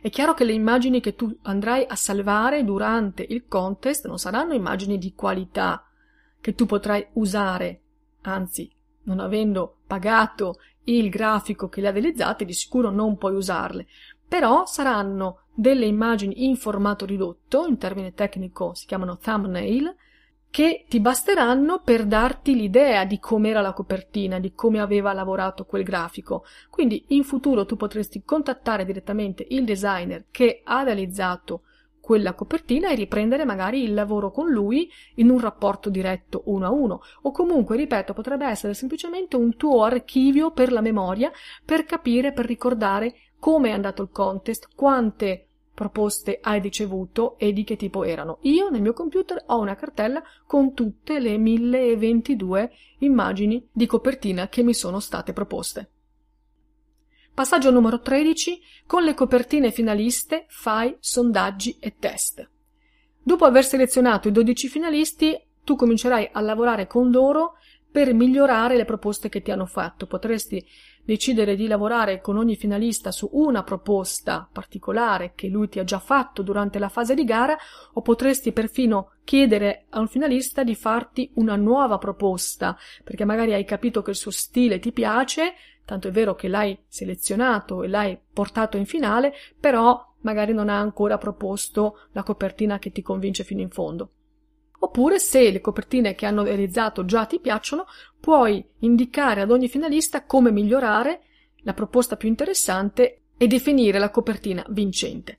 È 0.00 0.08
chiaro 0.08 0.32
che 0.32 0.44
le 0.44 0.52
immagini 0.52 1.00
che 1.00 1.14
tu 1.14 1.36
andrai 1.42 1.84
a 1.86 1.96
salvare 1.96 2.64
durante 2.64 3.26
il 3.28 3.44
contest 3.46 4.06
non 4.06 4.18
saranno 4.18 4.54
immagini 4.54 4.96
di 4.96 5.12
qualità 5.12 5.86
che 6.40 6.54
tu 6.54 6.64
potrai 6.64 7.06
usare, 7.14 7.80
anzi, 8.22 8.70
non 9.04 9.20
avendo 9.20 9.78
pagato 9.86 10.56
il 10.84 11.08
grafico 11.08 11.68
che 11.68 11.80
le 11.80 11.88
ha 11.88 11.92
realizzate, 11.92 12.44
di 12.44 12.52
sicuro 12.52 12.90
non 12.90 13.16
puoi 13.16 13.34
usarle, 13.34 13.86
però 14.26 14.66
saranno 14.66 15.44
delle 15.54 15.86
immagini 15.86 16.44
in 16.46 16.56
formato 16.56 17.06
ridotto, 17.06 17.66
in 17.66 17.78
termine 17.78 18.12
tecnico 18.12 18.74
si 18.74 18.86
chiamano 18.86 19.16
thumbnail, 19.16 19.94
che 20.50 20.84
ti 20.88 21.00
basteranno 21.00 21.80
per 21.82 22.06
darti 22.06 22.54
l'idea 22.54 23.04
di 23.04 23.18
com'era 23.18 23.60
la 23.60 23.72
copertina, 23.72 24.38
di 24.38 24.52
come 24.52 24.78
aveva 24.78 25.12
lavorato 25.12 25.64
quel 25.64 25.82
grafico. 25.82 26.44
Quindi 26.70 27.06
in 27.08 27.24
futuro 27.24 27.66
tu 27.66 27.74
potresti 27.74 28.22
contattare 28.24 28.84
direttamente 28.84 29.44
il 29.48 29.64
designer 29.64 30.26
che 30.30 30.60
ha 30.62 30.84
realizzato 30.84 31.62
quella 32.04 32.34
copertina 32.34 32.90
e 32.90 32.94
riprendere 32.94 33.46
magari 33.46 33.82
il 33.82 33.94
lavoro 33.94 34.30
con 34.30 34.50
lui 34.50 34.90
in 35.14 35.30
un 35.30 35.40
rapporto 35.40 35.88
diretto 35.88 36.42
uno 36.46 36.66
a 36.66 36.70
uno 36.70 37.00
o 37.22 37.30
comunque, 37.30 37.78
ripeto, 37.78 38.12
potrebbe 38.12 38.46
essere 38.46 38.74
semplicemente 38.74 39.36
un 39.36 39.56
tuo 39.56 39.84
archivio 39.84 40.50
per 40.50 40.70
la 40.70 40.82
memoria 40.82 41.32
per 41.64 41.86
capire, 41.86 42.34
per 42.34 42.44
ricordare 42.44 43.14
come 43.38 43.70
è 43.70 43.72
andato 43.72 44.02
il 44.02 44.10
contest, 44.12 44.68
quante 44.76 45.46
proposte 45.72 46.40
hai 46.42 46.60
ricevuto 46.60 47.38
e 47.38 47.54
di 47.54 47.64
che 47.64 47.76
tipo 47.76 48.04
erano. 48.04 48.36
Io 48.42 48.68
nel 48.68 48.82
mio 48.82 48.92
computer 48.92 49.42
ho 49.46 49.58
una 49.58 49.74
cartella 49.74 50.22
con 50.46 50.74
tutte 50.74 51.18
le 51.18 51.38
1022 51.38 52.70
immagini 52.98 53.66
di 53.72 53.86
copertina 53.86 54.48
che 54.48 54.62
mi 54.62 54.74
sono 54.74 55.00
state 55.00 55.32
proposte. 55.32 55.93
Passaggio 57.34 57.72
numero 57.72 57.98
13. 57.98 58.62
Con 58.86 59.02
le 59.02 59.12
copertine 59.12 59.72
finaliste 59.72 60.44
fai 60.46 60.96
sondaggi 61.00 61.78
e 61.80 61.96
test. 61.98 62.48
Dopo 63.20 63.44
aver 63.44 63.64
selezionato 63.64 64.28
i 64.28 64.30
12 64.30 64.68
finalisti, 64.68 65.36
tu 65.64 65.74
comincerai 65.74 66.28
a 66.30 66.40
lavorare 66.40 66.86
con 66.86 67.10
loro 67.10 67.54
per 67.90 68.14
migliorare 68.14 68.76
le 68.76 68.84
proposte 68.84 69.28
che 69.28 69.42
ti 69.42 69.50
hanno 69.50 69.66
fatto. 69.66 70.06
Potresti 70.06 70.64
decidere 71.04 71.56
di 71.56 71.66
lavorare 71.66 72.20
con 72.20 72.36
ogni 72.36 72.54
finalista 72.54 73.10
su 73.10 73.28
una 73.32 73.62
proposta 73.62 74.48
particolare 74.50 75.32
che 75.34 75.48
lui 75.48 75.68
ti 75.68 75.78
ha 75.78 75.84
già 75.84 75.98
fatto 75.98 76.42
durante 76.42 76.78
la 76.78 76.88
fase 76.88 77.14
di 77.14 77.24
gara 77.24 77.56
o 77.92 78.00
potresti 78.00 78.52
perfino 78.52 79.10
chiedere 79.24 79.86
a 79.90 80.00
un 80.00 80.08
finalista 80.08 80.62
di 80.62 80.74
farti 80.74 81.30
una 81.34 81.56
nuova 81.56 81.98
proposta 81.98 82.76
perché 83.02 83.24
magari 83.24 83.52
hai 83.52 83.64
capito 83.64 84.02
che 84.02 84.10
il 84.10 84.16
suo 84.16 84.30
stile 84.30 84.78
ti 84.78 84.92
piace, 84.92 85.54
tanto 85.84 86.08
è 86.08 86.10
vero 86.10 86.34
che 86.34 86.48
l'hai 86.48 86.78
selezionato 86.88 87.82
e 87.82 87.88
l'hai 87.88 88.18
portato 88.32 88.76
in 88.76 88.86
finale, 88.86 89.32
però 89.58 90.14
magari 90.20 90.52
non 90.52 90.68
ha 90.68 90.78
ancora 90.78 91.18
proposto 91.18 92.08
la 92.12 92.22
copertina 92.22 92.78
che 92.78 92.90
ti 92.90 93.02
convince 93.02 93.44
fino 93.44 93.60
in 93.60 93.70
fondo. 93.70 94.10
Oppure, 94.80 95.18
se 95.18 95.50
le 95.50 95.60
copertine 95.60 96.14
che 96.14 96.26
hanno 96.26 96.42
realizzato 96.42 97.04
già 97.04 97.24
ti 97.24 97.40
piacciono, 97.40 97.86
puoi 98.20 98.64
indicare 98.80 99.40
ad 99.40 99.50
ogni 99.50 99.68
finalista 99.68 100.24
come 100.24 100.50
migliorare 100.50 101.22
la 101.62 101.72
proposta 101.72 102.16
più 102.16 102.28
interessante 102.28 103.22
e 103.36 103.46
definire 103.46 103.98
la 103.98 104.10
copertina 104.10 104.64
vincente. 104.68 105.38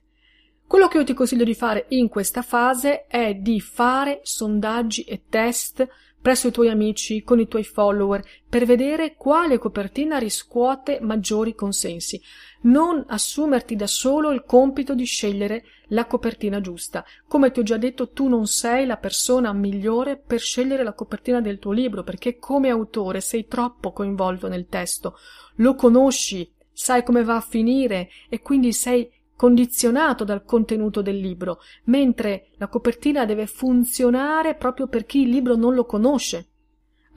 Quello 0.66 0.88
che 0.88 0.98
io 0.98 1.04
ti 1.04 1.14
consiglio 1.14 1.44
di 1.44 1.54
fare 1.54 1.86
in 1.90 2.08
questa 2.08 2.42
fase 2.42 3.06
è 3.06 3.34
di 3.34 3.60
fare 3.60 4.18
sondaggi 4.24 5.02
e 5.02 5.22
test 5.28 5.86
presso 6.26 6.48
i 6.48 6.50
tuoi 6.50 6.70
amici, 6.70 7.22
con 7.22 7.38
i 7.38 7.46
tuoi 7.46 7.62
follower, 7.62 8.20
per 8.48 8.64
vedere 8.64 9.14
quale 9.14 9.58
copertina 9.58 10.18
riscuote 10.18 10.98
maggiori 11.00 11.54
consensi. 11.54 12.20
Non 12.62 13.04
assumerti 13.06 13.76
da 13.76 13.86
solo 13.86 14.32
il 14.32 14.42
compito 14.44 14.96
di 14.96 15.04
scegliere 15.04 15.62
la 15.90 16.06
copertina 16.06 16.60
giusta. 16.60 17.04
Come 17.28 17.52
ti 17.52 17.60
ho 17.60 17.62
già 17.62 17.76
detto, 17.76 18.10
tu 18.10 18.26
non 18.26 18.48
sei 18.48 18.86
la 18.86 18.96
persona 18.96 19.52
migliore 19.52 20.16
per 20.16 20.40
scegliere 20.40 20.82
la 20.82 20.94
copertina 20.94 21.40
del 21.40 21.60
tuo 21.60 21.70
libro, 21.70 22.02
perché 22.02 22.38
come 22.38 22.70
autore 22.70 23.20
sei 23.20 23.46
troppo 23.46 23.92
coinvolto 23.92 24.48
nel 24.48 24.66
testo, 24.66 25.16
lo 25.58 25.76
conosci, 25.76 26.52
sai 26.72 27.04
come 27.04 27.22
va 27.22 27.36
a 27.36 27.40
finire 27.40 28.08
e 28.28 28.42
quindi 28.42 28.72
sei 28.72 29.08
condizionato 29.36 30.24
dal 30.24 30.44
contenuto 30.44 31.02
del 31.02 31.18
libro, 31.18 31.60
mentre 31.84 32.48
la 32.56 32.68
copertina 32.68 33.24
deve 33.24 33.46
funzionare 33.46 34.54
proprio 34.54 34.88
per 34.88 35.04
chi 35.04 35.22
il 35.22 35.28
libro 35.28 35.54
non 35.54 35.74
lo 35.74 35.84
conosce. 35.84 36.48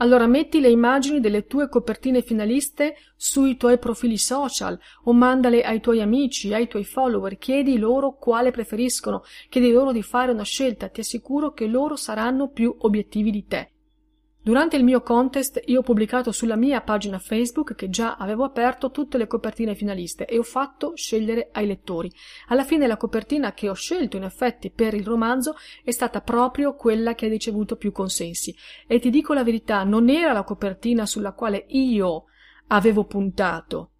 Allora 0.02 0.26
metti 0.26 0.60
le 0.60 0.70
immagini 0.70 1.20
delle 1.20 1.46
tue 1.46 1.68
copertine 1.68 2.22
finaliste 2.22 2.96
sui 3.16 3.58
tuoi 3.58 3.78
profili 3.78 4.16
social 4.16 4.78
o 5.04 5.12
mandale 5.12 5.62
ai 5.62 5.80
tuoi 5.80 6.00
amici, 6.00 6.54
ai 6.54 6.68
tuoi 6.68 6.84
follower, 6.84 7.36
chiedi 7.36 7.76
loro 7.76 8.16
quale 8.16 8.50
preferiscono, 8.50 9.22
chiedi 9.50 9.70
loro 9.70 9.92
di 9.92 10.02
fare 10.02 10.32
una 10.32 10.42
scelta, 10.42 10.88
ti 10.88 11.00
assicuro 11.00 11.52
che 11.52 11.66
loro 11.66 11.96
saranno 11.96 12.48
più 12.48 12.74
obiettivi 12.78 13.30
di 13.30 13.46
te. 13.46 13.70
Durante 14.42 14.76
il 14.76 14.84
mio 14.84 15.02
contest 15.02 15.60
io 15.66 15.80
ho 15.80 15.82
pubblicato 15.82 16.32
sulla 16.32 16.56
mia 16.56 16.80
pagina 16.80 17.18
Facebook 17.18 17.74
che 17.74 17.90
già 17.90 18.16
avevo 18.16 18.44
aperto 18.44 18.90
tutte 18.90 19.18
le 19.18 19.26
copertine 19.26 19.74
finaliste 19.74 20.24
e 20.24 20.38
ho 20.38 20.42
fatto 20.42 20.92
scegliere 20.96 21.50
ai 21.52 21.66
lettori. 21.66 22.10
Alla 22.48 22.64
fine 22.64 22.86
la 22.86 22.96
copertina 22.96 23.52
che 23.52 23.68
ho 23.68 23.74
scelto 23.74 24.16
in 24.16 24.24
effetti 24.24 24.70
per 24.70 24.94
il 24.94 25.04
romanzo 25.04 25.56
è 25.84 25.90
stata 25.90 26.22
proprio 26.22 26.74
quella 26.74 27.14
che 27.14 27.26
ha 27.26 27.28
ricevuto 27.28 27.76
più 27.76 27.92
consensi. 27.92 28.56
E 28.86 28.98
ti 28.98 29.10
dico 29.10 29.34
la 29.34 29.44
verità, 29.44 29.84
non 29.84 30.08
era 30.08 30.32
la 30.32 30.42
copertina 30.42 31.04
sulla 31.04 31.32
quale 31.32 31.66
io 31.68 32.24
avevo 32.68 33.04
puntato. 33.04 33.90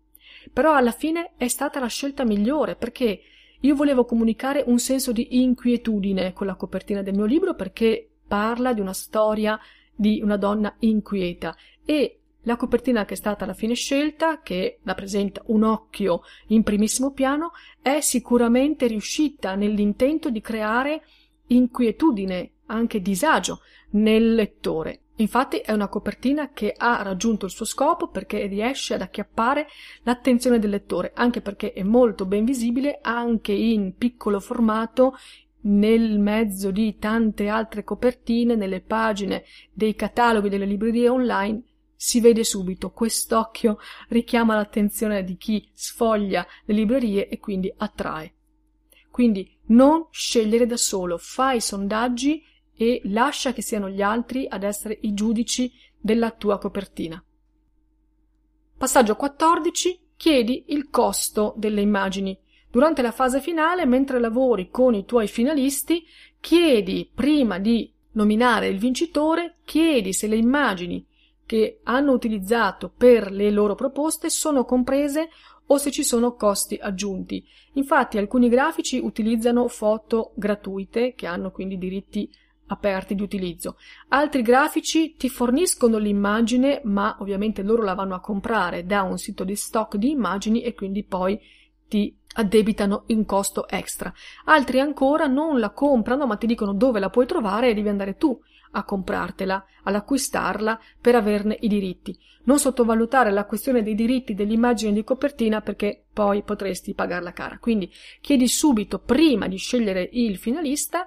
Però 0.55 0.74
alla 0.74 0.93
fine 0.93 1.32
è 1.36 1.49
stata 1.49 1.80
la 1.80 1.86
scelta 1.86 2.24
migliore 2.24 2.76
perché 2.76 3.20
io 3.61 3.74
volevo 3.74 4.07
comunicare 4.07 4.64
un 4.66 4.78
senso 4.78 5.12
di 5.12 5.43
inquietudine 5.43 6.32
con 6.32 6.47
la 6.47 6.55
copertina 6.55 7.03
del 7.03 7.14
mio 7.14 7.26
libro 7.26 7.55
perché 7.55 8.09
parla 8.26 8.72
di 8.72 8.80
una 8.80 8.95
storia 8.95 9.61
di 10.01 10.22
una 10.22 10.38
donna 10.38 10.74
inquieta 10.78 11.55
e 11.84 12.20
la 12.44 12.57
copertina 12.57 13.05
che 13.05 13.12
è 13.12 13.16
stata 13.18 13.44
alla 13.44 13.53
fine 13.53 13.74
scelta, 13.74 14.40
che 14.40 14.78
rappresenta 14.84 15.42
un 15.48 15.62
occhio 15.62 16.22
in 16.46 16.62
primissimo 16.62 17.12
piano, 17.12 17.51
è 17.82 18.01
sicuramente 18.01 18.86
riuscita 18.86 19.55
nell'intento 19.57 20.30
di 20.30 20.40
creare 20.40 21.03
inquietudine, 21.48 22.53
anche 22.66 23.03
disagio 23.03 23.61
nel 23.90 24.34
lettore. 24.34 25.01
Infatti 25.16 25.59
è 25.59 25.72
una 25.72 25.88
copertina 25.88 26.51
che 26.55 26.72
ha 26.74 27.03
raggiunto 27.03 27.44
il 27.44 27.51
suo 27.51 27.66
scopo 27.66 28.09
perché 28.09 28.46
riesce 28.46 28.94
ad 28.94 29.03
acchiappare 29.03 29.66
l'attenzione 30.05 30.59
del 30.59 30.70
lettore, 30.70 31.12
anche 31.14 31.42
perché 31.42 31.74
è 31.74 31.82
molto 31.82 32.24
ben 32.24 32.46
visibile 32.46 33.01
anche 33.03 33.53
in 33.53 33.96
piccolo 33.98 34.40
formato 34.40 35.14
nel 35.62 36.18
mezzo 36.18 36.70
di 36.70 36.96
tante 36.98 37.48
altre 37.48 37.84
copertine, 37.84 38.54
nelle 38.54 38.80
pagine 38.80 39.44
dei 39.72 39.94
cataloghi 39.94 40.48
delle 40.48 40.66
librerie 40.66 41.08
online, 41.08 41.62
si 41.94 42.20
vede 42.20 42.44
subito 42.44 42.90
quest'occhio 42.92 43.78
richiama 44.08 44.54
l'attenzione 44.54 45.22
di 45.22 45.36
chi 45.36 45.68
sfoglia 45.74 46.46
le 46.64 46.74
librerie 46.74 47.28
e 47.28 47.38
quindi 47.38 47.72
attrae. 47.76 48.34
Quindi 49.11 49.58
non 49.66 50.06
scegliere 50.11 50.64
da 50.64 50.78
solo, 50.78 51.18
fai 51.18 51.61
sondaggi 51.61 52.42
e 52.74 53.02
lascia 53.04 53.52
che 53.52 53.61
siano 53.61 53.90
gli 53.90 54.00
altri 54.00 54.46
ad 54.48 54.62
essere 54.62 54.96
i 55.02 55.12
giudici 55.12 55.70
della 55.98 56.30
tua 56.30 56.58
copertina. 56.58 57.22
Passaggio 58.78 59.14
14. 59.16 60.08
Chiedi 60.16 60.64
il 60.68 60.88
costo 60.88 61.52
delle 61.58 61.82
immagini. 61.82 62.38
Durante 62.70 63.02
la 63.02 63.10
fase 63.10 63.40
finale, 63.40 63.84
mentre 63.84 64.20
lavori 64.20 64.70
con 64.70 64.94
i 64.94 65.04
tuoi 65.04 65.26
finalisti, 65.26 66.04
chiedi 66.38 67.10
prima 67.12 67.58
di 67.58 67.92
nominare 68.12 68.68
il 68.68 68.78
vincitore, 68.78 69.56
chiedi 69.64 70.12
se 70.12 70.26
le 70.26 70.36
immagini 70.36 71.04
che 71.44 71.80
hanno 71.82 72.12
utilizzato 72.12 72.92
per 72.96 73.32
le 73.32 73.50
loro 73.50 73.74
proposte 73.74 74.30
sono 74.30 74.64
comprese 74.64 75.30
o 75.66 75.78
se 75.78 75.90
ci 75.90 76.04
sono 76.04 76.34
costi 76.34 76.78
aggiunti. 76.80 77.44
Infatti 77.72 78.18
alcuni 78.18 78.48
grafici 78.48 78.98
utilizzano 78.98 79.66
foto 79.66 80.32
gratuite 80.36 81.14
che 81.14 81.26
hanno 81.26 81.50
quindi 81.50 81.76
diritti 81.76 82.32
aperti 82.66 83.16
di 83.16 83.22
utilizzo. 83.22 83.76
Altri 84.10 84.42
grafici 84.42 85.16
ti 85.16 85.28
forniscono 85.28 85.98
l'immagine, 85.98 86.80
ma 86.84 87.16
ovviamente 87.18 87.62
loro 87.62 87.82
la 87.82 87.94
vanno 87.94 88.14
a 88.14 88.20
comprare 88.20 88.86
da 88.86 89.02
un 89.02 89.18
sito 89.18 89.42
di 89.42 89.56
stock 89.56 89.96
di 89.96 90.10
immagini 90.10 90.62
e 90.62 90.72
quindi 90.74 91.02
poi 91.02 91.38
ti 91.88 92.16
addebitano 92.34 93.04
in 93.06 93.24
costo 93.24 93.68
extra. 93.68 94.12
Altri 94.44 94.80
ancora 94.80 95.26
non 95.26 95.58
la 95.58 95.70
comprano, 95.70 96.26
ma 96.26 96.36
ti 96.36 96.46
dicono 96.46 96.72
dove 96.72 97.00
la 97.00 97.10
puoi 97.10 97.26
trovare 97.26 97.70
e 97.70 97.74
devi 97.74 97.88
andare 97.88 98.16
tu 98.16 98.38
a 98.72 98.84
comprartela, 98.84 99.64
ad 99.84 99.94
acquistarla 99.94 100.78
per 101.00 101.16
averne 101.16 101.56
i 101.60 101.68
diritti. 101.68 102.16
Non 102.44 102.58
sottovalutare 102.58 103.30
la 103.30 103.44
questione 103.44 103.82
dei 103.82 103.94
diritti 103.94 104.34
dell'immagine 104.34 104.92
di 104.92 105.04
copertina 105.04 105.60
perché 105.60 106.04
poi 106.12 106.42
potresti 106.42 106.94
pagarla 106.94 107.32
cara. 107.32 107.58
Quindi 107.58 107.90
chiedi 108.20 108.46
subito, 108.46 108.98
prima 109.00 109.48
di 109.48 109.56
scegliere 109.56 110.08
il 110.12 110.36
finalista, 110.38 111.06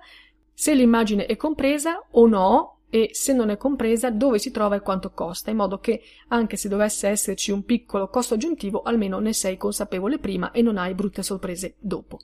se 0.53 0.74
l'immagine 0.74 1.26
è 1.26 1.36
compresa 1.36 2.05
o 2.11 2.28
no 2.28 2.78
e 2.94 3.10
se 3.14 3.34
non 3.34 3.50
è 3.50 3.58
compresa 3.58 4.12
dove 4.12 4.38
si 4.38 4.52
trova 4.52 4.76
e 4.76 4.82
quanto 4.82 5.10
costa, 5.10 5.50
in 5.50 5.58
modo 5.58 5.80
che 5.80 6.04
anche 6.28 6.58
se 6.58 6.70
dovesse 6.70 7.08
esserci 7.08 7.50
un 7.50 7.64
piccolo 7.64 8.08
costo 8.08 8.36
aggiuntivo 8.36 8.84
almeno 8.84 9.18
ne 9.18 9.34
sei 9.34 9.58
consapevole 9.58 10.20
prima 10.20 10.52
e 10.52 10.62
non 10.62 10.78
hai 10.78 10.94
brutte 10.94 11.24
sorprese 11.24 11.74
dopo. 11.80 12.20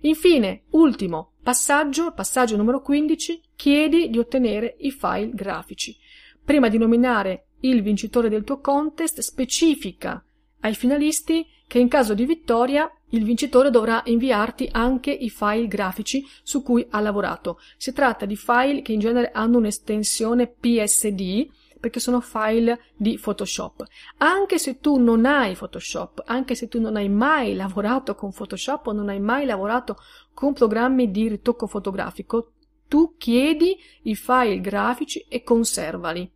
Infine, 0.00 0.62
ultimo 0.70 1.32
passaggio, 1.42 2.12
passaggio 2.12 2.56
numero 2.56 2.80
15, 2.80 3.42
chiedi 3.54 4.08
di 4.08 4.18
ottenere 4.18 4.76
i 4.78 4.90
file 4.90 5.32
grafici. 5.34 5.94
Prima 6.42 6.70
di 6.70 6.78
nominare 6.78 7.48
il 7.60 7.82
vincitore 7.82 8.30
del 8.30 8.42
tuo 8.42 8.60
contest, 8.60 9.20
specifica 9.20 10.24
ai 10.60 10.74
finalisti 10.74 11.46
che 11.66 11.78
in 11.78 11.88
caso 11.88 12.14
di 12.14 12.24
vittoria 12.24 12.90
il 13.10 13.24
vincitore 13.24 13.70
dovrà 13.70 14.02
inviarti 14.06 14.68
anche 14.72 15.10
i 15.10 15.30
file 15.30 15.68
grafici 15.68 16.26
su 16.42 16.62
cui 16.62 16.86
ha 16.90 17.00
lavorato. 17.00 17.60
Si 17.76 17.92
tratta 17.92 18.26
di 18.26 18.36
file 18.36 18.82
che 18.82 18.92
in 18.92 19.00
genere 19.00 19.30
hanno 19.32 19.58
un'estensione 19.58 20.48
PSD 20.48 21.48
perché 21.84 22.00
sono 22.00 22.20
file 22.20 22.80
di 22.96 23.18
Photoshop. 23.18 23.84
Anche 24.16 24.58
se 24.58 24.80
tu 24.80 24.96
non 24.96 25.26
hai 25.26 25.54
Photoshop, 25.54 26.22
anche 26.24 26.54
se 26.54 26.66
tu 26.66 26.80
non 26.80 26.96
hai 26.96 27.10
mai 27.10 27.54
lavorato 27.54 28.14
con 28.14 28.32
Photoshop 28.32 28.86
o 28.86 28.92
non 28.92 29.10
hai 29.10 29.20
mai 29.20 29.44
lavorato 29.44 29.98
con 30.32 30.54
programmi 30.54 31.10
di 31.10 31.28
ritocco 31.28 31.66
fotografico, 31.66 32.52
tu 32.88 33.16
chiedi 33.18 33.76
i 34.04 34.14
file 34.14 34.60
grafici 34.60 35.26
e 35.28 35.42
conservali. 35.42 36.28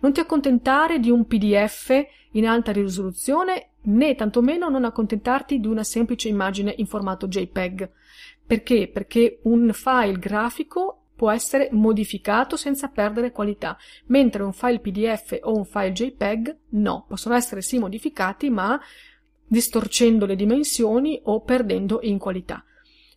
Non 0.00 0.12
ti 0.12 0.20
accontentare 0.20 0.98
di 0.98 1.10
un 1.10 1.26
PDF 1.26 1.92
in 2.32 2.46
alta 2.46 2.72
risoluzione 2.72 3.72
né 3.84 4.14
tantomeno 4.14 4.68
non 4.68 4.84
accontentarti 4.84 5.60
di 5.60 5.66
una 5.66 5.84
semplice 5.84 6.28
immagine 6.28 6.74
in 6.76 6.86
formato 6.86 7.26
JPEG. 7.26 7.90
Perché? 8.46 8.88
Perché 8.88 9.40
un 9.44 9.70
file 9.72 10.18
grafico 10.18 11.04
può 11.14 11.30
essere 11.30 11.68
modificato 11.72 12.56
senza 12.56 12.88
perdere 12.88 13.30
qualità, 13.30 13.76
mentre 14.06 14.42
un 14.42 14.52
file 14.52 14.80
PDF 14.80 15.38
o 15.42 15.56
un 15.56 15.64
file 15.64 15.92
JPEG 15.92 16.58
no, 16.70 17.04
possono 17.08 17.34
essere 17.34 17.62
sì 17.62 17.78
modificati 17.78 18.50
ma 18.50 18.80
distorcendo 19.46 20.26
le 20.26 20.36
dimensioni 20.36 21.20
o 21.24 21.42
perdendo 21.42 22.00
in 22.02 22.18
qualità. 22.18 22.64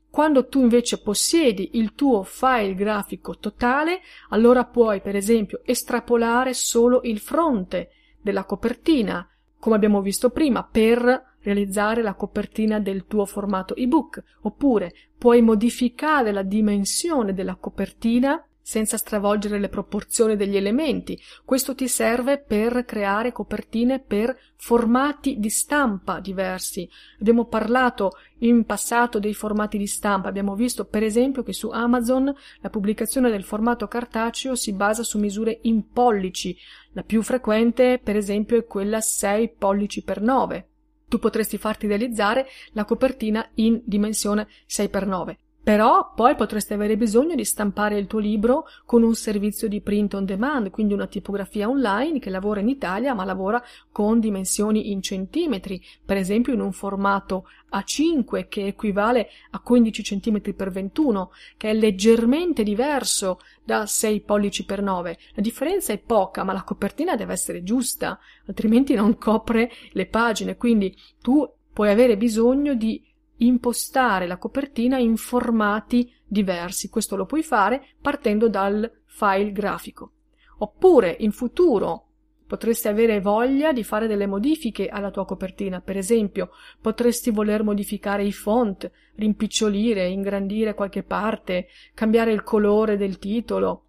Quando 0.09 0.47
tu 0.47 0.61
invece 0.61 1.01
possiedi 1.01 1.72
il 1.74 1.93
tuo 1.93 2.24
file 2.24 2.76
grafico 2.76 3.38
totale, 3.38 4.01
allora 4.30 4.65
puoi 4.65 5.01
per 5.01 5.15
esempio 5.15 5.61
estrapolare 5.65 6.53
solo 6.53 7.01
il 7.03 7.20
fronte 7.20 7.91
della 8.22 8.45
copertina, 8.45 9.28
come 9.60 9.76
abbiamo 9.76 10.01
visto 10.01 10.30
prima, 10.30 10.64
per 10.64 11.36
realizzare 11.41 12.01
la 12.01 12.14
copertina 12.14 12.80
del 12.80 13.05
tuo 13.05 13.26
formato 13.26 13.76
ebook, 13.76 14.22
oppure 14.41 14.93
puoi 15.18 15.41
modificare 15.41 16.32
la 16.32 16.43
dimensione 16.43 17.34
della 17.34 17.55
copertina 17.55 18.41
senza 18.68 18.97
stravolgere 18.97 19.59
le 19.59 19.70
proporzioni 19.70 20.36
degli 20.36 20.57
elementi. 20.57 21.18
Questo 21.45 21.74
ti 21.74 21.88
serve 21.88 22.38
per 22.38 22.84
creare 22.84 23.32
copertine 23.32 24.01
per 24.01 24.38
formati 24.57 25.39
di 25.39 25.49
stampa 25.49 26.20
diversi. 26.20 26.86
Abbiamo 27.22 27.45
parlato 27.45 28.18
in 28.39 28.65
passato 28.65 29.20
dei 29.20 29.34
formati 29.34 29.78
di 29.78 29.88
stampa, 29.88 30.28
abbiamo 30.28 30.53
visto 30.53 30.84
per 30.84 31.01
esempio 31.01 31.43
che 31.43 31.53
su 31.53 31.70
Amazon 31.70 32.26
la 32.59 32.70
pubblicazione 32.70 33.30
del 33.30 33.45
formato 33.45 33.88
cartaceo 33.88 34.53
si 34.55 34.74
basa 34.74 35.01
su 35.01 35.18
misure 35.18 35.59
in 35.61 35.88
pollici. 35.88 36.53
La 36.91 37.03
più 37.03 37.22
frequente, 37.22 38.01
per 38.03 38.18
esempio, 38.18 38.57
è 38.57 38.65
quella 38.65 38.99
6 38.99 39.53
pollici 39.57 40.03
per 40.03 40.20
9. 40.20 40.68
Tu 41.07 41.20
potresti 41.20 41.57
farti 41.57 41.88
realizzare 41.88 42.45
la 42.74 42.84
copertina 42.84 43.49
in 43.53 43.82
dimensione 43.86 44.45
6x9. 44.68 45.47
Però 45.68 46.13
poi 46.15 46.36
potresti 46.36 46.72
avere 46.72 46.95
bisogno 46.95 47.36
di 47.36 47.43
stampare 47.43 47.97
il 47.97 48.07
tuo 48.07 48.20
libro 48.20 48.68
con 48.86 49.03
un 49.03 49.15
servizio 49.15 49.68
di 49.68 49.82
print 49.82 50.13
on 50.13 50.24
demand, 50.24 50.70
quindi 50.70 50.93
una 50.93 51.07
tipografia 51.07 51.68
online 51.68 52.20
che 52.20 52.30
lavora 52.30 52.61
in 52.61 52.70
Italia 52.70 53.13
ma 53.13 53.26
lavora 53.26 53.61
con 53.91 54.22
dimensioni 54.22 54.91
in 54.91 55.01
centimetri, 55.01 55.84
per 56.05 56.15
esempio 56.15 56.53
in 56.53 56.61
un 56.61 56.72
formato 56.72 57.49
A5 57.74 58.47
che 58.47 58.65
equivale 58.68 59.28
a 59.49 59.59
15 59.59 60.03
cm 60.03 60.39
x 60.39 60.72
21, 60.72 61.32
che 61.57 61.72
è 61.72 61.74
leggermente 61.74 62.63
diverso 62.63 63.41
da 63.61 63.86
6 63.86 64.22
pollici 64.22 64.63
per 64.63 64.82
9. 64.82 65.18
La 65.34 65.41
differenza 65.41 65.91
è 65.91 65.97
poca, 65.97 66.45
ma 66.45 66.53
la 66.53 66.63
copertina 66.63 67.18
deve 67.18 67.34
essere 67.34 67.63
giusta, 67.63 68.18
altrimenti 68.45 68.93
non 68.93 69.18
copre 69.18 69.70
le 69.91 70.05
pagine, 70.05 70.55
quindi 70.55 70.95
tu 71.22 71.45
puoi 71.74 71.89
avere 71.89 72.15
bisogno 72.15 72.74
di 72.74 73.03
impostare 73.38 74.27
la 74.27 74.38
copertina 74.38 74.97
in 74.97 75.17
formati 75.17 76.11
diversi. 76.25 76.89
Questo 76.89 77.15
lo 77.15 77.25
puoi 77.25 77.43
fare 77.43 77.83
partendo 78.01 78.49
dal 78.49 78.89
file 79.05 79.51
grafico. 79.51 80.11
Oppure 80.59 81.15
in 81.19 81.31
futuro 81.31 82.03
potresti 82.47 82.88
avere 82.88 83.19
voglia 83.19 83.73
di 83.73 83.83
fare 83.83 84.07
delle 84.07 84.25
modifiche 84.25 84.88
alla 84.88 85.11
tua 85.11 85.25
copertina. 85.25 85.81
Per 85.81 85.97
esempio, 85.97 86.51
potresti 86.81 87.29
voler 87.29 87.63
modificare 87.63 88.23
i 88.23 88.31
font, 88.31 88.89
rimpicciolire, 89.15 90.07
ingrandire 90.07 90.73
qualche 90.73 91.03
parte, 91.03 91.67
cambiare 91.93 92.31
il 92.31 92.43
colore 92.43 92.97
del 92.97 93.19
titolo. 93.19 93.83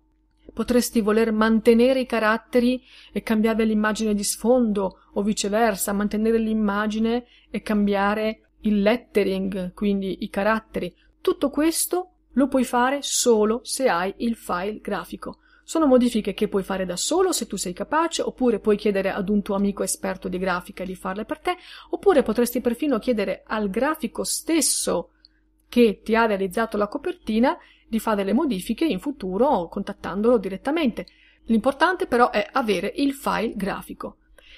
Potresti 0.53 1.01
voler 1.01 1.31
mantenere 1.31 2.01
i 2.01 2.07
caratteri 2.07 2.83
e 3.13 3.23
cambiare 3.23 3.65
l'immagine 3.65 4.13
di 4.13 4.25
sfondo 4.25 5.03
o 5.13 5.23
viceversa, 5.23 5.93
mantenere 5.93 6.39
l'immagine 6.39 7.27
e 7.51 7.63
cambiare 7.63 8.48
il 8.61 8.81
lettering, 8.83 9.73
quindi 9.75 10.19
i 10.21 10.31
caratteri, 10.31 10.95
tutto 11.21 11.51
questo 11.51 12.11
lo 12.33 12.49
puoi 12.49 12.65
fare 12.65 12.99
solo 13.03 13.61
se 13.63 13.89
hai 13.89 14.15
il 14.19 14.37
file 14.37 14.81
grafico. 14.81 15.39
Sono 15.65 15.87
modifiche 15.87 16.33
che 16.33 16.49
puoi 16.49 16.63
fare 16.63 16.87
da 16.87 16.97
solo 16.97 17.33
se 17.33 17.47
tu 17.47 17.57
sei 17.57 17.75
capace, 17.75 18.23
oppure 18.23 18.59
puoi 18.59 18.77
chiedere 18.77 19.11
ad 19.11 19.29
un 19.29 19.43
tuo 19.43 19.55
amico 19.55 19.83
esperto 19.83 20.29
di 20.29 20.39
grafica 20.39 20.85
di 20.85 20.95
farle 20.95 21.27
per 21.27 21.41
te, 21.41 21.57
oppure 21.91 22.23
potresti 22.23 22.61
perfino 22.63 22.99
chiedere 22.99 23.43
al 23.45 23.69
grafico 23.69 24.25
stesso 24.25 25.11
che 25.69 26.01
ti 26.03 26.15
ha 26.15 26.25
realizzato 26.25 26.79
la 26.79 26.89
copertina 26.89 27.57
di 27.87 27.99
fare 27.99 28.17
delle 28.17 28.33
modifiche 28.33 28.87
in 28.87 28.99
futuro 28.99 29.69
contattandolo 29.69 30.39
direttamente. 30.39 31.07
L'importante 31.45 32.07
però 32.07 32.31
è 32.31 32.47
avere 32.51 32.93
il 32.97 33.13
file 33.13 33.53
grafico. 33.55 34.17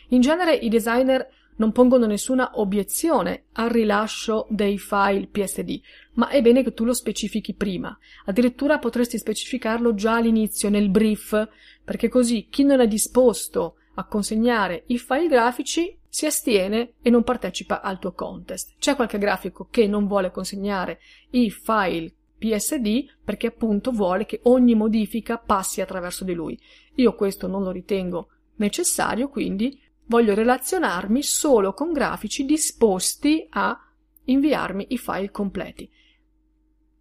In 0.09 0.21
genere 0.21 0.55
i 0.55 0.69
designer 0.69 1.29
non 1.57 1.73
pongono 1.73 2.07
nessuna 2.07 2.53
obiezione 2.55 3.45
al 3.53 3.69
rilascio 3.69 4.47
dei 4.49 4.79
file 4.79 5.29
PSD, 5.29 5.81
ma 6.15 6.29
è 6.29 6.41
bene 6.41 6.63
che 6.63 6.73
tu 6.73 6.85
lo 6.85 6.95
specifichi 6.95 7.55
prima. 7.55 7.97
Addirittura 8.27 8.79
potresti 8.79 9.19
specificarlo 9.19 9.95
già 9.95 10.17
all'inizio, 10.17 10.71
nel 10.71 10.89
brief, 10.89 11.49
perché 11.85 12.09
così 12.09 12.47
chi 12.49 12.65
non 12.65 12.81
è 12.81 12.89
disposto 12.89 13.77
a 13.95 14.05
consegnare 14.05 14.85
i 14.87 14.99
file 14.99 15.29
grafici 15.29 15.97
si 16.09 16.27
astiene 16.27 16.95
e 17.03 17.11
non 17.11 17.23
partecipa 17.23 17.81
al 17.81 17.99
tuo 17.99 18.13
contest. 18.13 18.75
C'è 18.79 18.97
qualche 18.97 19.19
grafico 19.19 19.69
che 19.71 19.87
non 19.87 20.07
vuole 20.07 20.31
consegnare 20.31 21.01
i 21.31 21.51
file 21.51 22.13
PSD 22.39 23.05
perché 23.23 23.49
appunto 23.49 23.93
vuole 23.93 24.25
che 24.25 24.41
ogni 24.45 24.75
modifica 24.75 25.39
passi 25.39 25.81
attraverso 25.81 26.25
di 26.25 26.33
lui. 26.33 26.59
Io 26.97 27.15
questo 27.15 27.47
non 27.47 27.63
lo 27.63 27.71
ritengo 27.71 28.29
necessario, 28.57 29.29
quindi 29.29 29.79
voglio 30.11 30.35
relazionarmi 30.35 31.23
solo 31.23 31.73
con 31.73 31.93
grafici 31.93 32.45
disposti 32.45 33.47
a 33.51 33.79
inviarmi 34.25 34.87
i 34.89 34.99
file 34.99 35.31
completi. 35.31 35.89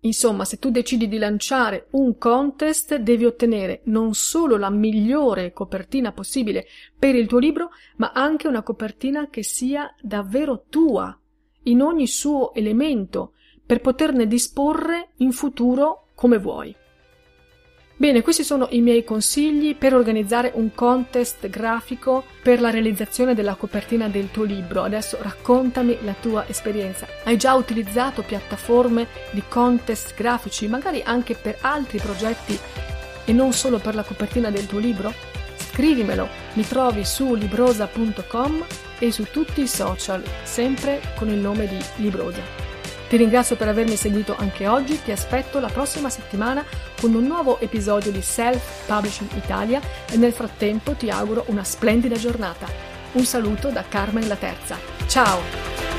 Insomma, 0.02 0.46
se 0.46 0.60
tu 0.60 0.70
decidi 0.70 1.08
di 1.08 1.18
lanciare 1.18 1.88
un 1.92 2.18
contest, 2.20 2.96
devi 2.98 3.26
ottenere 3.26 3.82
non 3.86 4.14
solo 4.14 4.58
la 4.58 4.70
migliore 4.70 5.52
copertina 5.52 6.12
possibile 6.14 6.68
per 6.98 7.16
il 7.16 7.28
tuo 7.28 7.40
libro, 7.40 7.72
ma 7.98 8.12
anche 8.14 8.48
una 8.48 8.62
copertina 8.62 9.28
che 9.28 9.44
sia 9.44 9.94
davvero 10.00 10.66
tua, 10.70 11.20
in 11.64 11.82
ogni 11.82 12.08
suo 12.08 12.54
elemento, 12.54 13.34
per 13.66 13.82
poterne 13.82 14.28
disporre 14.28 15.10
in 15.18 15.32
futuro 15.32 16.10
come 16.14 16.38
vuoi. 16.38 16.74
Bene, 18.00 18.22
questi 18.22 18.46
sono 18.46 18.68
i 18.70 18.80
miei 18.80 19.04
consigli 19.04 19.76
per 19.76 19.94
organizzare 19.94 20.54
un 20.56 20.74
contest 20.74 21.50
grafico 21.50 22.24
per 22.42 22.62
la 22.62 22.70
realizzazione 22.70 23.36
della 23.36 23.56
copertina 23.56 24.08
del 24.08 24.32
tuo 24.32 24.46
libro. 24.46 24.84
Adesso 24.84 25.18
raccontami 25.20 25.98
la 26.04 26.16
tua 26.18 26.48
esperienza. 26.48 27.06
Hai 27.26 27.36
già 27.36 27.56
utilizzato 27.56 28.22
piattaforme 28.22 29.08
di 29.32 29.44
contest 29.50 30.14
grafici, 30.16 30.70
magari 30.70 31.02
anche 31.04 31.36
per 31.36 31.58
altri 31.60 31.98
progetti 31.98 32.58
e 33.26 33.34
non 33.34 33.52
solo 33.52 33.80
per 33.80 33.96
la 33.96 34.04
copertina 34.04 34.50
del 34.50 34.66
tuo 34.66 34.80
libro? 34.80 35.14
Scrivimelo, 35.58 36.30
mi 36.54 36.66
trovi 36.66 37.04
su 37.04 37.36
librosa.com 37.36 38.66
e 38.98 39.12
su 39.12 39.26
tutti 39.30 39.60
i 39.60 39.68
social, 39.68 40.24
sempre 40.44 41.02
con 41.18 41.28
il 41.28 41.40
nome 41.40 41.68
di 41.68 41.78
Librosa. 41.98 42.69
Ti 43.10 43.18
ringrazio 43.18 43.56
per 43.56 43.68
avermi 43.68 43.96
seguito 43.96 44.36
anche 44.38 44.68
oggi, 44.68 45.02
ti 45.02 45.12
aspetto 45.12 45.60
la 45.60 45.70
prossima 45.70 46.12
settimana 46.12 46.64
con 47.02 47.16
un 47.16 47.24
nuovo 47.26 47.60
episodio 47.60 48.12
di 48.12 48.22
Self 48.22 48.86
Publishing 48.86 49.32
Italia 49.34 49.82
e 50.12 50.16
nel 50.16 50.32
frattempo 50.32 50.94
ti 50.94 51.10
auguro 51.10 51.44
una 51.48 51.64
splendida 51.64 52.16
giornata. 52.18 52.68
Un 53.14 53.26
saluto 53.26 53.70
da 53.70 53.84
Carmen 53.90 54.28
La 54.28 54.36
Terza. 54.36 54.78
Ciao! 55.08 55.99